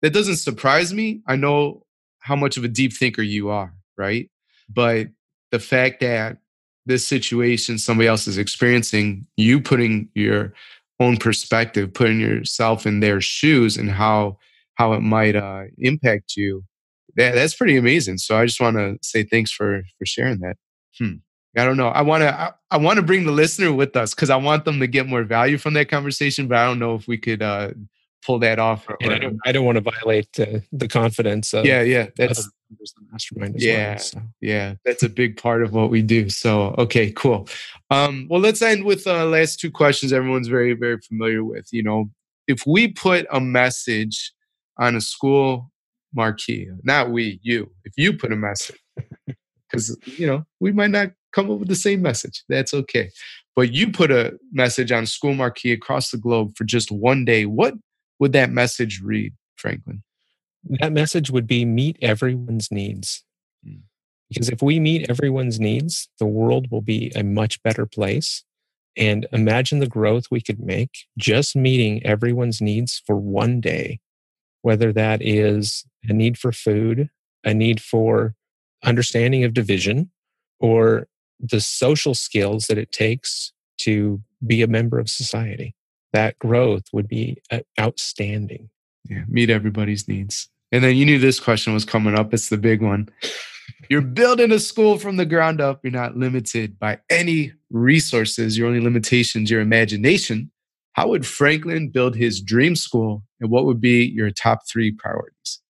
that 0.00 0.12
doesn't 0.12 0.36
surprise 0.36 0.92
me. 0.92 1.22
I 1.26 1.36
know 1.36 1.84
how 2.20 2.36
much 2.36 2.56
of 2.56 2.64
a 2.64 2.68
deep 2.68 2.92
thinker 2.92 3.22
you 3.22 3.50
are, 3.50 3.74
right? 3.96 4.30
But 4.68 5.08
the 5.50 5.58
fact 5.58 6.00
that 6.00 6.38
this 6.86 7.06
situation 7.06 7.78
somebody 7.78 8.08
else 8.08 8.26
is 8.26 8.38
experiencing, 8.38 9.26
you 9.36 9.60
putting 9.60 10.08
your 10.14 10.52
own 10.98 11.16
perspective, 11.16 11.92
putting 11.92 12.20
yourself 12.20 12.86
in 12.86 13.00
their 13.00 13.20
shoes 13.20 13.76
and 13.76 13.90
how 13.90 14.38
how 14.74 14.92
it 14.94 15.00
might 15.00 15.36
uh, 15.36 15.64
impact 15.78 16.36
you. 16.36 16.64
That, 17.16 17.34
that's 17.34 17.54
pretty 17.54 17.76
amazing. 17.76 18.18
So 18.18 18.38
I 18.38 18.46
just 18.46 18.60
want 18.60 18.76
to 18.76 18.98
say 19.02 19.22
thanks 19.22 19.52
for 19.52 19.82
for 19.98 20.06
sharing 20.06 20.40
that. 20.40 20.56
Hmm. 20.98 21.16
I 21.56 21.64
don't 21.64 21.76
know. 21.76 21.88
I 21.88 22.02
want 22.02 22.22
to 22.22 22.34
I, 22.34 22.52
I 22.70 22.76
want 22.78 22.96
to 22.96 23.02
bring 23.02 23.26
the 23.26 23.32
listener 23.32 23.72
with 23.72 23.94
us 23.96 24.14
because 24.14 24.30
I 24.30 24.36
want 24.36 24.64
them 24.64 24.80
to 24.80 24.86
get 24.86 25.06
more 25.06 25.22
value 25.22 25.58
from 25.58 25.74
that 25.74 25.90
conversation. 25.90 26.48
But 26.48 26.58
I 26.58 26.66
don't 26.66 26.78
know 26.78 26.94
if 26.94 27.06
we 27.06 27.18
could 27.18 27.42
uh, 27.42 27.72
pull 28.24 28.38
that 28.38 28.58
off. 28.58 28.88
Or, 28.88 28.96
I 29.02 29.18
don't, 29.18 29.38
I 29.44 29.52
don't 29.52 29.66
want 29.66 29.76
to 29.76 29.90
violate 29.90 30.40
uh, 30.40 30.60
the 30.72 30.88
confidence. 30.88 31.52
Of 31.52 31.66
yeah, 31.66 31.82
yeah, 31.82 32.08
that's 32.16 32.44
the 32.70 32.88
mastermind. 33.10 33.56
yeah, 33.58 33.90
well, 33.90 33.98
so. 33.98 34.22
yeah, 34.40 34.74
that's 34.84 35.02
a 35.02 35.08
big 35.08 35.36
part 35.36 35.62
of 35.62 35.72
what 35.72 35.90
we 35.90 36.02
do. 36.02 36.30
So, 36.30 36.74
okay, 36.78 37.12
cool. 37.12 37.48
Um, 37.90 38.26
well, 38.30 38.40
let's 38.40 38.62
end 38.62 38.84
with 38.84 39.06
uh, 39.06 39.26
last 39.26 39.60
two 39.60 39.70
questions. 39.70 40.12
Everyone's 40.12 40.48
very, 40.48 40.72
very 40.72 40.98
familiar 40.98 41.44
with. 41.44 41.68
You 41.72 41.82
know, 41.82 42.10
if 42.48 42.66
we 42.66 42.88
put 42.88 43.26
a 43.30 43.40
message 43.40 44.32
on 44.78 44.96
a 44.96 45.00
school 45.00 45.70
marquee, 46.14 46.68
not 46.82 47.10
we, 47.10 47.40
you. 47.42 47.70
If 47.84 47.92
you 47.96 48.16
put 48.16 48.32
a 48.32 48.36
message, 48.36 48.80
because 49.70 49.96
you 50.04 50.26
know 50.26 50.44
we 50.60 50.72
might 50.72 50.90
not 50.90 51.12
come 51.32 51.50
up 51.50 51.58
with 51.58 51.68
the 51.68 51.74
same 51.74 52.02
message. 52.02 52.44
That's 52.48 52.74
okay. 52.74 53.10
But 53.54 53.72
you 53.72 53.90
put 53.90 54.10
a 54.10 54.38
message 54.52 54.92
on 54.92 55.06
school 55.06 55.34
marquee 55.34 55.72
across 55.72 56.10
the 56.10 56.18
globe 56.18 56.52
for 56.56 56.64
just 56.64 56.90
one 56.90 57.24
day. 57.24 57.44
What 57.46 57.74
would 58.18 58.32
that 58.32 58.50
message 58.50 59.00
read, 59.02 59.34
Franklin? 59.56 60.02
That 60.80 60.92
message 60.92 61.30
would 61.30 61.46
be 61.46 61.64
meet 61.64 61.96
everyone's 62.00 62.70
needs. 62.70 63.24
Hmm. 63.64 63.80
Because 64.28 64.48
if 64.48 64.62
we 64.62 64.80
meet 64.80 65.10
everyone's 65.10 65.60
needs, 65.60 66.08
the 66.18 66.26
world 66.26 66.70
will 66.70 66.80
be 66.80 67.12
a 67.14 67.22
much 67.22 67.62
better 67.62 67.84
place. 67.84 68.44
And 68.96 69.26
imagine 69.32 69.78
the 69.78 69.86
growth 69.86 70.26
we 70.30 70.40
could 70.40 70.60
make 70.60 70.90
just 71.18 71.56
meeting 71.56 72.04
everyone's 72.04 72.60
needs 72.60 73.02
for 73.06 73.16
one 73.16 73.60
day, 73.60 74.00
whether 74.62 74.92
that 74.92 75.20
is 75.22 75.84
a 76.04 76.12
need 76.12 76.38
for 76.38 76.52
food, 76.52 77.10
a 77.44 77.52
need 77.52 77.80
for 77.80 78.34
understanding 78.84 79.44
of 79.44 79.54
division, 79.54 80.10
or 80.60 81.08
the 81.42 81.60
social 81.60 82.14
skills 82.14 82.66
that 82.68 82.78
it 82.78 82.92
takes 82.92 83.52
to 83.78 84.22
be 84.46 84.62
a 84.62 84.66
member 84.66 84.98
of 84.98 85.10
society 85.10 85.74
that 86.12 86.38
growth 86.38 86.84
would 86.92 87.08
be 87.08 87.38
uh, 87.50 87.60
outstanding. 87.80 88.68
Yeah, 89.08 89.24
meet 89.28 89.50
everybody's 89.50 90.06
needs. 90.06 90.48
And 90.70 90.82
then 90.82 90.96
you 90.96 91.04
knew 91.04 91.18
this 91.18 91.40
question 91.40 91.74
was 91.74 91.84
coming 91.84 92.18
up. 92.18 92.32
It's 92.32 92.48
the 92.48 92.58
big 92.58 92.80
one. 92.82 93.08
You're 93.88 94.00
building 94.00 94.52
a 94.52 94.58
school 94.58 94.98
from 94.98 95.16
the 95.16 95.26
ground 95.26 95.60
up. 95.60 95.80
You're 95.82 95.92
not 95.92 96.16
limited 96.16 96.78
by 96.78 96.98
any 97.10 97.52
resources. 97.70 98.56
Your 98.56 98.68
only 98.68 98.80
limitations, 98.80 99.50
your 99.50 99.60
imagination. 99.60 100.50
How 100.92 101.08
would 101.08 101.26
Franklin 101.26 101.88
build 101.88 102.14
his 102.14 102.40
dream 102.40 102.76
school? 102.76 103.22
And 103.40 103.50
what 103.50 103.64
would 103.64 103.80
be 103.80 104.04
your 104.04 104.30
top 104.30 104.60
three 104.68 104.92
priorities? 104.92 105.60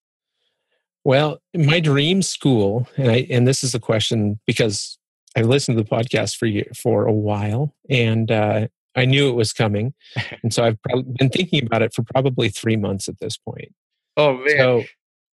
Well, 1.04 1.40
my 1.54 1.80
dream 1.80 2.22
school, 2.22 2.86
and 2.96 3.10
I 3.10 3.26
and 3.28 3.46
this 3.46 3.64
is 3.64 3.74
a 3.74 3.80
question 3.80 4.38
because 4.46 4.98
I've 5.36 5.46
listened 5.46 5.78
to 5.78 5.84
the 5.84 5.88
podcast 5.88 6.36
for 6.36 6.46
you 6.46 6.64
for 6.76 7.06
a 7.06 7.12
while, 7.12 7.74
and 7.88 8.30
uh, 8.30 8.68
I 8.96 9.04
knew 9.04 9.28
it 9.28 9.34
was 9.34 9.52
coming, 9.52 9.94
and 10.42 10.52
so 10.52 10.64
I've 10.64 10.78
been 11.14 11.30
thinking 11.30 11.66
about 11.66 11.82
it 11.82 11.94
for 11.94 12.02
probably 12.02 12.48
three 12.48 12.76
months 12.76 13.08
at 13.08 13.18
this 13.20 13.36
point. 13.36 13.74
Oh 14.16 14.34
man! 14.38 14.56
So 14.58 14.84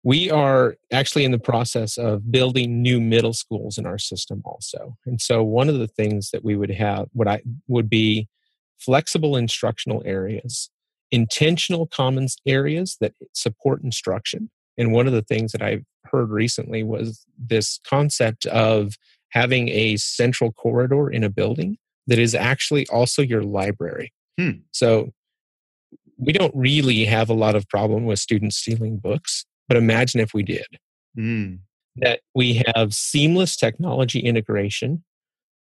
we 0.05 0.29
are 0.29 0.75
actually 0.93 1.25
in 1.25 1.31
the 1.31 1.39
process 1.39 1.97
of 1.97 2.31
building 2.31 2.81
new 2.81 3.01
middle 3.01 3.33
schools 3.33 3.79
in 3.79 3.87
our 3.87 3.97
system, 3.97 4.43
also. 4.45 4.95
And 5.07 5.19
so 5.19 5.43
one 5.43 5.67
of 5.67 5.79
the 5.79 5.87
things 5.87 6.29
that 6.29 6.43
we 6.43 6.55
would 6.55 6.69
have, 6.69 7.07
what 7.13 7.27
I 7.27 7.41
would 7.67 7.89
be 7.89 8.27
flexible 8.77 9.35
instructional 9.35 10.03
areas, 10.05 10.69
intentional 11.09 11.87
commons 11.87 12.37
areas 12.45 12.97
that 13.01 13.13
support 13.33 13.81
instruction. 13.83 14.51
And 14.77 14.91
one 14.91 15.07
of 15.07 15.13
the 15.13 15.23
things 15.23 15.51
that 15.53 15.63
I've 15.63 15.85
heard 16.03 16.29
recently 16.29 16.83
was 16.83 17.25
this 17.37 17.79
concept 17.87 18.45
of 18.45 18.97
having 19.29 19.69
a 19.69 19.97
central 19.97 20.51
corridor 20.51 21.09
in 21.09 21.23
a 21.23 21.29
building 21.29 21.77
that 22.07 22.19
is 22.19 22.35
actually 22.35 22.87
also 22.87 23.21
your 23.21 23.43
library. 23.43 24.13
Hmm. 24.39 24.59
So 24.71 25.11
we 26.17 26.33
don't 26.33 26.55
really 26.55 27.05
have 27.05 27.29
a 27.29 27.33
lot 27.33 27.55
of 27.55 27.67
problem 27.67 28.05
with 28.05 28.19
students 28.19 28.57
stealing 28.57 28.97
books, 28.97 29.45
but 29.67 29.77
imagine 29.77 30.21
if 30.21 30.33
we 30.33 30.43
did. 30.43 30.67
Hmm. 31.15 31.55
That 31.97 32.19
we 32.33 32.61
have 32.73 32.93
seamless 32.93 33.55
technology 33.55 34.19
integration, 34.19 35.03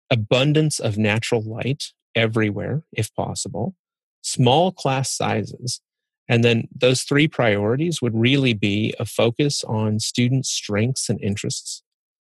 abundance 0.09 0.79
of 0.79 0.97
natural 0.97 1.41
light 1.41 1.91
everywhere, 2.15 2.83
if 2.91 3.13
possible, 3.13 3.75
small 4.21 4.71
class 4.71 5.11
sizes, 5.11 5.81
and 6.27 6.43
then 6.43 6.67
those 6.75 7.03
three 7.03 7.27
priorities 7.27 8.01
would 8.01 8.15
really 8.15 8.53
be 8.53 8.93
a 8.99 9.05
focus 9.05 9.63
on 9.63 9.99
students' 9.99 10.49
strengths 10.49 11.09
and 11.09 11.21
interests, 11.21 11.83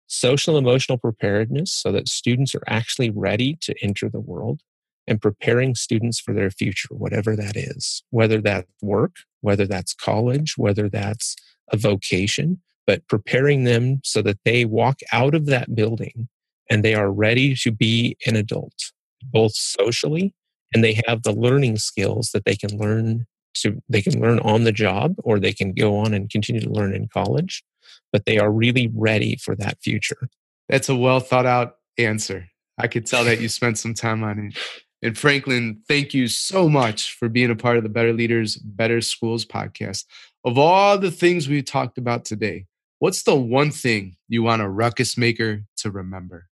social 0.10 0.58
emotional 0.58 0.98
preparedness 0.98 1.72
so 1.72 1.92
that 1.92 2.10
students 2.10 2.56
are 2.56 2.64
actually 2.68 3.12
ready 3.12 3.56
to 3.62 3.76
enter 3.82 4.10
the 4.10 4.20
world 4.20 4.62
and 5.08 5.22
preparing 5.22 5.76
students 5.76 6.20
for 6.20 6.34
their 6.34 6.52
future, 6.52 6.90
whatever 6.92 7.36
that 7.36 7.56
is, 7.56 8.04
whether 8.10 8.42
that's 8.42 8.68
work, 8.82 9.18
whether 9.42 9.66
that's 9.66 9.94
college, 9.94 10.58
whether 10.58 10.90
that's 10.90 11.36
a 11.72 11.78
vocation, 11.78 12.60
but 12.88 13.08
preparing 13.08 13.64
them 13.64 14.02
so 14.04 14.22
that 14.24 14.40
they 14.46 14.66
walk 14.66 15.00
out 15.14 15.36
of 15.36 15.46
that 15.46 15.76
building 15.76 16.28
and 16.70 16.84
they 16.84 16.96
are 16.96 17.12
ready 17.12 17.56
to 17.56 17.72
be 17.72 18.18
an 18.26 18.36
adult, 18.36 18.92
both 19.32 19.54
socially 19.54 20.34
and 20.74 20.84
they 20.84 21.00
have 21.08 21.22
the 21.22 21.34
learning 21.34 21.78
skills 21.78 22.32
that 22.34 22.46
they 22.46 22.56
can 22.56 22.78
learn 22.78 23.26
to 23.56 23.82
they 23.90 24.02
can 24.02 24.20
learn 24.20 24.40
on 24.40 24.64
the 24.64 24.72
job 24.72 25.16
or 25.24 25.40
they 25.40 25.54
can 25.54 25.74
go 25.74 25.98
on 25.98 26.14
and 26.14 26.30
continue 26.30 26.62
to 26.62 26.70
learn 26.70 26.94
in 26.94 27.08
college 27.08 27.64
but 28.12 28.26
they 28.26 28.38
are 28.38 28.52
really 28.52 28.90
ready 28.94 29.36
for 29.38 29.56
that 29.56 29.78
future. 29.82 30.30
That's 30.68 30.90
a 30.90 30.96
well 30.96 31.20
thought 31.20 31.46
out 31.46 31.78
answer. 31.98 32.48
I 32.78 32.88
could 32.88 33.06
tell 33.06 33.26
that 33.26 33.42
you 33.42 33.50
spent 33.50 33.78
some 33.78 33.94
time 33.94 34.24
on 34.24 34.40
it. 34.40 34.58
And 35.02 35.18
Franklin, 35.18 35.82
thank 35.88 36.14
you 36.14 36.28
so 36.28 36.68
much 36.68 37.14
for 37.14 37.30
being 37.30 37.52
a 37.52 37.56
part 37.56 37.78
of 37.78 37.84
the 37.84 37.90
Better 37.90 38.14
Leaders, 38.14 38.58
Better 38.58 39.02
Schools 39.02 39.46
podcast. 39.46 40.06
Of 40.44 40.58
all 40.58 40.98
the 40.98 41.12
things 41.12 41.48
we 41.48 41.62
talked 41.62 41.98
about 41.98 42.26
today, 42.26 42.66
what's 43.00 43.24
the 43.24 43.36
one 43.36 43.72
thing 43.72 44.18
you 44.28 44.44
want 44.44 44.62
a 44.62 44.70
ruckus 44.70 45.18
maker 45.18 45.64
to 45.78 45.92
remember? 45.92 46.48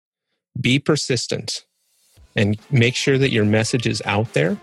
Be 0.61 0.78
persistent 0.78 1.64
and 2.37 2.59
make 2.70 2.95
sure 2.95 3.18
that 3.18 3.30
your 3.30 3.45
message 3.45 3.87
is 3.87 4.03
out 4.05 4.33
there 4.33 4.57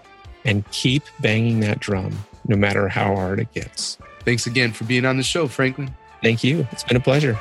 and 0.46 0.70
keep 0.72 1.04
banging 1.22 1.60
that 1.62 1.80
drum 1.80 2.18
no 2.48 2.56
matter 2.56 2.88
how 2.88 3.16
hard 3.16 3.40
it 3.40 3.54
gets. 3.54 3.98
Thanks 4.22 4.48
again 4.48 4.72
for 4.72 4.84
being 4.86 5.06
on 5.06 5.18
the 5.18 5.24
show, 5.24 5.48
Franklin. 5.48 5.94
Thank 6.22 6.44
you. 6.44 6.68
It's 6.72 6.84
been 6.84 6.98
a 6.98 7.02
pleasure. 7.02 7.38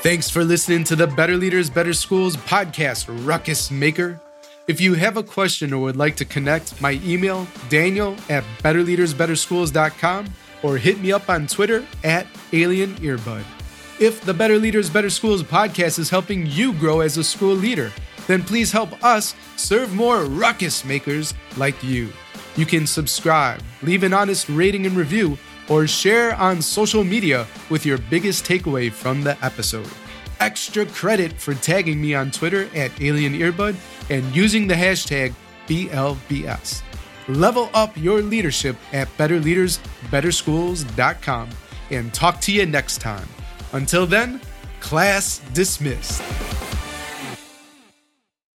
Thanks 0.00 0.30
for 0.30 0.44
listening 0.44 0.84
to 0.84 0.96
the 0.96 1.06
Better 1.06 1.36
Leaders, 1.36 1.68
Better 1.68 1.92
Schools 1.92 2.36
podcast, 2.36 3.06
Ruckus 3.26 3.70
Maker. 3.70 4.20
If 4.68 4.80
you 4.80 4.94
have 4.94 5.16
a 5.16 5.22
question 5.22 5.72
or 5.72 5.82
would 5.82 5.96
like 5.96 6.14
to 6.16 6.24
connect, 6.24 6.80
my 6.80 7.00
email, 7.04 7.48
daniel 7.68 8.16
at 8.28 8.44
betterleadersbetterschools.com 8.62 10.32
or 10.62 10.76
hit 10.76 11.00
me 11.00 11.10
up 11.10 11.28
on 11.28 11.46
Twitter 11.46 11.84
at 12.04 12.26
Alien 12.52 12.94
Earbud. 12.96 13.44
If 14.00 14.20
the 14.20 14.34
Better 14.34 14.58
Leaders, 14.58 14.88
Better 14.88 15.10
Schools 15.10 15.42
podcast 15.42 15.98
is 15.98 16.10
helping 16.10 16.46
you 16.46 16.72
grow 16.74 17.00
as 17.00 17.16
a 17.16 17.24
school 17.24 17.54
leader, 17.54 17.90
then 18.28 18.44
please 18.44 18.70
help 18.70 19.02
us 19.02 19.34
serve 19.56 19.94
more 19.94 20.24
ruckus 20.24 20.84
makers 20.84 21.34
like 21.56 21.82
you. 21.82 22.12
You 22.54 22.66
can 22.66 22.86
subscribe, 22.86 23.60
leave 23.82 24.04
an 24.04 24.12
honest 24.12 24.48
rating 24.48 24.86
and 24.86 24.96
review, 24.96 25.38
or 25.68 25.86
share 25.86 26.34
on 26.36 26.62
social 26.62 27.04
media 27.04 27.46
with 27.70 27.86
your 27.86 27.98
biggest 28.10 28.44
takeaway 28.44 28.90
from 28.90 29.22
the 29.22 29.36
episode. 29.44 29.88
Extra 30.40 30.86
credit 30.86 31.32
for 31.32 31.54
tagging 31.54 32.00
me 32.00 32.14
on 32.14 32.30
Twitter 32.30 32.70
at 32.74 32.90
Alien 33.00 33.34
Earbud 33.34 33.76
and 34.10 34.24
using 34.34 34.66
the 34.66 34.74
hashtag 34.74 35.32
BLBS. 35.66 36.82
Level 37.28 37.70
up 37.74 37.94
your 37.96 38.22
leadership 38.22 38.76
at 38.92 39.08
betterleadersbetterschools.com 39.18 41.48
and 41.90 42.14
talk 42.14 42.40
to 42.40 42.52
you 42.52 42.64
next 42.66 43.00
time. 43.00 43.26
Until 43.72 44.06
then, 44.06 44.40
class 44.80 45.40
dismissed. 45.52 46.22